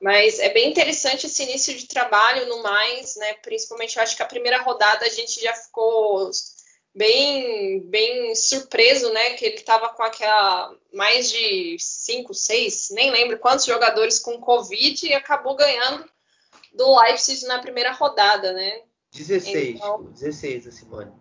Mas 0.01 0.39
é 0.39 0.49
bem 0.49 0.71
interessante 0.71 1.27
esse 1.27 1.43
início 1.43 1.77
de 1.77 1.87
trabalho 1.87 2.49
no 2.49 2.63
mais, 2.63 3.17
né? 3.17 3.35
Principalmente 3.35 3.97
eu 3.97 4.03
acho 4.03 4.17
que 4.17 4.23
a 4.23 4.27
primeira 4.27 4.63
rodada 4.63 5.05
a 5.05 5.11
gente 5.11 5.41
já 5.43 5.55
ficou 5.55 6.31
bem, 6.95 7.81
bem 7.81 8.35
surpreso, 8.35 9.13
né? 9.13 9.35
Que 9.35 9.45
ele 9.45 9.57
estava 9.57 9.91
com 9.91 10.03
aquela 10.03 10.75
mais 10.93 11.31
de 11.31 11.77
cinco, 11.79 12.33
seis, 12.33 12.89
nem 12.91 13.11
lembro 13.11 13.39
quantos 13.39 13.67
jogadores 13.67 14.19
com 14.19 14.41
Covid 14.41 15.07
e 15.07 15.13
acabou 15.13 15.55
ganhando 15.55 16.09
do 16.73 16.99
Leipzig 17.01 17.45
na 17.47 17.59
primeira 17.59 17.93
rodada, 17.93 18.53
né? 18.55 18.83
16, 19.13 19.77
então, 19.77 20.05
16 20.05 20.67
a 20.67 20.73
Simone. 20.73 21.13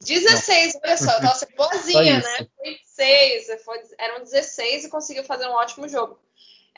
16, 0.00 0.78
olha 0.84 0.96
só, 0.96 1.34
sendo 1.34 1.56
boazinha, 1.56 2.18
né? 2.18 2.48
Foi 2.56 2.78
6, 2.84 3.62
foi, 3.64 3.80
eram 3.98 4.22
16 4.22 4.84
e 4.84 4.88
conseguiu 4.88 5.24
fazer 5.24 5.46
um 5.46 5.52
ótimo 5.52 5.88
jogo. 5.88 6.20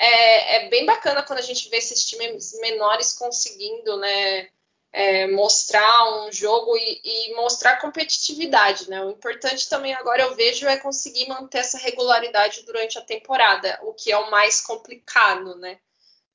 É, 0.03 0.57
é, 0.57 0.69
bem 0.71 0.87
bacana 0.87 1.23
quando 1.23 1.41
a 1.41 1.43
gente 1.43 1.69
vê 1.69 1.77
esses 1.77 2.07
times 2.07 2.59
menores 2.59 3.13
conseguindo, 3.13 3.99
né? 3.99 4.49
É, 4.93 5.27
mostrar 5.29 6.25
um 6.25 6.33
jogo 6.33 6.75
e, 6.77 7.01
e, 7.05 7.35
mostrar 7.35 7.77
competitividade, 7.77 8.89
né? 8.89 9.05
O 9.05 9.11
importante 9.11 9.69
também 9.69 9.93
agora 9.93 10.23
eu 10.23 10.35
vejo 10.35 10.67
é 10.67 10.79
conseguir 10.79 11.29
manter 11.29 11.59
essa 11.59 11.77
regularidade 11.77 12.65
durante 12.65 12.99
a 12.99 13.03
temporada, 13.03 13.79
o 13.83 13.93
que 13.93 14.11
é 14.11 14.17
o 14.17 14.31
mais 14.31 14.63
complicado, 14.63 15.55
né? 15.57 15.79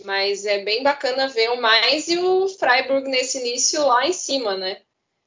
Mas 0.03 0.45
é 0.45 0.59
bem 0.63 0.83
bacana 0.83 1.27
ver 1.27 1.49
o 1.49 1.59
mais 1.59 2.07
e 2.07 2.19
o 2.19 2.47
Freiburg 2.47 3.09
nesse 3.09 3.39
início 3.39 3.83
lá 3.85 4.05
em 4.05 4.13
cima, 4.13 4.55
né? 4.55 4.83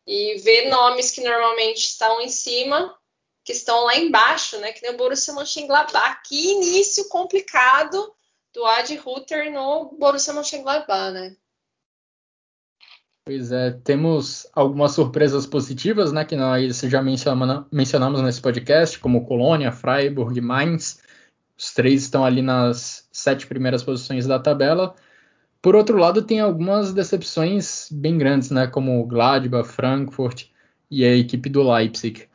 E 0.06 0.36
ver 0.38 0.68
nomes 0.68 1.10
que 1.10 1.22
normalmente 1.22 1.80
estão 1.80 2.20
em 2.20 2.28
cima, 2.28 2.96
que 3.44 3.52
estão 3.52 3.84
lá 3.84 3.96
embaixo, 3.96 4.58
né? 4.58 4.72
Que 4.72 4.82
nem 4.82 4.92
o 4.92 4.96
Borussia 4.96 5.34
Mönchengladbach. 5.34 6.22
Que 6.24 6.52
início 6.52 7.08
complicado 7.08 8.14
do 8.58 8.66
Adi 8.66 8.96
Rutter 8.96 9.52
no 9.52 9.96
Borussia 9.96 10.32
Mönchengladbach, 10.32 11.12
né? 11.12 11.36
Pois 13.24 13.52
é, 13.52 13.70
temos 13.70 14.48
algumas 14.52 14.92
surpresas 14.92 15.46
positivas, 15.46 16.12
né, 16.12 16.24
que 16.24 16.34
nós 16.34 16.80
já 16.80 17.00
mencionamos 17.00 18.20
nesse 18.20 18.40
podcast, 18.40 18.98
como 18.98 19.26
Colônia, 19.26 19.70
Freiburg, 19.70 20.40
Mainz. 20.40 21.00
Os 21.56 21.72
três 21.72 22.02
estão 22.02 22.24
ali 22.24 22.42
nas 22.42 23.06
sete 23.12 23.46
primeiras 23.46 23.84
posições 23.84 24.26
da 24.26 24.40
tabela. 24.40 24.96
Por 25.62 25.76
outro 25.76 25.96
lado, 25.96 26.22
tem 26.22 26.40
algumas 26.40 26.92
decepções 26.92 27.88
bem 27.92 28.18
grandes, 28.18 28.50
né, 28.50 28.66
como 28.66 29.06
Gladbach, 29.06 29.68
Frankfurt 29.68 30.46
e 30.90 31.04
a 31.04 31.14
equipe 31.14 31.48
do 31.48 31.62
Leipzig. 31.62 32.26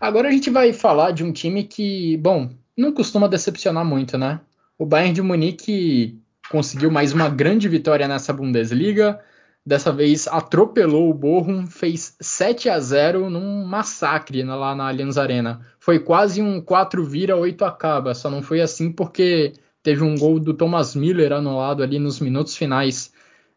Agora 0.00 0.28
a 0.28 0.32
gente 0.32 0.48
vai 0.48 0.72
falar 0.72 1.10
de 1.10 1.22
um 1.22 1.32
time 1.32 1.64
que, 1.64 2.16
bom, 2.18 2.48
não 2.74 2.92
costuma 2.92 3.28
decepcionar 3.28 3.84
muito, 3.84 4.16
né? 4.16 4.40
O 4.82 4.84
Bayern 4.84 5.14
de 5.14 5.22
Munique 5.22 6.20
conseguiu 6.50 6.90
mais 6.90 7.12
uma 7.12 7.28
grande 7.28 7.68
vitória 7.68 8.08
nessa 8.08 8.32
Bundesliga 8.32 9.20
Dessa 9.64 9.92
vez 9.92 10.26
atropelou 10.26 11.08
o 11.08 11.14
Bochum, 11.14 11.68
fez 11.68 12.16
7 12.20 12.68
a 12.68 12.80
0 12.80 13.30
num 13.30 13.64
massacre 13.64 14.42
lá 14.42 14.74
na 14.74 14.88
Allianz 14.88 15.16
Arena. 15.16 15.60
Foi 15.78 16.00
quase 16.00 16.42
um 16.42 16.60
4 16.60 17.04
vira, 17.04 17.36
8 17.36 17.64
acaba. 17.64 18.12
Só 18.12 18.28
não 18.28 18.42
foi 18.42 18.60
assim 18.60 18.90
porque 18.90 19.52
teve 19.84 20.02
um 20.02 20.16
gol 20.16 20.40
do 20.40 20.52
Thomas 20.52 20.96
Miller 20.96 21.32
anulado 21.32 21.84
ali 21.84 22.00
nos 22.00 22.18
minutos 22.18 22.56
finais 22.56 23.12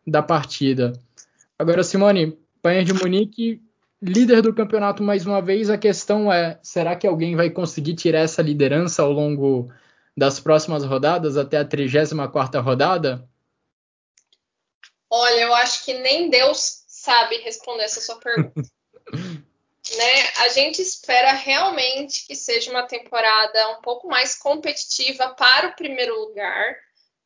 da 0.05 0.21
partida. 0.21 0.93
Agora, 1.57 1.81
Simone, 1.83 2.37
Bayern 2.61 2.85
de 2.85 2.93
Munique, 2.93 3.63
líder 3.99 4.43
do 4.43 4.53
campeonato 4.53 5.01
mais 5.01 5.25
uma 5.25 5.41
vez. 5.41 5.71
A 5.71 5.77
questão 5.79 6.31
é: 6.31 6.59
será 6.61 6.95
que 6.95 7.07
alguém 7.07 7.35
vai 7.35 7.49
conseguir 7.49 7.95
tirar 7.95 8.19
essa 8.19 8.43
liderança 8.43 9.01
ao 9.01 9.11
longo 9.11 9.71
das 10.15 10.39
próximas 10.39 10.83
rodadas, 10.83 11.37
até 11.37 11.57
a 11.57 11.65
34 11.65 12.61
rodada? 12.61 13.27
Olha, 15.09 15.41
eu 15.41 15.53
acho 15.55 15.83
que 15.83 15.93
nem 15.93 16.29
Deus 16.29 16.83
sabe 16.87 17.37
responder 17.37 17.83
essa 17.83 18.01
sua 18.01 18.17
pergunta. 18.19 18.69
né? 19.11 20.29
A 20.37 20.49
gente 20.49 20.81
espera 20.81 21.31
realmente 21.33 22.25
que 22.25 22.35
seja 22.35 22.71
uma 22.71 22.83
temporada 22.83 23.77
um 23.77 23.81
pouco 23.81 24.07
mais 24.07 24.35
competitiva 24.35 25.29
para 25.29 25.69
o 25.69 25.75
primeiro 25.75 26.19
lugar. 26.19 26.77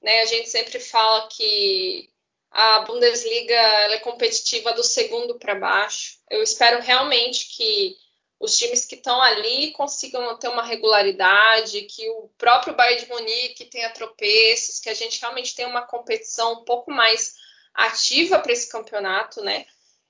Né? 0.01 0.21
A 0.21 0.25
gente 0.25 0.49
sempre 0.49 0.79
fala 0.79 1.27
que 1.29 2.09
a 2.51 2.79
Bundesliga 2.81 3.53
é 3.53 3.99
competitiva 3.99 4.73
do 4.73 4.83
segundo 4.83 5.37
para 5.37 5.55
baixo. 5.55 6.17
Eu 6.29 6.41
espero 6.41 6.81
realmente 6.81 7.55
que 7.55 7.95
os 8.39 8.57
times 8.57 8.85
que 8.85 8.95
estão 8.95 9.21
ali 9.21 9.71
consigam 9.71 10.37
ter 10.37 10.47
uma 10.47 10.63
regularidade, 10.63 11.81
que 11.81 12.09
o 12.09 12.29
próprio 12.37 12.73
Bayern 12.73 13.03
de 13.03 13.09
Munique 13.09 13.65
tenha 13.65 13.89
tropeços, 13.89 14.79
que 14.79 14.89
a 14.89 14.93
gente 14.93 15.19
realmente 15.19 15.53
tenha 15.53 15.67
uma 15.67 15.81
competição 15.81 16.53
um 16.53 16.63
pouco 16.63 16.89
mais 16.89 17.35
ativa 17.73 18.39
para 18.39 18.53
esse 18.53 18.69
campeonato, 18.69 19.41
né? 19.41 19.65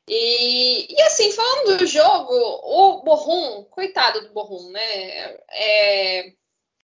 E, 0.07 0.91
e, 0.91 1.01
assim, 1.03 1.31
falando 1.31 1.77
do 1.77 1.85
jogo, 1.85 2.33
o 2.33 3.01
Borrum, 3.03 3.63
coitado 3.65 4.21
do 4.21 4.33
Borrum, 4.33 4.71
né? 4.71 5.37
É, 5.51 6.33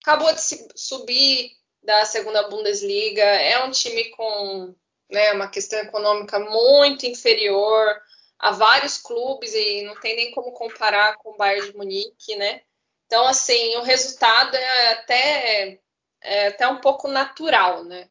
acabou 0.01 0.33
de 0.33 0.41
subir 0.77 1.53
da 1.83 2.05
segunda 2.05 2.49
Bundesliga, 2.49 3.23
é 3.23 3.65
um 3.65 3.71
time 3.71 4.11
com 4.11 4.75
né, 5.11 5.33
uma 5.33 5.49
questão 5.49 5.79
econômica 5.81 6.39
muito 6.39 7.07
inferior 7.07 7.97
a 8.39 8.53
vários 8.53 8.99
clubes 8.99 9.53
e 9.55 9.83
não 9.83 9.99
tem 10.01 10.17
nem 10.17 10.31
como 10.31 10.53
comparar 10.53 11.17
com 11.17 11.31
o 11.31 11.37
Bayern 11.37 11.71
de 11.71 11.77
Munique, 11.77 12.37
né? 12.37 12.63
Então, 13.07 13.27
assim, 13.27 13.77
o 13.77 13.83
resultado 13.83 14.55
é 14.57 14.93
até, 14.93 15.81
é 16.21 16.47
até 16.49 16.69
um 16.69 16.81
pouco 16.81 17.09
natural, 17.09 17.85
né? 17.85 18.09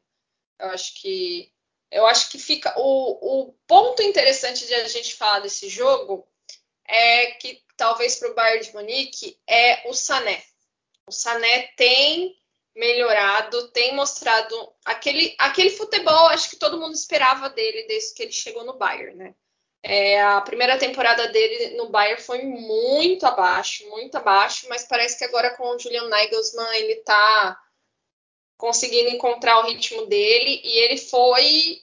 Eu 0.59 0.69
acho 0.69 0.99
que 1.01 1.53
eu 1.89 2.05
acho 2.05 2.29
que 2.29 2.37
fica. 2.37 2.73
O, 2.77 3.47
o 3.47 3.53
ponto 3.65 4.01
interessante 4.01 4.65
de 4.67 4.73
a 4.73 4.87
gente 4.87 5.15
falar 5.15 5.39
desse 5.39 5.69
jogo 5.69 6.27
é 6.85 7.31
que 7.31 7.63
talvez 7.77 8.15
para 8.15 8.31
o 8.31 8.35
Bayern 8.35 8.65
de 8.65 8.73
Munique 8.73 9.39
é 9.47 9.87
o 9.87 9.93
Sané. 9.93 10.43
O 11.05 11.11
Sané 11.11 11.67
tem 11.77 12.35
melhorado, 12.75 13.69
tem 13.69 13.95
mostrado 13.95 14.73
aquele, 14.85 15.35
aquele 15.39 15.71
futebol, 15.71 16.27
acho 16.27 16.49
que 16.49 16.57
todo 16.57 16.79
mundo 16.79 16.93
esperava 16.93 17.49
dele 17.49 17.87
desde 17.87 18.13
que 18.13 18.23
ele 18.23 18.31
chegou 18.31 18.63
no 18.63 18.77
Bayern, 18.77 19.15
né? 19.15 19.35
É, 19.83 20.21
a 20.21 20.41
primeira 20.41 20.77
temporada 20.77 21.27
dele 21.27 21.77
no 21.77 21.89
Bayern 21.89 22.21
foi 22.21 22.43
muito 22.43 23.25
abaixo, 23.25 23.87
muito 23.89 24.15
abaixo, 24.15 24.67
mas 24.69 24.85
parece 24.87 25.17
que 25.17 25.23
agora 25.25 25.55
com 25.55 25.63
o 25.63 25.79
Julian 25.79 26.07
Nagelsmann 26.09 26.75
ele 26.77 26.93
está 26.93 27.57
conseguindo 28.57 29.09
encontrar 29.09 29.59
o 29.59 29.67
ritmo 29.67 30.07
dele 30.07 30.61
e 30.63 30.77
ele 30.79 30.97
foi 30.97 31.77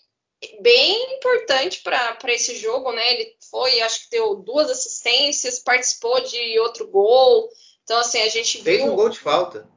bem 0.60 1.16
importante 1.16 1.82
para 1.82 2.18
esse 2.26 2.56
jogo, 2.56 2.92
né? 2.92 3.14
Ele 3.14 3.36
foi, 3.50 3.80
acho 3.80 4.04
que 4.04 4.10
deu 4.10 4.36
duas 4.36 4.68
assistências, 4.70 5.60
participou 5.60 6.20
de 6.20 6.58
outro 6.58 6.86
gol. 6.88 7.48
Então, 7.84 7.98
assim, 7.98 8.20
a 8.20 8.28
gente 8.28 8.62
Fez 8.62 8.82
viu. 8.82 8.92
um 8.92 8.96
gol 8.96 9.08
de 9.08 9.18
falta. 9.20 9.68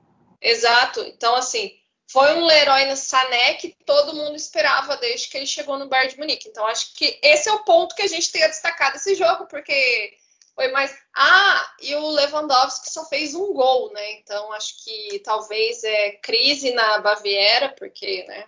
Exato. 0.41 1.01
Então, 1.01 1.35
assim, 1.35 1.71
foi 2.09 2.33
um 2.35 2.45
Leroy 2.45 2.85
no 2.85 2.95
Sané 2.95 3.55
que 3.55 3.75
todo 3.85 4.15
mundo 4.15 4.35
esperava 4.35 4.95
desde 4.97 5.27
que 5.27 5.37
ele 5.37 5.45
chegou 5.45 5.77
no 5.77 5.87
Bayern 5.87 6.13
de 6.13 6.19
Munique. 6.19 6.47
Então, 6.47 6.65
acho 6.65 6.93
que 6.93 7.19
esse 7.21 7.49
é 7.49 7.53
o 7.53 7.63
ponto 7.63 7.95
que 7.95 8.01
a 8.01 8.07
gente 8.07 8.31
tem 8.31 8.43
a 8.43 8.47
destacar 8.47 8.93
desse 8.93 9.13
jogo, 9.13 9.45
porque 9.47 10.17
foi 10.57 10.69
mais. 10.69 10.97
Ah, 11.15 11.75
e 11.81 11.93
o 11.95 12.09
Lewandowski 12.09 12.89
só 12.89 13.05
fez 13.05 13.35
um 13.35 13.53
gol, 13.53 13.93
né? 13.93 14.13
Então 14.13 14.51
acho 14.53 14.83
que 14.83 15.19
talvez 15.19 15.83
é 15.83 16.11
crise 16.13 16.71
na 16.71 16.99
Baviera, 16.99 17.69
porque, 17.77 18.23
né? 18.23 18.47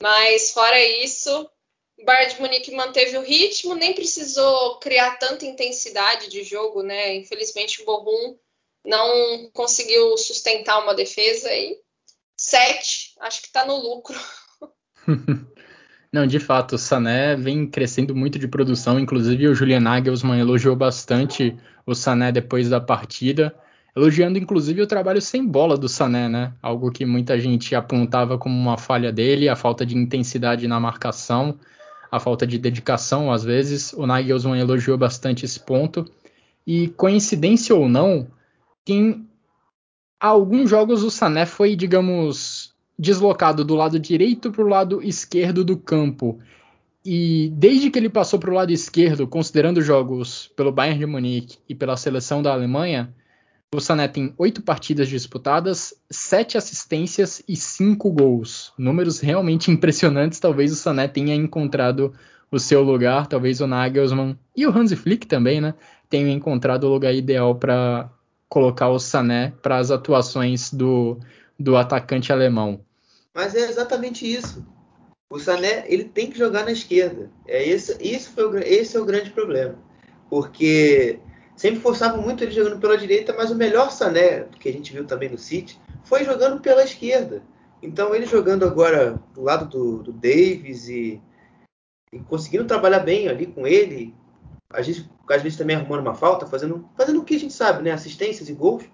Mas 0.00 0.52
fora 0.52 0.80
isso, 0.80 1.50
o 1.98 2.04
Bayern 2.04 2.34
de 2.34 2.40
Munique 2.40 2.70
manteve 2.70 3.18
o 3.18 3.22
ritmo, 3.22 3.74
nem 3.74 3.94
precisou 3.94 4.78
criar 4.78 5.18
tanta 5.18 5.44
intensidade 5.44 6.28
de 6.28 6.44
jogo, 6.44 6.82
né? 6.84 7.16
Infelizmente 7.16 7.82
o 7.82 7.84
Borrom 7.84 8.36
não 8.84 9.50
conseguiu 9.52 10.16
sustentar 10.16 10.82
uma 10.84 10.94
defesa 10.94 11.52
e 11.52 11.80
sete, 12.44 13.14
acho 13.20 13.40
que 13.40 13.46
está 13.46 13.64
no 13.64 13.76
lucro. 13.76 14.18
Não, 16.12 16.26
de 16.26 16.38
fato, 16.38 16.76
o 16.76 16.78
Sané 16.78 17.34
vem 17.34 17.66
crescendo 17.66 18.14
muito 18.14 18.38
de 18.38 18.46
produção, 18.46 19.00
inclusive 19.00 19.48
o 19.48 19.54
Julian 19.54 19.80
Nagelsmann 19.80 20.38
elogiou 20.38 20.76
bastante 20.76 21.56
o 21.84 21.94
Sané 21.94 22.30
depois 22.30 22.68
da 22.68 22.80
partida, 22.80 23.52
elogiando 23.96 24.38
inclusive 24.38 24.80
o 24.80 24.86
trabalho 24.86 25.20
sem 25.20 25.44
bola 25.44 25.76
do 25.76 25.88
Sané, 25.88 26.28
né? 26.28 26.52
Algo 26.62 26.92
que 26.92 27.04
muita 27.04 27.40
gente 27.40 27.74
apontava 27.74 28.38
como 28.38 28.54
uma 28.54 28.78
falha 28.78 29.10
dele, 29.10 29.48
a 29.48 29.56
falta 29.56 29.84
de 29.84 29.96
intensidade 29.96 30.68
na 30.68 30.78
marcação, 30.78 31.58
a 32.12 32.20
falta 32.20 32.46
de 32.46 32.58
dedicação 32.58 33.32
às 33.32 33.42
vezes. 33.42 33.92
O 33.94 34.06
Nagelsmann 34.06 34.60
elogiou 34.60 34.96
bastante 34.96 35.44
esse 35.44 35.58
ponto. 35.58 36.08
E 36.66 36.88
coincidência 36.88 37.74
ou 37.74 37.88
não, 37.88 38.28
em 38.86 39.26
alguns 40.28 40.70
jogos 40.70 41.02
o 41.02 41.10
Sané 41.10 41.44
foi, 41.44 41.76
digamos, 41.76 42.72
deslocado 42.98 43.64
do 43.64 43.74
lado 43.74 43.98
direito 43.98 44.50
para 44.50 44.64
o 44.64 44.68
lado 44.68 45.02
esquerdo 45.02 45.64
do 45.64 45.76
campo. 45.76 46.38
E 47.04 47.52
desde 47.54 47.90
que 47.90 47.98
ele 47.98 48.08
passou 48.08 48.38
para 48.38 48.50
o 48.50 48.54
lado 48.54 48.72
esquerdo, 48.72 49.26
considerando 49.26 49.82
jogos 49.82 50.50
pelo 50.56 50.72
Bayern 50.72 51.00
de 51.00 51.06
Munique 51.06 51.58
e 51.68 51.74
pela 51.74 51.96
seleção 51.96 52.42
da 52.42 52.52
Alemanha, 52.52 53.14
o 53.74 53.80
Sané 53.80 54.08
tem 54.08 54.32
oito 54.38 54.62
partidas 54.62 55.08
disputadas, 55.08 55.92
sete 56.08 56.56
assistências 56.56 57.42
e 57.46 57.54
cinco 57.56 58.10
gols. 58.10 58.72
Números 58.78 59.20
realmente 59.20 59.68
impressionantes. 59.72 60.40
Talvez 60.40 60.72
o 60.72 60.76
Sané 60.76 61.06
tenha 61.06 61.34
encontrado 61.34 62.14
o 62.50 62.58
seu 62.58 62.82
lugar, 62.82 63.26
talvez 63.26 63.60
o 63.60 63.66
Nagelsmann 63.66 64.38
e 64.56 64.66
o 64.66 64.70
Hansi 64.70 64.96
Flick 64.96 65.26
também, 65.26 65.60
né? 65.60 65.74
Tenham 66.08 66.30
encontrado 66.30 66.84
o 66.84 66.88
lugar 66.88 67.12
ideal 67.12 67.56
para 67.56 68.08
colocar 68.54 68.88
o 68.88 69.00
Sané 69.00 69.52
para 69.60 69.78
as 69.78 69.90
atuações 69.90 70.72
do, 70.72 71.18
do 71.58 71.76
atacante 71.76 72.32
alemão. 72.32 72.80
Mas 73.34 73.52
é 73.56 73.68
exatamente 73.68 74.32
isso. 74.32 74.64
O 75.28 75.40
Sané 75.40 75.84
ele 75.88 76.04
tem 76.04 76.30
que 76.30 76.38
jogar 76.38 76.64
na 76.64 76.70
esquerda. 76.70 77.28
É 77.48 77.68
esse, 77.68 78.00
isso 78.00 78.30
foi 78.30 78.46
o, 78.46 78.56
esse 78.58 78.96
é 78.96 79.00
o 79.00 79.04
grande 79.04 79.30
problema, 79.30 79.76
porque 80.30 81.18
sempre 81.56 81.80
forçavam 81.80 82.22
muito 82.22 82.44
ele 82.44 82.52
jogando 82.52 82.78
pela 82.78 82.96
direita, 82.96 83.34
mas 83.36 83.50
o 83.50 83.56
melhor 83.56 83.90
Sané 83.90 84.46
que 84.60 84.68
a 84.68 84.72
gente 84.72 84.92
viu 84.92 85.04
também 85.04 85.28
no 85.28 85.36
City 85.36 85.76
foi 86.04 86.24
jogando 86.24 86.60
pela 86.60 86.84
esquerda. 86.84 87.42
Então 87.82 88.14
ele 88.14 88.24
jogando 88.24 88.64
agora 88.64 89.20
do 89.34 89.42
lado 89.42 89.66
do, 89.66 90.00
do 90.04 90.12
Davis 90.12 90.86
e, 90.86 91.20
e, 92.12 92.20
conseguindo 92.20 92.66
trabalhar 92.66 93.00
bem 93.00 93.26
ali 93.26 93.48
com 93.48 93.66
ele, 93.66 94.14
às 94.70 94.86
vezes, 95.26 95.36
às 95.36 95.42
vezes 95.42 95.58
também 95.58 95.76
arrumando 95.76 96.00
uma 96.00 96.14
falta, 96.14 96.46
fazendo, 96.46 96.88
fazendo 96.96 97.20
o 97.20 97.24
que 97.24 97.34
a 97.34 97.38
gente 97.38 97.52
sabe, 97.52 97.82
né? 97.82 97.90
Assistências 97.90 98.48
e 98.48 98.52
gols 98.52 98.84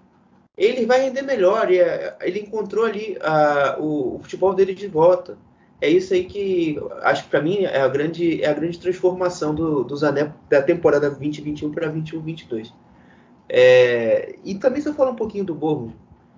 ele 0.57 0.85
vai 0.85 1.01
render 1.01 1.21
melhor. 1.21 1.71
E 1.71 1.79
é, 1.79 2.15
ele 2.21 2.39
encontrou 2.39 2.85
ali 2.85 3.17
uh, 3.17 3.81
o, 3.81 4.15
o, 4.15 4.19
futebol 4.19 4.53
dele 4.53 4.73
de 4.73 4.87
volta. 4.87 5.37
É 5.79 5.89
isso 5.89 6.13
aí 6.13 6.25
que 6.25 6.79
acho 7.01 7.23
que 7.23 7.29
para 7.29 7.41
mim 7.41 7.63
é 7.63 7.81
a 7.81 7.87
grande, 7.87 8.43
é 8.43 8.47
a 8.47 8.53
grande 8.53 8.77
transformação 8.77 9.55
do, 9.55 9.83
do 9.83 9.95
Zané 9.95 10.31
da 10.47 10.61
temporada 10.61 11.09
2021 11.09 11.71
para 11.71 11.91
21-22. 11.91 12.71
É, 13.49 14.35
e 14.45 14.55
também 14.55 14.81
se 14.81 14.87
eu 14.87 14.93
falar 14.93 15.11
um 15.11 15.15
pouquinho 15.15 15.43
do 15.43 15.55
Borro, 15.55 15.93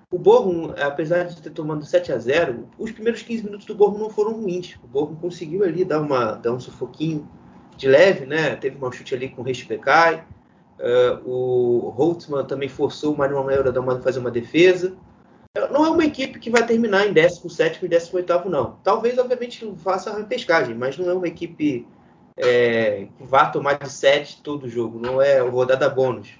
o 0.10 0.18
Borrom, 0.18 0.74
apesar 0.78 1.26
de 1.26 1.41
ter 1.41 1.50
tomado 1.50 1.86
7 1.86 2.14
a 2.14 2.18
0 2.18 2.70
os 2.80 2.91
primeiros 2.91 3.22
15 3.22 3.44
minutos 3.44 3.66
do 3.66 3.76
Borrom 3.76 3.98
não 3.98 4.10
foram 4.10 4.34
ruins. 4.34 4.76
O 4.82 4.88
Borrom 4.88 5.16
conseguiu 5.16 5.64
ali 5.64 5.84
dar, 5.84 6.00
uma, 6.00 6.34
dar 6.34 6.54
um 6.54 6.60
sufoquinho 6.60 7.28
de 7.78 7.88
leve, 7.88 8.26
né? 8.26 8.55
Teve 8.55 8.84
um 8.84 8.91
chute 8.91 9.15
ali 9.15 9.30
com 9.30 9.41
o 9.41 9.45
Rechtbeckai. 9.45 10.24
Uh, 10.80 11.30
o 11.30 11.89
Holtzman 11.89 12.45
também 12.45 12.67
forçou 12.67 13.13
o 13.13 13.17
Mário 13.17 13.38
Mameira 13.38 13.69
a 13.69 14.01
fazer 14.01 14.19
uma 14.19 14.32
defesa. 14.32 14.95
Não 15.71 15.86
é 15.86 15.89
uma 15.89 16.03
equipe 16.03 16.39
que 16.39 16.49
vai 16.49 16.65
terminar 16.65 17.05
em 17.07 17.13
17 17.13 17.86
e 17.86 17.88
18, 17.88 18.49
não. 18.49 18.80
Talvez, 18.84 19.17
obviamente, 19.19 19.71
faça 19.78 20.09
a 20.09 20.17
repescagem, 20.17 20.74
mas 20.74 20.97
não 20.97 21.09
é 21.09 21.13
uma 21.13 21.28
equipe 21.28 21.88
é, 22.36 23.07
que 23.15 23.24
vá 23.24 23.45
tomar 23.45 23.78
de 23.78 23.91
7 23.91 24.41
todo 24.41 24.67
jogo. 24.67 24.99
Não 24.99 25.21
é 25.21 25.39
rodada 25.39 25.88
bônus. 25.88 26.32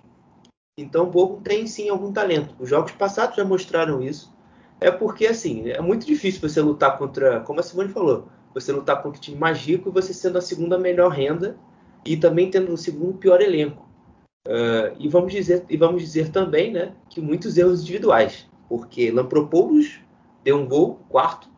Então, 0.76 1.12
o 1.14 1.42
tem 1.42 1.68
sim 1.68 1.90
algum 1.90 2.12
talento. 2.12 2.56
Os 2.60 2.68
jogos 2.68 2.92
passados 2.94 3.36
já 3.36 3.46
mostraram 3.46 4.02
isso. 4.02 4.34
É 4.82 4.90
porque, 4.90 5.28
assim, 5.28 5.70
é 5.70 5.80
muito 5.80 6.06
difícil 6.06 6.42
você 6.42 6.60
lutar 6.60 6.98
contra, 6.98 7.42
como 7.42 7.60
a 7.60 7.64
Simone 7.64 7.90
falou, 7.90 8.28
você 8.54 8.72
lutar 8.72 9.02
contra 9.02 9.18
o 9.18 9.22
time 9.22 9.38
mais 9.38 9.60
rico 9.60 9.90
e 9.90 9.92
você 9.92 10.14
sendo 10.14 10.38
a 10.38 10.42
segunda 10.42 10.78
melhor 10.78 11.10
renda 11.10 11.58
e 12.06 12.16
também 12.18 12.50
tendo 12.50 12.72
o 12.74 12.78
segundo 12.78 13.18
pior 13.18 13.42
elenco. 13.42 13.88
Uh, 14.48 14.92
e, 15.00 15.08
vamos 15.08 15.32
dizer, 15.32 15.66
e 15.70 15.78
vamos 15.78 16.02
dizer 16.02 16.30
também 16.30 16.72
né, 16.72 16.94
que 17.10 17.22
muitos 17.22 17.58
erros 17.58 17.82
individuais, 17.82 18.48
porque 18.68 19.10
Lampropoulos 19.10 20.00
deu 20.44 20.58
um 20.58 20.68
gol, 20.68 21.00
quarto. 21.10 21.50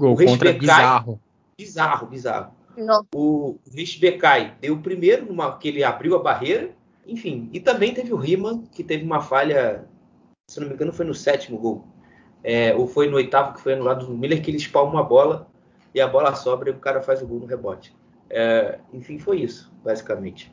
Gol 0.00 0.14
o 0.14 0.16
contra 0.16 0.52
bizarro. 0.52 1.20
Bizarro, 1.58 2.06
bizarro. 2.06 2.52
Não. 2.76 3.04
O 3.14 3.58
Richbecai 3.70 4.54
deu 4.60 4.74
o 4.74 4.80
primeiro, 4.80 5.26
numa, 5.26 5.58
que 5.58 5.68
ele 5.68 5.84
abriu 5.84 6.16
a 6.16 6.22
barreira, 6.22 6.70
enfim. 7.06 7.50
E 7.52 7.60
também 7.60 7.92
teve 7.92 8.12
o 8.14 8.16
Riemann, 8.16 8.62
que 8.72 8.82
teve 8.82 9.04
uma 9.04 9.20
falha, 9.20 9.84
se 10.48 10.58
não 10.58 10.68
me 10.68 10.74
engano, 10.74 10.92
foi 10.92 11.04
no 11.04 11.14
sétimo 11.14 11.58
gol. 11.58 11.84
É, 12.42 12.74
ou 12.74 12.86
foi 12.86 13.06
no 13.06 13.16
oitavo, 13.16 13.52
que 13.52 13.60
foi 13.60 13.74
anulado 13.74 14.06
do 14.06 14.16
Miller, 14.16 14.40
que 14.40 14.50
ele 14.50 14.56
espalma 14.56 14.92
uma 14.92 15.02
bola 15.02 15.49
e 15.94 16.00
a 16.00 16.06
bola 16.06 16.34
sobra 16.34 16.70
e 16.70 16.72
o 16.72 16.78
cara 16.78 17.02
faz 17.02 17.22
o 17.22 17.26
gol 17.26 17.40
no 17.40 17.46
rebote. 17.46 17.94
É, 18.28 18.78
enfim, 18.92 19.18
foi 19.18 19.40
isso, 19.40 19.72
basicamente. 19.84 20.52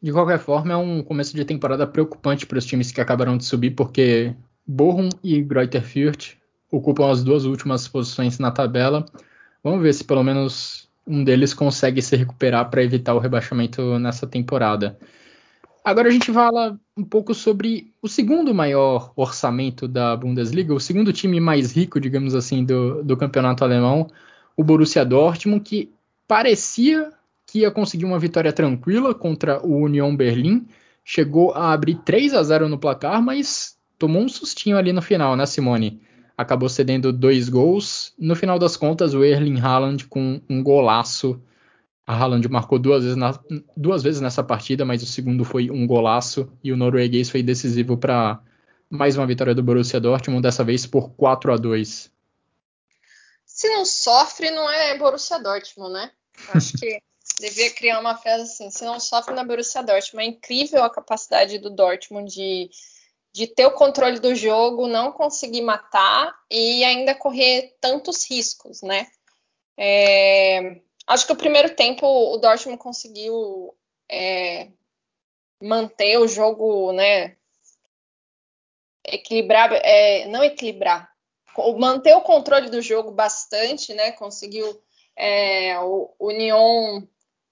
De 0.00 0.12
qualquer 0.12 0.38
forma, 0.38 0.72
é 0.72 0.76
um 0.76 1.02
começo 1.02 1.34
de 1.34 1.44
temporada 1.44 1.86
preocupante 1.86 2.46
para 2.46 2.58
os 2.58 2.64
times 2.64 2.92
que 2.92 3.00
acabaram 3.00 3.36
de 3.36 3.44
subir, 3.44 3.72
porque 3.72 4.34
Bochum 4.66 5.08
e 5.24 5.42
Greuther 5.42 5.82
ocupam 6.70 7.10
as 7.10 7.24
duas 7.24 7.44
últimas 7.44 7.88
posições 7.88 8.38
na 8.38 8.50
tabela. 8.50 9.04
Vamos 9.64 9.82
ver 9.82 9.92
se 9.94 10.04
pelo 10.04 10.22
menos 10.22 10.88
um 11.06 11.24
deles 11.24 11.54
consegue 11.54 12.02
se 12.02 12.14
recuperar 12.14 12.70
para 12.70 12.82
evitar 12.82 13.14
o 13.14 13.18
rebaixamento 13.18 13.98
nessa 13.98 14.26
temporada. 14.26 14.98
Agora 15.88 16.10
a 16.10 16.12
gente 16.12 16.30
fala 16.30 16.78
um 16.94 17.02
pouco 17.02 17.32
sobre 17.32 17.94
o 18.02 18.08
segundo 18.08 18.54
maior 18.54 19.10
orçamento 19.16 19.88
da 19.88 20.14
Bundesliga, 20.14 20.74
o 20.74 20.78
segundo 20.78 21.14
time 21.14 21.40
mais 21.40 21.72
rico, 21.72 21.98
digamos 21.98 22.34
assim, 22.34 22.62
do, 22.62 23.02
do 23.02 23.16
campeonato 23.16 23.64
alemão, 23.64 24.06
o 24.54 24.62
Borussia 24.62 25.02
Dortmund, 25.02 25.62
que 25.64 25.90
parecia 26.26 27.10
que 27.46 27.60
ia 27.60 27.70
conseguir 27.70 28.04
uma 28.04 28.18
vitória 28.18 28.52
tranquila 28.52 29.14
contra 29.14 29.66
o 29.66 29.78
Union 29.78 30.14
Berlim. 30.14 30.66
Chegou 31.02 31.54
a 31.54 31.72
abrir 31.72 31.94
3 32.04 32.34
a 32.34 32.42
0 32.42 32.68
no 32.68 32.76
placar, 32.76 33.22
mas 33.22 33.78
tomou 33.98 34.20
um 34.20 34.28
sustinho 34.28 34.76
ali 34.76 34.92
no 34.92 35.00
final, 35.00 35.36
né, 35.36 35.46
Simone? 35.46 36.02
Acabou 36.36 36.68
cedendo 36.68 37.10
dois 37.10 37.48
gols. 37.48 38.12
No 38.18 38.36
final 38.36 38.58
das 38.58 38.76
contas, 38.76 39.14
o 39.14 39.24
Erling 39.24 39.58
Haaland 39.58 40.06
com 40.06 40.38
um 40.50 40.62
golaço. 40.62 41.40
A 42.08 42.14
Haaland 42.14 42.48
marcou 42.48 42.78
duas 42.78 43.04
vezes, 43.04 43.18
na, 43.18 43.38
duas 43.76 44.02
vezes 44.02 44.22
nessa 44.22 44.42
partida, 44.42 44.82
mas 44.82 45.02
o 45.02 45.06
segundo 45.06 45.44
foi 45.44 45.70
um 45.70 45.86
golaço 45.86 46.50
e 46.64 46.72
o 46.72 46.76
norueguês 46.76 47.28
foi 47.28 47.42
decisivo 47.42 47.98
para 47.98 48.42
mais 48.88 49.14
uma 49.14 49.26
vitória 49.26 49.54
do 49.54 49.62
Borussia 49.62 50.00
Dortmund, 50.00 50.40
dessa 50.40 50.64
vez 50.64 50.86
por 50.86 51.10
4 51.10 51.52
a 51.52 51.56
2. 51.58 52.10
Se 53.44 53.68
não 53.68 53.84
sofre, 53.84 54.50
não 54.50 54.70
é 54.70 54.96
Borussia 54.96 55.38
Dortmund, 55.38 55.92
né? 55.92 56.10
Acho 56.54 56.78
que 56.78 56.98
devia 57.40 57.70
criar 57.72 58.00
uma 58.00 58.16
frase 58.16 58.44
assim: 58.44 58.70
se 58.70 58.86
não 58.86 58.98
sofre 58.98 59.34
na 59.34 59.44
Borussia 59.44 59.82
Dortmund. 59.82 60.24
É 60.24 60.30
incrível 60.30 60.84
a 60.84 60.90
capacidade 60.90 61.58
do 61.58 61.68
Dortmund 61.68 62.32
de, 62.32 62.70
de 63.34 63.46
ter 63.48 63.66
o 63.66 63.72
controle 63.72 64.18
do 64.18 64.34
jogo, 64.34 64.88
não 64.88 65.12
conseguir 65.12 65.60
matar 65.60 66.34
e 66.50 66.82
ainda 66.84 67.14
correr 67.14 67.76
tantos 67.82 68.26
riscos, 68.30 68.80
né? 68.80 69.08
É, 69.76 70.80
acho 71.08 71.26
que 71.26 71.32
o 71.32 71.36
primeiro 71.36 71.74
tempo 71.74 72.06
o 72.06 72.36
Dortmund 72.36 72.78
conseguiu 72.78 73.74
é, 74.10 74.68
manter 75.60 76.18
o 76.18 76.28
jogo, 76.28 76.92
né? 76.92 77.36
Equilibrar, 79.04 79.72
é, 79.72 80.26
não 80.26 80.44
equilibrar, 80.44 81.10
manter 81.78 82.14
o 82.14 82.20
controle 82.20 82.68
do 82.68 82.82
jogo 82.82 83.10
bastante, 83.10 83.94
né? 83.94 84.12
Conseguiu 84.12 84.80
é, 85.16 85.78
o, 85.80 86.30
Nyon 86.30 87.02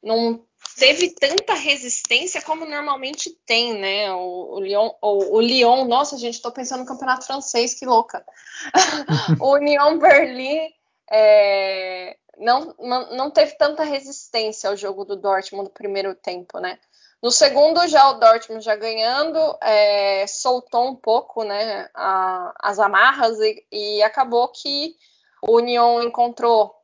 não 0.02 0.44
teve 0.78 1.10
tanta 1.10 1.54
resistência 1.54 2.40
como 2.42 2.64
normalmente 2.64 3.30
tem, 3.46 3.74
né? 3.74 4.12
O, 4.12 4.56
o, 4.56 4.60
Lyon, 4.60 4.90
o, 5.02 5.36
o 5.36 5.40
Lyon, 5.40 5.84
nossa, 5.86 6.18
gente, 6.18 6.34
estou 6.34 6.52
pensando 6.52 6.80
no 6.80 6.86
campeonato 6.86 7.26
francês, 7.26 7.74
que 7.74 7.86
louca. 7.86 8.24
o 9.40 9.56
Lyon 9.56 9.98
Berlim 9.98 10.72
é, 11.10 12.16
não, 12.38 12.74
não, 13.10 13.30
teve 13.30 13.56
tanta 13.56 13.82
resistência 13.82 14.68
ao 14.68 14.76
jogo 14.76 15.04
do 15.04 15.16
Dortmund 15.16 15.68
no 15.68 15.74
primeiro 15.74 16.14
tempo, 16.14 16.58
né? 16.58 16.78
No 17.22 17.30
segundo, 17.30 17.86
já 17.88 18.10
o 18.10 18.20
Dortmund 18.20 18.62
já 18.62 18.76
ganhando, 18.76 19.38
é, 19.62 20.26
soltou 20.26 20.88
um 20.88 20.94
pouco 20.94 21.44
né, 21.44 21.88
a, 21.94 22.54
as 22.60 22.78
amarras 22.78 23.38
e, 23.40 23.66
e, 23.72 24.02
acabou 24.02 24.48
que 24.48 24.94
o 25.42 25.56
Union 25.56 26.02
encontrou 26.02 26.74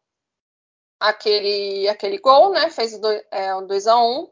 aquele, 0.98 1.88
aquele 1.88 2.18
gol, 2.18 2.50
né? 2.50 2.70
Fez 2.70 2.94
o, 2.94 3.00
do, 3.00 3.08
é, 3.30 3.54
o 3.54 3.62
2 3.62 3.86
a 3.86 3.98
1 3.98 4.30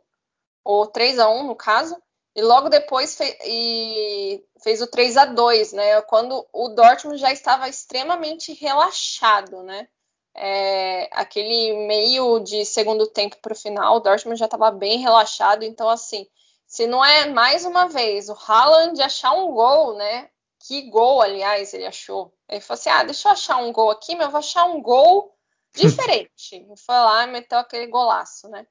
ou 0.64 0.87
3 0.87 1.18
a 1.18 1.29
1 1.29 1.45
no 1.45 1.57
caso, 1.57 2.01
e 2.35 2.43
logo 2.43 2.68
depois 2.68 3.16
fe, 3.16 3.37
e 3.45 4.45
fez 4.62 4.81
o 4.81 4.87
3 4.87 5.16
a 5.16 5.25
2 5.27 5.73
né? 5.73 6.01
Quando 6.03 6.47
o 6.53 6.68
Dortmund 6.68 7.18
já 7.18 7.33
estava 7.33 7.68
extremamente 7.68 8.53
relaxado, 8.55 9.62
né? 9.62 9.89
É, 10.35 11.09
aquele 11.12 11.87
meio 11.87 12.41
de 12.41 12.64
segundo 12.64 13.07
tempo 13.07 13.37
para 13.43 13.53
o 13.53 13.57
final, 13.57 13.97
o 13.97 14.01
Dortmund 14.01 14.39
já 14.39 14.45
estava 14.45 14.70
bem 14.70 14.99
relaxado, 14.99 15.64
então 15.64 15.89
assim, 15.89 16.26
se 16.66 16.87
não 16.87 17.05
é 17.05 17.26
mais 17.26 17.64
uma 17.64 17.89
vez 17.89 18.28
o 18.28 18.37
Haaland 18.47 19.03
achar 19.03 19.33
um 19.33 19.53
gol, 19.53 19.97
né? 19.97 20.31
Que 20.61 20.83
gol, 20.83 21.20
aliás, 21.20 21.74
ele 21.74 21.85
achou. 21.85 22.33
Ele 22.49 22.61
falou 22.61 22.78
assim: 22.78 22.91
ah, 22.91 23.03
deixa 23.03 23.28
eu 23.28 23.33
achar 23.33 23.57
um 23.57 23.72
gol 23.72 23.91
aqui, 23.91 24.14
mas 24.14 24.26
eu 24.26 24.31
vou 24.31 24.39
achar 24.39 24.66
um 24.66 24.81
gol 24.81 25.35
diferente. 25.74 26.64
Foi 26.87 26.95
lá 26.95 27.24
e 27.24 27.26
meteu 27.26 27.59
aquele 27.59 27.89
golaço, 27.89 28.49
né? 28.49 28.66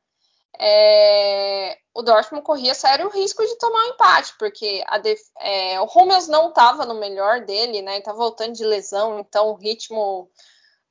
É, 0.57 1.77
o 1.93 2.01
Dortmund 2.01 2.43
corria 2.43 2.73
sério 2.73 3.07
o 3.07 3.11
risco 3.11 3.45
de 3.45 3.57
tomar 3.57 3.79
um 3.85 3.89
empate, 3.89 4.33
porque 4.37 4.83
é, 5.39 5.79
o 5.81 5.85
Hummels 5.85 6.27
não 6.27 6.49
estava 6.49 6.85
no 6.85 6.95
melhor 6.95 7.41
dele, 7.41 7.81
né? 7.81 7.95
Ele 7.95 8.03
tá 8.03 8.13
voltando 8.13 8.53
de 8.53 8.63
lesão, 8.63 9.19
então 9.19 9.49
o 9.49 9.55
ritmo 9.55 10.29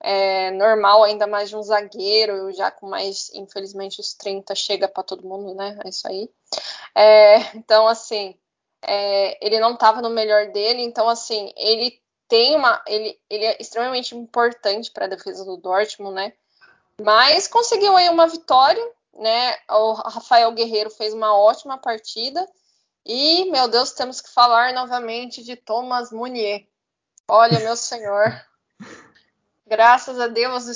é, 0.00 0.50
normal, 0.52 1.04
ainda 1.04 1.26
mais 1.26 1.48
de 1.48 1.56
um 1.56 1.62
zagueiro, 1.62 2.52
já 2.52 2.70
com 2.70 2.88
mais, 2.88 3.30
infelizmente, 3.34 4.00
os 4.00 4.14
30 4.14 4.54
chega 4.54 4.88
para 4.88 5.02
todo 5.02 5.26
mundo, 5.26 5.54
né? 5.54 5.78
É 5.84 5.88
isso 5.88 6.06
aí. 6.06 6.30
É, 6.94 7.56
então, 7.56 7.86
assim, 7.86 8.34
é, 8.82 9.44
ele 9.44 9.58
não 9.58 9.74
estava 9.74 10.00
no 10.00 10.10
melhor 10.10 10.52
dele, 10.52 10.82
então, 10.82 11.08
assim, 11.08 11.52
ele 11.56 12.00
tem 12.28 12.54
uma. 12.56 12.82
Ele, 12.86 13.18
ele 13.28 13.44
é 13.44 13.56
extremamente 13.60 14.14
importante 14.14 14.90
para 14.90 15.06
a 15.06 15.08
defesa 15.08 15.44
do 15.44 15.56
Dortmund, 15.56 16.14
né? 16.14 16.32
Mas 17.00 17.48
conseguiu 17.48 17.96
aí 17.96 18.08
uma 18.08 18.26
vitória, 18.26 18.84
né? 19.14 19.56
O 19.70 19.92
Rafael 19.92 20.52
Guerreiro 20.52 20.90
fez 20.90 21.14
uma 21.14 21.36
ótima 21.36 21.78
partida. 21.78 22.46
E, 23.04 23.50
meu 23.50 23.68
Deus, 23.68 23.92
temos 23.92 24.20
que 24.20 24.28
falar 24.30 24.74
novamente 24.74 25.42
de 25.42 25.56
Thomas 25.56 26.12
Munier. 26.12 26.66
Olha, 27.26 27.58
meu 27.60 27.76
senhor. 27.76 28.44
Graças 29.68 30.18
a 30.18 30.28
Deus 30.28 30.66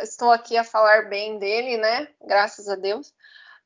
estou 0.00 0.32
aqui 0.32 0.56
a 0.56 0.64
falar 0.64 1.08
bem 1.08 1.38
dele, 1.38 1.76
né? 1.76 2.08
Graças 2.20 2.68
a 2.68 2.74
Deus. 2.74 3.14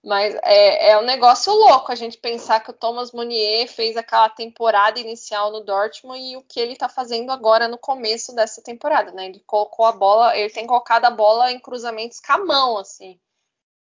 Mas 0.05 0.35
é, 0.45 0.91
é 0.91 0.99
um 0.99 1.03
negócio 1.05 1.53
louco 1.53 1.91
a 1.91 1.95
gente 1.95 2.19
pensar 2.19 2.61
que 2.61 2.71
o 2.71 2.75
Thomas 2.75 3.11
Munier 3.11 3.67
fez 3.69 3.97
aquela 3.97 4.29
temporada 4.29 5.01
inicial 5.01 5.51
no 5.51 5.65
Dortmund 5.65 6.21
e 6.21 6.37
o 6.37 6.43
que 6.43 6.61
ele 6.61 6.75
está 6.75 6.91
fazendo 6.91 7.33
agora 7.33 7.67
no 7.67 7.79
começo 7.79 8.35
dessa 8.35 8.63
temporada, 8.63 9.11
né? 9.13 9.27
Ele 9.27 9.41
colocou 9.47 9.87
a 9.87 9.93
bola, 9.93 10.37
ele 10.37 10.53
tem 10.53 10.67
colocado 10.67 11.07
a 11.07 11.11
bola 11.11 11.51
em 11.51 11.59
cruzamentos 11.59 12.21
com 12.21 12.33
a 12.35 12.45
mão, 12.45 12.77
assim. 12.77 13.19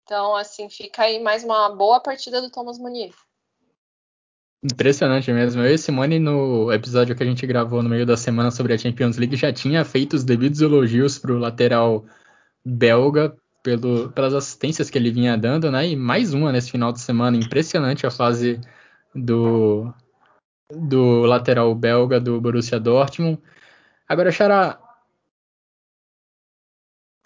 Então, 0.04 0.36
assim, 0.36 0.70
fica 0.70 1.04
aí 1.04 1.20
mais 1.20 1.44
uma 1.44 1.70
boa 1.70 2.02
partida 2.02 2.42
do 2.42 2.52
Thomas 2.52 2.78
Munier. 2.78 3.14
Impressionante 4.64 5.32
mesmo. 5.34 5.62
Eu 5.64 5.74
e 5.74 5.78
Simone, 5.78 6.20
no 6.20 6.72
episódio 6.72 7.16
que 7.16 7.24
a 7.24 7.26
gente 7.26 7.47
gravou 7.47 7.82
no 7.82 7.89
meio 7.89 8.05
da 8.05 8.16
semana 8.16 8.51
sobre 8.51 8.74
a 8.74 8.78
Champions 8.78 9.18
League, 9.18 9.36
já 9.36 9.51
tinha 9.51 9.84
feito 9.84 10.14
os 10.14 10.24
devidos 10.24 10.62
elogios 10.62 11.18
para 11.18 11.34
o 11.34 11.39
lateral 11.39 12.05
belga 12.64 13.36
pelo, 13.64 14.12
pelas 14.12 14.36
assistências 14.36 14.89
que 14.89 14.97
ele 14.99 15.12
vinha 15.12 15.36
dando, 15.36 15.72
né? 15.72 15.88
E 15.88 15.95
mais 15.95 16.34
uma 16.34 16.51
nesse 16.51 16.70
final 16.70 16.91
de 16.91 17.01
semana. 17.01 17.38
Impressionante 17.38 18.05
a 18.05 18.12
fase 18.12 18.62
do, 19.16 19.91
do 20.70 21.22
lateral 21.22 21.74
belga 21.74 22.20
do 22.20 22.39
Borussia 22.39 22.80
Dortmund. 22.80 23.41
Agora, 24.07 24.32
Xará. 24.32 24.80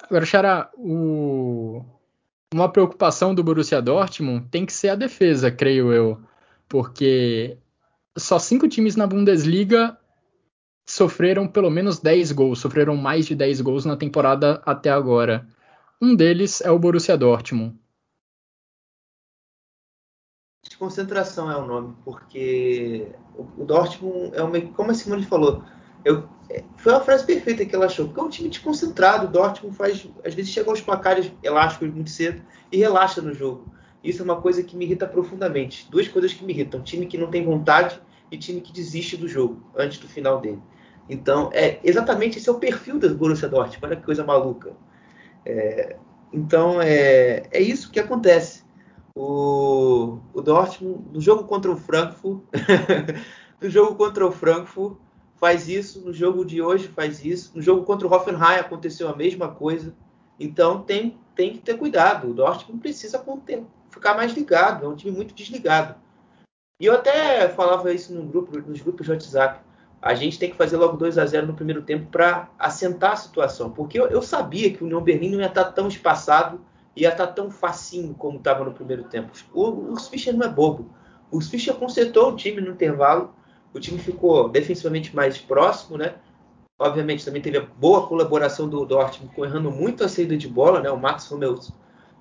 Agora, 0.03 0.25
Xará, 0.25 0.69
o... 0.77 1.83
uma 2.53 2.71
preocupação 2.71 3.35
do 3.35 3.43
Borussia 3.43 3.81
Dortmund 3.81 4.47
tem 4.49 4.65
que 4.65 4.71
ser 4.71 4.89
a 4.89 4.95
defesa, 4.95 5.51
creio 5.51 5.91
eu. 5.91 6.21
Porque 6.67 7.57
só 8.17 8.39
cinco 8.39 8.67
times 8.67 8.95
na 8.95 9.07
Bundesliga 9.07 9.97
sofreram 10.85 11.47
pelo 11.47 11.69
menos 11.69 11.99
10 11.99 12.31
gols, 12.31 12.59
sofreram 12.59 12.95
mais 12.95 13.25
de 13.25 13.35
10 13.35 13.61
gols 13.61 13.85
na 13.85 13.97
temporada 13.97 14.61
até 14.65 14.89
agora. 14.89 15.47
Um 16.01 16.15
deles 16.15 16.61
é 16.61 16.69
o 16.69 16.79
Borussia 16.79 17.17
Dortmund. 17.17 17.75
Desconcentração 20.63 21.51
é 21.51 21.57
o 21.57 21.65
nome, 21.65 21.95
porque 22.03 23.11
o 23.37 23.63
Dortmund 23.63 24.35
é 24.35 24.43
uma, 24.43 24.59
como 24.73 24.91
a 24.91 24.93
Simone 24.93 25.25
falou, 25.25 25.63
eu, 26.03 26.27
é, 26.49 26.63
foi 26.77 26.93
uma 26.93 27.01
frase 27.01 27.25
perfeita 27.25 27.65
que 27.65 27.75
ela 27.75 27.85
achou, 27.85 28.05
porque 28.05 28.19
é 28.19 28.23
um 28.23 28.29
time 28.29 28.49
desconcentrado. 28.49 29.25
O 29.25 29.31
Dortmund 29.31 29.75
faz, 29.75 30.07
às 30.23 30.33
vezes 30.33 30.51
chega 30.51 30.69
aos 30.69 30.81
placares 30.81 31.31
elásticos 31.41 31.93
muito 31.93 32.09
cedo 32.09 32.41
e 32.71 32.77
relaxa 32.77 33.21
no 33.21 33.33
jogo. 33.33 33.71
Isso 34.05 34.21
é 34.21 34.25
uma 34.25 34.39
coisa 34.39 34.61
que 34.61 34.75
me 34.75 34.85
irrita 34.85 35.07
profundamente. 35.07 35.87
Duas 35.89 36.07
coisas 36.07 36.31
que 36.31 36.45
me 36.45 36.53
irritam: 36.53 36.81
time 36.81 37.07
que 37.07 37.17
não 37.17 37.27
tem 37.27 37.43
vontade 37.43 37.99
e 38.31 38.37
time 38.37 38.61
que 38.61 38.71
desiste 38.71 39.17
do 39.17 39.27
jogo 39.27 39.61
antes 39.75 39.97
do 39.97 40.07
final 40.07 40.39
dele. 40.39 40.61
Então, 41.09 41.49
é 41.51 41.79
exatamente 41.83 42.37
esse 42.37 42.47
é 42.47 42.51
o 42.51 42.59
perfil 42.59 42.99
do 42.99 43.13
Borussia 43.15 43.49
Dortmund. 43.49 43.79
Olha 43.83 43.95
que 43.95 44.03
coisa 44.03 44.23
maluca. 44.23 44.73
É, 45.43 45.97
então, 46.31 46.79
é, 46.81 47.47
é 47.51 47.59
isso 47.59 47.91
que 47.91 47.99
acontece. 47.99 48.63
O, 49.15 50.19
o 50.33 50.41
Dortmund, 50.41 51.05
no 51.11 51.21
jogo 51.21 51.45
contra 51.45 51.71
o 51.71 51.77
Frankfurt, 51.77 52.43
no 53.61 53.69
jogo 53.69 53.95
contra 53.95 54.25
o 54.25 54.31
Frankfurt, 54.31 54.97
faz 55.35 55.67
isso. 55.67 56.01
No 56.01 56.13
jogo 56.13 56.45
de 56.45 56.61
hoje, 56.61 56.87
faz 56.89 57.25
isso. 57.25 57.51
No 57.55 57.61
jogo 57.61 57.83
contra 57.83 58.07
o 58.07 58.13
Hoffenheim, 58.13 58.59
aconteceu 58.59 59.09
a 59.09 59.15
mesma 59.15 59.47
coisa. 59.47 59.95
Então, 60.39 60.81
tem, 60.81 61.17
tem 61.35 61.53
que 61.53 61.59
ter 61.59 61.77
cuidado. 61.77 62.29
O 62.29 62.33
Dortmund 62.33 62.81
precisa 62.81 63.17
ficar 63.95 64.13
mais 64.13 64.33
ligado. 64.33 64.85
É 64.85 64.87
um 64.87 64.95
time 64.95 65.15
muito 65.15 65.33
desligado. 65.33 65.95
E 66.79 66.85
eu 66.85 66.93
até 66.93 67.49
falava 67.49 67.91
isso 67.91 68.13
no 68.13 68.23
grupo, 68.23 68.57
nos 68.59 68.81
grupos 68.81 69.05
de 69.05 69.11
WhatsApp 69.11 69.61
a 70.01 70.13
gente 70.13 70.37
tem 70.37 70.51
que 70.51 70.55
fazer 70.55 70.77
logo 70.77 70.97
2 70.97 71.17
a 71.17 71.25
0 71.25 71.47
no 71.47 71.55
primeiro 71.55 71.81
tempo 71.81 72.11
para 72.11 72.47
assentar 72.59 73.13
a 73.13 73.15
situação. 73.15 73.71
Porque 73.71 73.99
eu, 73.99 74.05
eu, 74.07 74.21
sabia 74.21 74.71
que 74.71 74.83
o 74.83 74.85
União 74.85 75.01
Berlim 75.01 75.31
não 75.31 75.39
ia 75.39 75.47
estar 75.47 75.63
tão 75.65 75.87
espaçado, 75.87 76.61
ia 76.95 77.09
estar 77.09 77.25
tão 77.27 77.49
facinho 77.49 78.13
como 78.13 78.37
estava 78.37 78.63
no 78.63 78.71
primeiro 78.71 79.05
tempo. 79.05 79.31
O, 79.51 79.93
o 79.93 79.99
Fischer 79.99 80.35
não 80.35 80.45
é 80.45 80.49
bobo. 80.49 80.93
O 81.31 81.41
Fischer 81.41 81.73
consertou 81.73 82.31
o 82.31 82.35
time 82.35 82.61
no 82.61 82.71
intervalo, 82.71 83.33
o 83.73 83.79
time 83.79 83.97
ficou 83.97 84.47
defensivamente 84.47 85.15
mais 85.15 85.39
próximo, 85.39 85.97
né? 85.97 86.13
Obviamente 86.77 87.25
também 87.25 87.41
teve 87.41 87.57
a 87.57 87.65
boa 87.65 88.05
colaboração 88.05 88.69
do 88.69 88.85
Dortmund, 88.85 89.33
errando 89.37 89.71
muito 89.71 90.03
a 90.03 90.07
saída 90.07 90.37
de 90.37 90.47
bola, 90.47 90.81
né? 90.81 90.91
O 90.91 90.99
Max 90.99 91.31
Hummels 91.31 91.73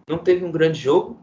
não 0.08 0.16
teve 0.16 0.42
um 0.42 0.50
grande 0.50 0.78
jogo. 0.78 1.18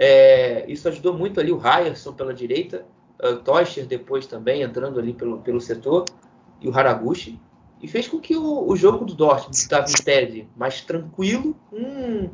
É, 0.00 0.64
isso 0.70 0.88
ajudou 0.88 1.12
muito 1.12 1.40
ali 1.40 1.50
o 1.50 1.58
Ryerson 1.58 2.12
pela 2.12 2.32
direita 2.32 2.86
uh, 3.20 3.36
Tocher 3.38 3.84
depois 3.84 4.28
também 4.28 4.62
entrando 4.62 5.00
ali 5.00 5.12
pelo, 5.12 5.40
pelo 5.40 5.60
setor 5.60 6.04
e 6.60 6.68
o 6.68 6.76
Haraguchi 6.76 7.40
e 7.82 7.88
fez 7.88 8.06
com 8.08 8.20
que 8.20 8.36
o, 8.36 8.68
o 8.68 8.76
jogo 8.76 9.04
do 9.04 9.14
Dortmund 9.14 9.56
estava 9.56 9.88
em 9.88 10.02
tese 10.04 10.48
mais 10.56 10.80
tranquilo, 10.82 11.56
um, 11.72 12.28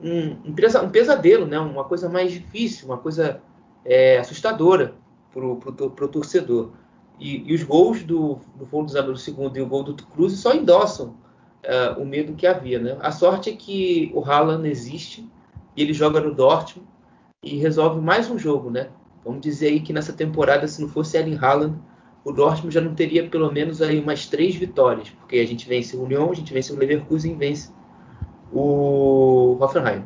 um, 0.00 0.36
um, 0.46 0.90
pesadelo, 0.90 1.46
né? 1.46 1.58
uma 1.58 1.84
coisa 1.84 2.08
mais 2.08 2.32
difícil, 2.32 2.86
uma 2.86 2.98
coisa 2.98 3.40
é, 3.84 4.18
assustadora 4.18 4.94
para 5.32 5.44
o 5.44 6.08
torcedor. 6.08 6.70
E, 7.18 7.50
e, 7.50 7.54
os 7.54 7.62
gols 7.62 8.02
do, 8.02 8.40
do 8.56 8.66
Fogo 8.66 8.86
do 8.86 9.16
segundo 9.16 9.56
e 9.56 9.62
o 9.62 9.66
gol 9.66 9.82
do 9.82 9.94
Cruz 9.94 10.34
só 10.34 10.54
endossam 10.54 11.16
uh, 11.64 12.00
o 12.00 12.04
medo 12.04 12.34
que 12.34 12.46
havia. 12.46 12.78
Né? 12.78 12.96
A 13.00 13.10
sorte 13.10 13.50
é 13.50 13.56
que 13.56 14.10
o 14.14 14.22
Haaland 14.22 14.68
existe 14.68 15.26
e 15.74 15.82
ele 15.82 15.94
joga 15.94 16.20
no 16.20 16.34
Dortmund 16.34 16.86
e 17.46 17.58
resolve 17.58 18.00
mais 18.00 18.28
um 18.28 18.38
jogo, 18.38 18.70
né? 18.70 18.88
Vamos 19.24 19.40
dizer 19.40 19.68
aí 19.68 19.80
que 19.80 19.92
nessa 19.92 20.12
temporada, 20.12 20.66
se 20.66 20.80
não 20.82 20.88
fosse 20.88 21.16
Erling 21.16 21.38
Haaland, 21.40 21.78
o 22.24 22.32
Dortmund 22.32 22.74
já 22.74 22.80
não 22.80 22.94
teria 22.94 23.28
pelo 23.28 23.52
menos 23.52 23.80
aí 23.80 24.00
umas 24.00 24.26
três 24.26 24.56
vitórias, 24.56 25.10
porque 25.10 25.36
a 25.36 25.46
gente 25.46 25.68
vence 25.68 25.96
o 25.96 26.02
Union, 26.02 26.30
a 26.30 26.34
gente 26.34 26.52
vence 26.52 26.72
o 26.72 26.76
Leverkusen 26.76 27.36
vence 27.36 27.70
o 28.52 29.56
Hoffenheim. 29.60 30.04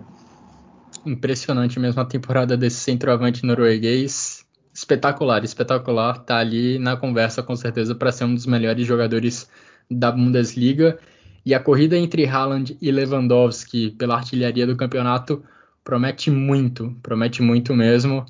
Impressionante 1.05 1.81
mesmo 1.81 2.03
a 2.03 2.05
temporada 2.05 2.59
desse 2.59 2.77
centroavante 2.77 3.45
norueguês. 3.45 4.45
Espetacular, 4.73 5.43
espetacular. 5.45 6.19
Tá 6.19 6.37
ali 6.37 6.79
na 6.79 6.95
conversa 6.95 7.43
com 7.43 7.57
certeza 7.57 7.95
para 7.95 8.13
ser 8.13 8.25
um 8.25 8.35
dos 8.35 8.45
melhores 8.45 8.87
jogadores 8.87 9.49
da 9.91 10.13
Bundesliga. 10.13 10.99
E 11.45 11.55
a 11.55 11.61
corrida 11.61 11.97
entre 11.97 12.27
Haaland 12.27 12.77
e 12.83 12.91
Lewandowski 12.91 13.93
pela 13.93 14.17
artilharia 14.17 14.67
do 14.67 14.77
campeonato 14.77 15.43
promete 15.91 16.31
muito, 16.31 16.97
promete 17.03 17.43
muito 17.43 17.75
mesmo 17.75 18.25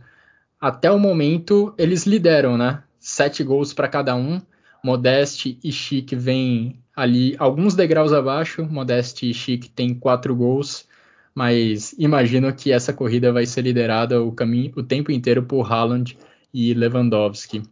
até 0.60 0.90
o 0.90 0.98
momento 0.98 1.74
eles 1.78 2.04
lideram, 2.04 2.58
né? 2.58 2.82
Sete 2.98 3.42
gols 3.42 3.72
para 3.72 3.88
cada 3.88 4.14
um. 4.14 4.42
Modeste 4.84 5.58
e 5.64 5.72
Chic 5.72 6.14
vêm 6.14 6.78
ali 6.94 7.34
alguns 7.38 7.74
degraus 7.74 8.12
abaixo. 8.12 8.66
Modeste 8.66 9.30
e 9.30 9.34
Chic 9.34 9.68
têm 9.68 9.94
quatro 9.94 10.36
gols, 10.36 10.86
mas 11.34 11.94
imagino 11.98 12.52
que 12.52 12.70
essa 12.70 12.92
corrida 12.92 13.32
vai 13.32 13.46
ser 13.46 13.62
liderada 13.62 14.22
o 14.22 14.32
caminho, 14.32 14.72
o 14.76 14.82
tempo 14.82 15.10
inteiro 15.10 15.42
por 15.42 15.72
Haaland 15.72 16.16
e 16.52 16.74
Lewandowski. 16.74 17.62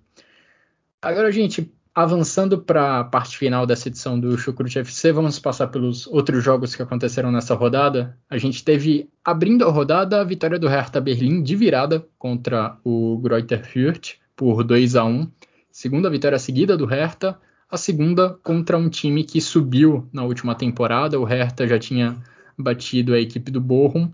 Agora, 1.02 1.30
gente, 1.30 1.70
avançando 1.98 2.58
para 2.58 3.00
a 3.00 3.04
parte 3.04 3.36
final 3.36 3.66
dessa 3.66 3.88
edição 3.88 4.20
do 4.20 4.38
Chucrute 4.38 4.78
FC, 4.78 5.10
vamos 5.10 5.40
passar 5.40 5.66
pelos 5.66 6.06
outros 6.06 6.44
jogos 6.44 6.76
que 6.76 6.80
aconteceram 6.80 7.32
nessa 7.32 7.56
rodada. 7.56 8.16
A 8.30 8.38
gente 8.38 8.62
teve, 8.62 9.10
abrindo 9.24 9.64
a 9.64 9.70
rodada, 9.72 10.20
a 10.20 10.24
vitória 10.24 10.60
do 10.60 10.68
Hertha 10.68 11.00
Berlim 11.00 11.42
de 11.42 11.56
virada 11.56 12.06
contra 12.16 12.76
o 12.84 13.18
Greuther 13.18 13.64
Fürth 13.64 14.14
por 14.36 14.62
2 14.62 14.94
a 14.94 15.04
1 15.04 15.28
Segunda 15.72 16.08
vitória 16.08 16.38
seguida 16.38 16.76
do 16.76 16.86
Hertha, 16.86 17.36
a 17.68 17.76
segunda 17.76 18.30
contra 18.44 18.78
um 18.78 18.88
time 18.88 19.24
que 19.24 19.40
subiu 19.40 20.08
na 20.12 20.22
última 20.22 20.54
temporada. 20.54 21.18
O 21.18 21.24
Hertha 21.24 21.66
já 21.66 21.80
tinha 21.80 22.16
batido 22.56 23.12
a 23.12 23.18
equipe 23.18 23.50
do 23.50 23.60
Bochum. 23.60 24.08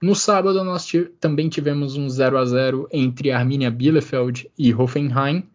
No 0.00 0.14
sábado, 0.14 0.64
nós 0.64 0.90
também 1.20 1.50
tivemos 1.50 1.94
um 1.94 2.08
0 2.08 2.38
a 2.38 2.46
0 2.46 2.88
entre 2.90 3.32
Arminia 3.32 3.70
Bielefeld 3.70 4.50
e 4.58 4.72
Hoffenheim. 4.72 5.46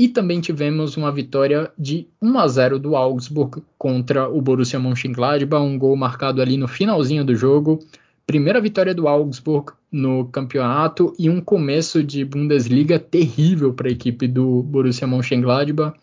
E 0.00 0.08
também 0.08 0.40
tivemos 0.40 0.96
uma 0.96 1.12
vitória 1.12 1.70
de 1.78 2.08
1 2.22 2.38
a 2.38 2.48
0 2.48 2.78
do 2.78 2.96
Augsburg 2.96 3.62
contra 3.76 4.30
o 4.30 4.40
Borussia 4.40 4.78
Mönchengladbach, 4.78 5.62
um 5.62 5.78
gol 5.78 5.94
marcado 5.94 6.40
ali 6.40 6.56
no 6.56 6.66
finalzinho 6.66 7.22
do 7.22 7.36
jogo. 7.36 7.78
Primeira 8.26 8.62
vitória 8.62 8.94
do 8.94 9.06
Augsburg 9.06 9.72
no 9.92 10.24
campeonato 10.28 11.14
e 11.18 11.28
um 11.28 11.38
começo 11.38 12.02
de 12.02 12.24
Bundesliga 12.24 12.98
terrível 12.98 13.74
para 13.74 13.88
a 13.88 13.92
equipe 13.92 14.26
do 14.26 14.62
Borussia 14.62 15.06
Mönchengladbach. 15.06 15.94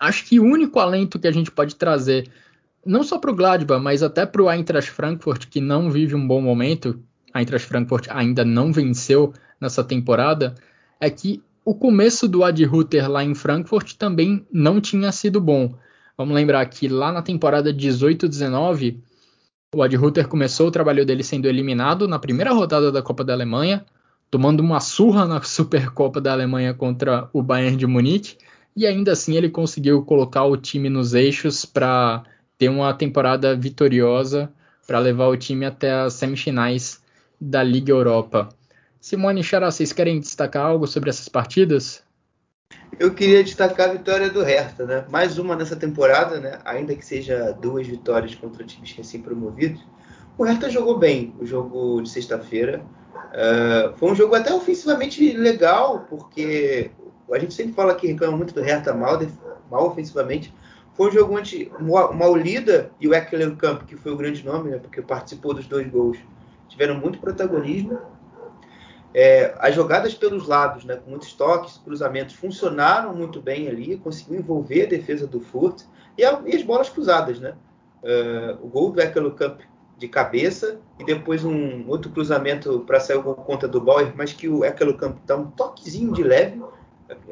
Acho 0.00 0.26
que 0.26 0.40
o 0.40 0.44
único 0.44 0.80
alento 0.80 1.20
que 1.20 1.28
a 1.28 1.32
gente 1.32 1.52
pode 1.52 1.76
trazer, 1.76 2.28
não 2.84 3.04
só 3.04 3.20
para 3.20 3.30
o 3.30 3.36
Gladbach, 3.36 3.80
mas 3.80 4.02
até 4.02 4.26
para 4.26 4.42
o 4.42 4.50
Eintracht 4.50 4.90
Frankfurt, 4.90 5.46
que 5.46 5.60
não 5.60 5.92
vive 5.92 6.16
um 6.16 6.26
bom 6.26 6.42
momento, 6.42 7.00
a 7.32 7.38
Eintracht 7.38 7.68
Frankfurt 7.68 8.08
ainda 8.10 8.44
não 8.44 8.72
venceu 8.72 9.32
nessa 9.60 9.84
temporada, 9.84 10.56
é 10.98 11.08
que 11.08 11.40
o 11.70 11.74
começo 11.76 12.26
do 12.26 12.42
Ad 12.42 12.64
Ruther 12.64 13.08
lá 13.08 13.22
em 13.22 13.32
Frankfurt 13.32 13.94
também 13.94 14.44
não 14.52 14.80
tinha 14.80 15.12
sido 15.12 15.40
bom. 15.40 15.72
Vamos 16.18 16.34
lembrar 16.34 16.66
que 16.66 16.88
lá 16.88 17.12
na 17.12 17.22
temporada 17.22 17.72
18-19, 17.72 18.98
o 19.72 19.80
Ad 19.80 19.96
Ruther 19.96 20.26
começou 20.26 20.66
o 20.66 20.70
trabalho 20.72 21.06
dele 21.06 21.22
sendo 21.22 21.46
eliminado 21.46 22.08
na 22.08 22.18
primeira 22.18 22.52
rodada 22.52 22.90
da 22.90 23.00
Copa 23.00 23.22
da 23.22 23.34
Alemanha, 23.34 23.86
tomando 24.28 24.58
uma 24.58 24.80
surra 24.80 25.24
na 25.26 25.40
Supercopa 25.46 26.20
da 26.20 26.32
Alemanha 26.32 26.74
contra 26.74 27.30
o 27.32 27.40
Bayern 27.40 27.76
de 27.76 27.86
Munique, 27.86 28.36
e 28.74 28.84
ainda 28.84 29.12
assim 29.12 29.36
ele 29.36 29.48
conseguiu 29.48 30.02
colocar 30.02 30.46
o 30.46 30.56
time 30.56 30.88
nos 30.88 31.14
eixos 31.14 31.64
para 31.64 32.24
ter 32.58 32.68
uma 32.68 32.92
temporada 32.92 33.54
vitoriosa 33.54 34.52
para 34.88 34.98
levar 34.98 35.28
o 35.28 35.36
time 35.36 35.64
até 35.64 35.92
as 35.92 36.14
semifinais 36.14 37.00
da 37.40 37.62
Liga 37.62 37.92
Europa. 37.92 38.48
Simone 39.00 39.40
e 39.40 39.44
Xará, 39.44 39.70
vocês 39.70 39.94
querem 39.94 40.20
destacar 40.20 40.66
algo 40.66 40.86
sobre 40.86 41.08
essas 41.08 41.26
partidas? 41.26 42.02
Eu 42.98 43.14
queria 43.14 43.42
destacar 43.42 43.88
a 43.88 43.92
vitória 43.94 44.28
do 44.28 44.42
Hertha, 44.42 44.84
né? 44.84 45.06
Mais 45.08 45.38
uma 45.38 45.56
nessa 45.56 45.74
temporada, 45.74 46.38
né? 46.38 46.58
Ainda 46.66 46.94
que 46.94 47.04
seja 47.04 47.50
duas 47.52 47.86
vitórias 47.86 48.34
contra 48.34 48.62
times 48.62 48.92
recém-promovidos. 48.92 49.82
O 50.36 50.44
Hertha 50.44 50.68
jogou 50.68 50.98
bem 50.98 51.34
o 51.40 51.46
jogo 51.46 52.02
de 52.02 52.10
sexta-feira. 52.10 52.84
Uh, 53.14 53.96
foi 53.96 54.10
um 54.12 54.14
jogo 54.14 54.34
até 54.34 54.52
ofensivamente 54.52 55.32
legal, 55.32 56.04
porque 56.10 56.90
a 57.32 57.38
gente 57.38 57.54
sempre 57.54 57.72
fala 57.72 57.94
que 57.94 58.06
reclama 58.06 58.36
muito 58.36 58.52
do 58.52 58.60
Hertha 58.60 58.92
mal, 58.92 59.18
mal 59.70 59.86
ofensivamente. 59.86 60.52
Foi 60.92 61.08
um 61.08 61.12
jogo 61.12 61.38
onde 61.38 61.72
o 61.80 62.12
Maulida 62.12 62.90
e 63.00 63.08
o 63.08 63.14
Eckler 63.14 63.56
Camp, 63.56 63.84
que 63.84 63.96
foi 63.96 64.12
o 64.12 64.16
grande 64.16 64.44
nome, 64.44 64.70
né? 64.70 64.78
Porque 64.78 65.00
participou 65.00 65.54
dos 65.54 65.66
dois 65.66 65.88
gols, 65.88 66.18
tiveram 66.68 66.96
muito 66.96 67.18
protagonismo 67.18 67.98
É, 69.12 69.54
as 69.58 69.74
jogadas 69.74 70.14
pelos 70.14 70.46
lados, 70.46 70.84
né, 70.84 70.96
com 70.96 71.10
muitos 71.10 71.32
toques, 71.32 71.78
cruzamentos, 71.78 72.36
funcionaram 72.36 73.14
muito 73.14 73.40
bem 73.40 73.68
ali, 73.68 73.96
conseguiu 73.96 74.38
envolver 74.38 74.84
a 74.84 74.88
defesa 74.88 75.26
do 75.26 75.40
Furt 75.40 75.82
e, 76.16 76.24
a, 76.24 76.40
e 76.46 76.54
as 76.54 76.62
bolas 76.62 76.88
cruzadas. 76.88 77.40
Né? 77.40 77.54
Uh, 78.02 78.64
o 78.64 78.68
gol 78.68 78.92
do 78.92 79.00
Ekelukamp 79.00 79.60
de 79.98 80.08
cabeça 80.08 80.80
e 80.98 81.04
depois 81.04 81.44
um 81.44 81.86
outro 81.86 82.10
cruzamento 82.10 82.80
para 82.86 82.98
sair 82.98 83.22
com 83.22 83.34
conta 83.34 83.68
do 83.68 83.80
Bauer, 83.80 84.12
mas 84.16 84.32
que 84.32 84.48
o 84.48 84.64
Ekelukamp 84.64 85.18
dá 85.26 85.36
um 85.36 85.50
toquezinho 85.50 86.12
de 86.12 86.22
leve. 86.22 86.62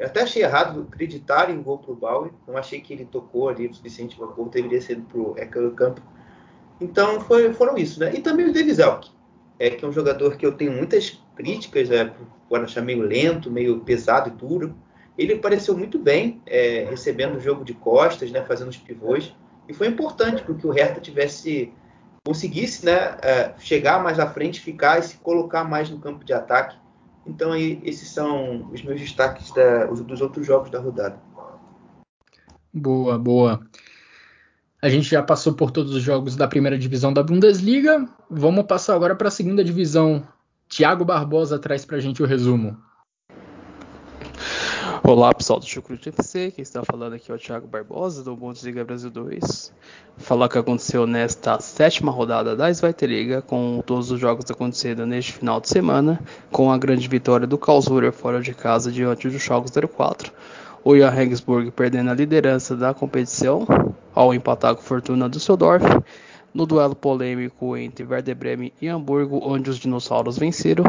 Até 0.01 0.21
achei 0.21 0.43
errado 0.43 0.85
acreditar 0.91 1.49
em 1.49 1.61
gol 1.61 1.79
para 1.79 1.91
o 1.91 1.95
Bauer, 1.95 2.31
não 2.47 2.57
achei 2.57 2.79
que 2.81 2.93
ele 2.93 3.05
tocou 3.05 3.49
ali 3.49 3.67
o 3.67 3.73
suficiente 3.73 4.15
para 4.15 4.27
o 4.27 4.33
gol, 4.33 4.49
deveria 4.49 4.81
ser 4.81 4.99
para 4.99 5.17
o 5.17 5.35
Ekelukamp. 5.37 5.97
Então 6.79 7.19
foi, 7.21 7.53
foram 7.53 7.77
isso, 7.77 7.99
né? 7.99 8.13
E 8.13 8.21
também 8.21 8.47
o 8.47 8.53
Davis 8.53 8.77
Elk, 8.77 9.09
é, 9.57 9.69
que 9.69 9.83
é 9.83 9.87
um 9.87 9.91
jogador 9.91 10.37
que 10.37 10.45
eu 10.45 10.51
tenho 10.51 10.71
muitas 10.71 11.19
críticas, 11.39 11.89
é, 11.89 12.11
por 12.49 12.59
achar 12.59 12.81
meio 12.81 13.01
lento, 13.01 13.49
meio 13.49 13.79
pesado 13.79 14.27
e 14.27 14.31
duro. 14.33 14.75
Ele 15.17 15.37
pareceu 15.37 15.77
muito 15.77 15.97
bem 15.97 16.41
é, 16.45 16.85
recebendo 16.89 17.37
o 17.37 17.39
jogo 17.39 17.63
de 17.63 17.73
costas, 17.73 18.29
né, 18.29 18.43
fazendo 18.43 18.67
os 18.67 18.77
pivôs, 18.77 19.33
e 19.69 19.73
foi 19.73 19.87
importante 19.87 20.43
porque 20.43 20.67
o 20.67 20.71
Hertha 20.71 20.99
tivesse 20.99 21.71
conseguisse 22.25 22.85
né, 22.85 23.17
é, 23.21 23.53
chegar 23.57 24.03
mais 24.03 24.19
à 24.19 24.27
frente, 24.27 24.59
ficar 24.59 24.99
e 24.99 25.03
se 25.03 25.17
colocar 25.17 25.63
mais 25.63 25.89
no 25.89 25.99
campo 25.99 26.25
de 26.25 26.33
ataque. 26.33 26.75
Então, 27.25 27.53
aí, 27.53 27.79
esses 27.83 28.09
são 28.09 28.69
os 28.73 28.83
meus 28.83 28.99
destaques 28.99 29.51
da, 29.51 29.85
dos 29.85 30.19
outros 30.19 30.45
jogos 30.45 30.69
da 30.69 30.79
rodada. 30.79 31.17
Boa, 32.73 33.17
boa. 33.17 33.61
A 34.81 34.89
gente 34.89 35.09
já 35.09 35.23
passou 35.23 35.53
por 35.53 35.71
todos 35.71 35.93
os 35.93 36.03
jogos 36.03 36.35
da 36.35 36.47
primeira 36.47 36.77
divisão 36.77 37.13
da 37.13 37.23
Bundesliga. 37.23 38.07
Vamos 38.29 38.65
passar 38.65 38.95
agora 38.95 39.15
para 39.15 39.29
a 39.29 39.31
segunda 39.31 39.63
divisão. 39.63 40.27
Tiago 40.69 41.03
Barbosa 41.03 41.57
traz 41.57 41.83
para 41.83 41.97
a 41.97 41.99
gente 41.99 42.21
o 42.21 42.27
resumo. 42.27 42.77
Olá 45.03 45.33
pessoal 45.33 45.59
do 45.59 45.65
Chucrute 45.65 46.09
FC, 46.09 46.51
quem 46.51 46.61
está 46.61 46.83
falando 46.85 47.13
aqui 47.13 47.31
é 47.31 47.33
o 47.33 47.39
Thiago 47.39 47.67
Barbosa 47.67 48.23
do 48.23 48.35
Bundesliga 48.35 48.85
Brasil 48.85 49.09
2. 49.09 49.73
Falar 50.17 50.45
o 50.45 50.49
que 50.49 50.59
aconteceu 50.59 51.07
nesta 51.07 51.59
sétima 51.59 52.11
rodada 52.11 52.55
da 52.55 52.67
Liga, 53.01 53.41
com 53.41 53.81
todos 53.83 54.11
os 54.11 54.19
jogos 54.19 54.45
acontecendo 54.51 55.07
neste 55.07 55.33
final 55.33 55.59
de 55.59 55.67
semana, 55.67 56.21
com 56.51 56.71
a 56.71 56.77
grande 56.77 57.07
vitória 57.07 57.47
do 57.47 57.57
Karlsruhe 57.57 58.11
fora 58.11 58.39
de 58.39 58.53
casa 58.53 58.91
diante 58.91 59.27
do 59.27 59.39
Schalke 59.39 59.71
04 59.71 60.31
o 60.83 60.95
Jan 60.95 61.09
Regensburg 61.09 61.71
perdendo 61.71 62.09
a 62.09 62.13
liderança 62.13 62.75
da 62.75 62.93
competição 62.93 63.65
ao 64.13 64.33
empatar 64.33 64.75
com 64.75 64.81
Fortuna 64.81 65.29
Düsseldorf. 65.29 65.83
No 66.51 66.65
duelo 66.65 66.95
polêmico 66.95 67.77
entre 67.77 68.03
Werder 68.03 68.35
Bremen 68.35 68.73
e 68.81 68.87
Hamburgo, 68.87 69.39
onde 69.43 69.69
os 69.69 69.77
dinossauros 69.77 70.35
venceram, 70.35 70.83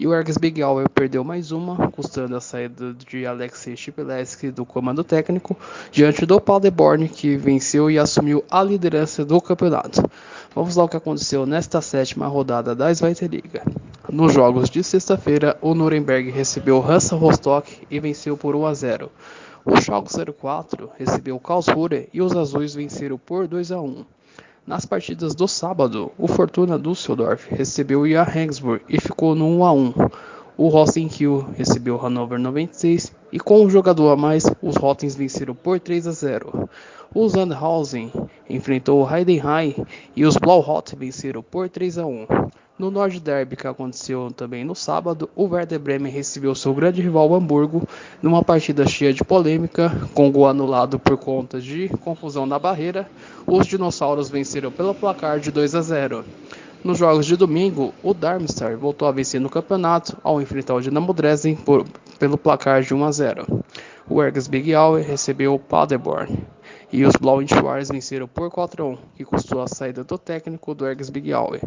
e 0.00 0.06
o 0.06 0.12
Ergs 0.12 0.36
Big 0.36 0.60
perdeu 0.92 1.22
mais 1.22 1.52
uma, 1.52 1.90
custando 1.92 2.36
a 2.36 2.40
saída 2.40 2.92
de 2.92 3.24
Alexei 3.24 3.76
Chipeleski 3.76 4.50
do 4.50 4.64
comando 4.66 5.04
técnico, 5.04 5.56
diante 5.92 6.26
do 6.26 6.40
Paderborn, 6.40 7.08
que 7.08 7.36
venceu 7.36 7.88
e 7.88 8.00
assumiu 8.00 8.44
a 8.50 8.60
liderança 8.64 9.24
do 9.24 9.40
campeonato. 9.40 10.02
Vamos 10.52 10.74
lá 10.74 10.82
o 10.82 10.88
que 10.88 10.96
aconteceu 10.96 11.46
nesta 11.46 11.80
sétima 11.80 12.26
rodada 12.26 12.74
da 12.74 12.92
Zweite 12.92 13.28
Liga. 13.28 13.62
Nos 14.10 14.32
jogos 14.32 14.68
de 14.68 14.82
sexta-feira, 14.82 15.56
o 15.60 15.72
Nuremberg 15.72 16.30
recebeu 16.30 16.84
Hansa 16.84 17.14
Rostock 17.14 17.86
e 17.88 18.00
venceu 18.00 18.36
por 18.36 18.56
1 18.56 18.66
a 18.66 18.74
0. 18.74 19.12
O 19.64 19.76
Schalke 19.80 20.10
04 20.32 20.90
recebeu 20.98 21.38
Karlsruhe 21.38 22.08
e 22.12 22.20
os 22.20 22.36
azuis 22.36 22.74
venceram 22.74 23.18
por 23.18 23.46
2 23.46 23.70
a 23.70 23.80
1. 23.80 24.15
Nas 24.66 24.84
partidas 24.84 25.32
do 25.32 25.46
sábado, 25.46 26.10
o 26.18 26.26
Fortuna 26.26 26.76
Düsseldorf 26.76 27.46
recebeu 27.54 28.00
o 28.00 28.02
Regensburg 28.02 28.82
e 28.88 29.00
ficou 29.00 29.32
no 29.32 29.46
1 29.46 29.64
a 29.64 29.72
1. 29.72 29.94
O 30.56 30.66
Rosenkiel 30.66 31.46
recebeu 31.56 31.94
o 31.94 31.98
Hannover 31.98 32.36
96 32.36 33.14
e 33.30 33.38
com 33.38 33.62
um 33.62 33.70
jogador 33.70 34.10
a 34.10 34.16
mais, 34.16 34.42
os 34.60 34.74
Rottens 34.74 35.14
venceram 35.14 35.54
por 35.54 35.78
3 35.78 36.08
a 36.08 36.10
0. 36.10 36.68
O 37.14 37.28
Sandhausen 37.28 38.10
enfrentou 38.50 39.04
o 39.04 39.08
Heidenheim 39.08 39.86
e 40.16 40.24
os 40.24 40.36
Blauhot 40.36 40.96
venceram 40.96 41.44
por 41.44 41.68
3 41.68 41.98
a 41.98 42.06
1. 42.06 42.26
No 42.78 42.90
Nord 42.90 43.20
Derby, 43.20 43.56
que 43.56 43.66
aconteceu 43.66 44.30
também 44.30 44.62
no 44.62 44.74
sábado, 44.74 45.30
o 45.34 45.44
Werder 45.44 45.80
Bremen 45.80 46.12
recebeu 46.12 46.54
seu 46.54 46.74
grande 46.74 47.00
rival 47.00 47.34
Hamburgo 47.34 47.88
numa 48.22 48.44
partida 48.44 48.86
cheia 48.86 49.14
de 49.14 49.24
polêmica, 49.24 49.90
com 50.12 50.30
gol 50.30 50.46
anulado 50.46 50.98
por 50.98 51.16
conta 51.16 51.58
de 51.58 51.88
confusão 52.04 52.44
na 52.44 52.58
barreira. 52.58 53.08
Os 53.46 53.66
dinossauros 53.66 54.28
venceram 54.28 54.70
pelo 54.70 54.94
placar 54.94 55.40
de 55.40 55.50
2 55.50 55.74
a 55.74 55.80
0. 55.80 56.22
Nos 56.84 56.98
jogos 56.98 57.24
de 57.24 57.34
domingo, 57.34 57.94
o 58.02 58.12
Darmstadt 58.12 58.76
voltou 58.76 59.08
a 59.08 59.12
vencer 59.12 59.40
no 59.40 59.48
campeonato 59.48 60.18
ao 60.22 60.42
enfrentar 60.42 60.74
o 60.74 60.82
Dinamo 60.82 61.14
Dresden 61.14 61.56
por, 61.56 61.86
pelo 62.18 62.36
placar 62.36 62.82
de 62.82 62.92
1 62.92 63.04
a 63.06 63.10
0. 63.10 63.64
O 64.06 64.22
Ergas 64.22 64.46
Big 64.46 64.74
Aue 64.74 65.00
recebeu 65.00 65.54
o 65.54 65.58
Paderborn 65.58 66.44
e 66.92 67.06
os 67.06 67.16
Blauen 67.16 67.48
Schwarz 67.48 67.88
venceram 67.88 68.28
por 68.28 68.50
4 68.50 68.84
a 68.84 68.86
1, 68.86 68.98
que 69.16 69.24
custou 69.24 69.62
a 69.62 69.66
saída 69.66 70.04
do 70.04 70.18
técnico 70.18 70.74
do 70.74 70.86
Ergas 70.86 71.08
Big 71.08 71.32
Aue. 71.32 71.62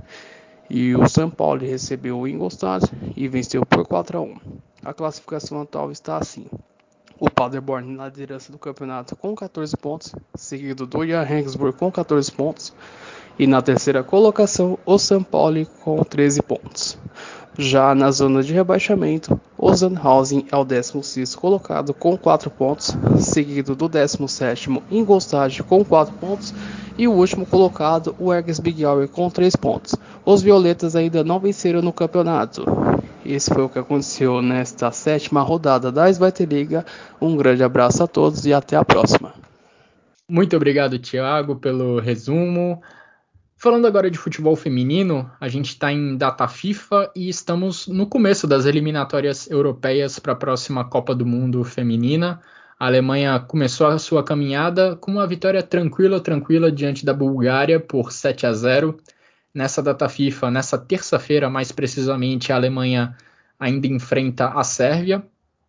E 0.70 0.95
o 0.95 1.07
São 1.09 1.30
Paulo 1.30 1.61
recebeu 1.61 2.20
o 2.20 2.28
Ingolstadt 2.28 2.86
e 3.15 3.28
venceu 3.28 3.65
por 3.65 3.86
4 3.88 4.17
a 4.20 4.22
1. 4.22 4.36
A 4.86 4.93
classificação 4.93 5.61
atual 5.61 5.91
está 5.91 6.17
assim. 6.17 6.45
O 7.20 7.30
Paderborn 7.30 7.95
na 7.95 8.05
liderança 8.05 8.51
do 8.51 8.57
campeonato 8.57 9.15
com 9.15 9.36
14 9.36 9.76
pontos, 9.76 10.13
seguido 10.36 10.86
do 10.86 11.05
Jan 11.05 11.24
Regensburg 11.24 11.78
com 11.78 11.91
14 11.91 12.32
pontos, 12.32 12.74
e 13.38 13.47
na 13.47 13.61
terceira 13.61 14.03
colocação 14.03 14.78
o 14.86 14.97
São 14.97 15.24
Paulo 15.24 15.65
com 15.84 16.03
13 16.03 16.43
pontos. 16.43 16.97
Já 17.62 17.93
na 17.93 18.10
zona 18.10 18.41
de 18.41 18.53
rebaixamento, 18.53 19.38
o 19.57 19.76
Sandhausen 19.76 20.45
é 20.49 20.55
o 20.55 20.64
16 20.64 21.36
colocado 21.36 21.93
com 21.93 22.18
4 22.18 22.49
pontos, 22.49 22.95
seguido 23.18 23.76
do 23.76 23.89
17º 23.89 24.82
Ingolstadt 24.89 25.62
com 25.64 25.84
4 25.84 26.14
pontos 26.16 26.53
e 26.97 27.05
o 27.05 27.12
último 27.12 27.45
colocado, 27.45 28.16
o 28.18 28.34
Erges 28.34 28.62
Big 28.62 28.86
Hour 28.86 29.10
com 29.10 29.30
3 29.30 29.57
pontos. 29.57 29.93
Os 30.26 30.41
violetas 30.41 30.95
ainda 30.95 31.22
não 31.22 31.38
venceram 31.38 31.82
no 31.82 31.91
campeonato. 31.91 32.64
Esse 33.26 33.53
foi 33.53 33.64
o 33.64 33.70
que 33.70 33.80
aconteceu 33.80 34.41
nesta 34.41 34.89
sétima 34.93 35.41
rodada 35.41 35.91
da 35.91 36.05
Liga. 36.49 36.86
Um 37.20 37.36
grande 37.36 37.62
abraço 37.62 38.01
a 38.01 38.07
todos 38.07 38.45
e 38.45 38.53
até 38.53 38.78
a 38.78 38.86
próxima. 38.86 39.34
Muito 40.30 40.55
obrigado, 40.55 40.97
Thiago, 40.97 41.57
pelo 41.57 41.99
resumo. 41.99 42.82
Falando 43.62 43.88
agora 43.88 44.10
de 44.10 44.18
futebol 44.18 44.55
feminino, 44.55 45.30
a 45.38 45.49
gente 45.49 45.72
está 45.72 45.91
em 45.91 46.16
data 46.16 46.47
FIFA 46.47 47.12
e 47.14 47.28
estamos 47.28 47.88
no 47.88 48.07
começo 48.07 48.47
das 48.47 48.66
eliminatórias 48.66 49.51
europeias 49.51 50.18
para 50.18 50.32
a 50.32 50.36
próxima 50.38 50.86
Copa 50.86 51.14
do 51.14 51.26
Mundo 51.26 51.62
feminina. 51.66 52.39
A 52.80 52.86
Alemanha 52.86 53.38
começou 53.38 53.88
a 53.88 53.99
sua 53.99 54.24
caminhada 54.24 54.95
com 54.95 55.12
uma 55.12 55.28
vitória 55.28 55.62
tranquila, 55.62 56.22
tranquila 56.22 56.72
diante 56.72 57.03
da 57.03 57.14
Bulgária 57.14 57.82
por 57.82 58.14
7 58.14 58.45
a 58.45 58.53
0. 58.53 58.97
Nessa 59.53 59.84
data 59.84 60.07
FIFA, 60.07 60.51
nessa 60.51 60.78
terça-feira, 60.78 61.49
mais 61.49 61.70
precisamente, 61.70 62.53
a 62.53 62.55
Alemanha 62.55 63.14
ainda 63.60 63.88
enfrenta 63.88 64.57
a 64.57 64.64
Sérvia, 64.64 65.22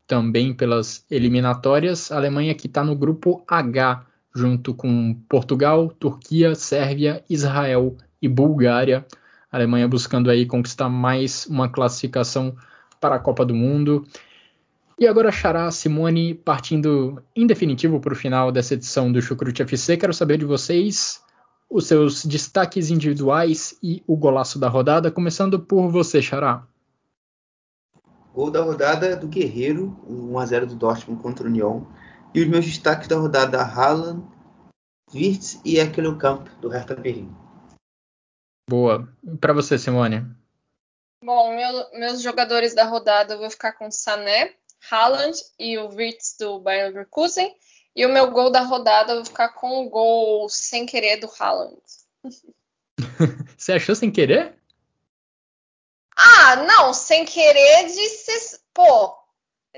também 0.06 0.54
pelas 0.54 1.04
eliminatórias. 1.10 2.12
A 2.12 2.18
Alemanha 2.18 2.54
que 2.54 2.68
está 2.68 2.84
no 2.84 2.94
grupo 2.94 3.44
H 3.48 4.06
junto 4.34 4.74
com 4.74 5.14
Portugal, 5.28 5.88
Turquia, 5.98 6.54
Sérvia, 6.54 7.24
Israel 7.28 7.96
e 8.20 8.28
Bulgária. 8.28 9.06
A 9.50 9.56
Alemanha 9.56 9.88
buscando 9.88 10.30
aí 10.30 10.46
conquistar 10.46 10.88
mais 10.88 11.46
uma 11.46 11.68
classificação 11.68 12.54
para 13.00 13.16
a 13.16 13.18
Copa 13.18 13.44
do 13.44 13.54
Mundo. 13.54 14.06
E 14.98 15.06
agora, 15.06 15.32
Xará, 15.32 15.70
Simone, 15.70 16.34
partindo 16.34 17.22
em 17.34 17.46
definitivo 17.46 17.98
para 18.00 18.12
o 18.12 18.16
final 18.16 18.52
dessa 18.52 18.74
edição 18.74 19.10
do 19.10 19.22
Chucrute 19.22 19.62
FC, 19.62 19.96
quero 19.96 20.12
saber 20.12 20.36
de 20.36 20.44
vocês 20.44 21.22
os 21.70 21.86
seus 21.86 22.24
destaques 22.24 22.90
individuais 22.90 23.78
e 23.82 24.02
o 24.06 24.16
golaço 24.16 24.58
da 24.58 24.68
rodada, 24.68 25.10
começando 25.10 25.58
por 25.58 25.88
você, 25.88 26.20
Xará. 26.20 26.66
Gol 28.34 28.50
da 28.50 28.62
rodada 28.62 29.16
do 29.16 29.26
Guerreiro, 29.26 29.96
1x0 30.08 30.66
do 30.66 30.74
Dortmund 30.74 31.22
contra 31.22 31.44
o 31.44 31.48
União. 31.48 31.86
E 32.34 32.40
os 32.40 32.48
meus 32.48 32.64
destaques 32.64 33.08
da 33.08 33.16
rodada 33.16 33.60
Haaland, 33.60 34.24
Wirtz 35.12 35.60
e 35.64 35.76
Camp 36.18 36.48
do 36.60 36.68
Hertha 36.68 36.94
Berlim. 36.94 37.34
Boa. 38.68 39.12
Para 39.40 39.52
você, 39.52 39.76
Simone? 39.76 40.24
Bom, 41.24 41.54
meu, 41.54 41.90
meus 41.98 42.22
jogadores 42.22 42.74
da 42.74 42.84
rodada 42.84 43.34
eu 43.34 43.38
vou 43.38 43.50
ficar 43.50 43.72
com 43.72 43.90
Sané, 43.90 44.54
Haaland 44.90 45.36
e 45.58 45.76
o 45.76 45.88
Wirtz 45.88 46.36
do 46.38 46.60
Bayern 46.60 46.90
Leverkusen. 46.90 47.54
E 47.94 48.06
o 48.06 48.08
meu 48.08 48.30
gol 48.30 48.50
da 48.50 48.60
rodada 48.60 49.12
eu 49.12 49.16
vou 49.16 49.24
ficar 49.24 49.48
com 49.50 49.84
o 49.84 49.90
gol 49.90 50.48
sem 50.48 50.86
querer 50.86 51.16
do 51.16 51.28
Haaland. 51.38 51.82
Você 53.58 53.72
achou 53.72 53.94
sem 53.94 54.10
querer? 54.10 54.56
Ah, 56.16 56.56
não, 56.56 56.94
sem 56.94 57.24
querer 57.24 57.86
de 57.86 58.08
ser. 58.08 58.60
Pô, 58.72 59.19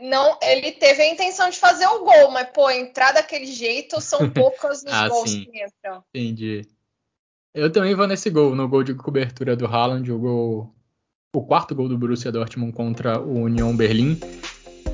não, 0.00 0.38
ele 0.42 0.72
teve 0.72 1.02
a 1.02 1.10
intenção 1.10 1.50
de 1.50 1.58
fazer 1.58 1.86
o 1.86 2.04
gol, 2.04 2.30
mas 2.30 2.48
pô, 2.48 2.70
entrar 2.70 3.12
daquele 3.12 3.46
jeito 3.46 4.00
são 4.00 4.28
poucos 4.30 4.82
os 4.82 4.92
ah, 4.92 5.08
gols 5.08 5.30
sim. 5.30 5.44
que 5.44 5.64
entram. 5.64 6.02
Entendi. 6.14 6.66
Eu 7.54 7.70
também 7.70 7.94
vou 7.94 8.06
nesse 8.06 8.30
gol, 8.30 8.54
no 8.54 8.66
gol 8.66 8.82
de 8.82 8.94
cobertura 8.94 9.54
do 9.54 9.66
Haaland, 9.66 10.10
o 10.10 10.18
gol 10.18 10.74
o 11.34 11.42
quarto 11.42 11.74
gol 11.74 11.88
do 11.88 11.96
Borussia 11.96 12.30
Dortmund 12.30 12.72
contra 12.72 13.18
o 13.20 13.44
Union 13.44 13.74
Berlim. 13.74 14.18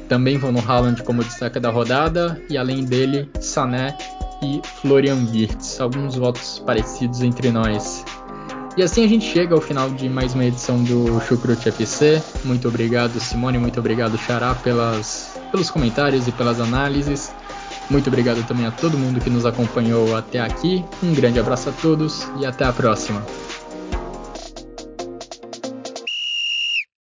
Também 0.08 0.38
vão 0.38 0.52
no 0.52 0.60
Haaland 0.60 1.02
como 1.02 1.22
destaque 1.22 1.58
da 1.58 1.68
rodada, 1.68 2.40
e 2.48 2.56
além 2.56 2.84
dele, 2.84 3.28
Sané 3.40 3.96
e 4.42 4.60
Florian 4.80 5.26
Wirtz. 5.32 5.80
Alguns 5.80 6.14
votos 6.14 6.60
parecidos 6.60 7.22
entre 7.22 7.50
nós. 7.50 8.04
E 8.78 8.82
assim 8.84 9.04
a 9.04 9.08
gente 9.08 9.24
chega 9.24 9.56
ao 9.56 9.60
final 9.60 9.90
de 9.90 10.08
mais 10.08 10.34
uma 10.34 10.44
edição 10.44 10.80
do 10.84 11.20
Chucrute 11.22 11.68
FC. 11.68 12.22
Muito 12.44 12.68
obrigado, 12.68 13.18
Simone, 13.18 13.58
muito 13.58 13.80
obrigado, 13.80 14.16
Xará, 14.16 14.54
pelas, 14.54 15.36
pelos 15.50 15.68
comentários 15.68 16.28
e 16.28 16.30
pelas 16.30 16.60
análises. 16.60 17.32
Muito 17.90 18.06
obrigado 18.06 18.46
também 18.46 18.66
a 18.66 18.70
todo 18.70 18.96
mundo 18.96 19.18
que 19.20 19.28
nos 19.28 19.44
acompanhou 19.44 20.14
até 20.14 20.38
aqui. 20.38 20.84
Um 21.02 21.12
grande 21.12 21.40
abraço 21.40 21.70
a 21.70 21.72
todos 21.72 22.28
e 22.38 22.46
até 22.46 22.66
a 22.66 22.72
próxima. 22.72 23.20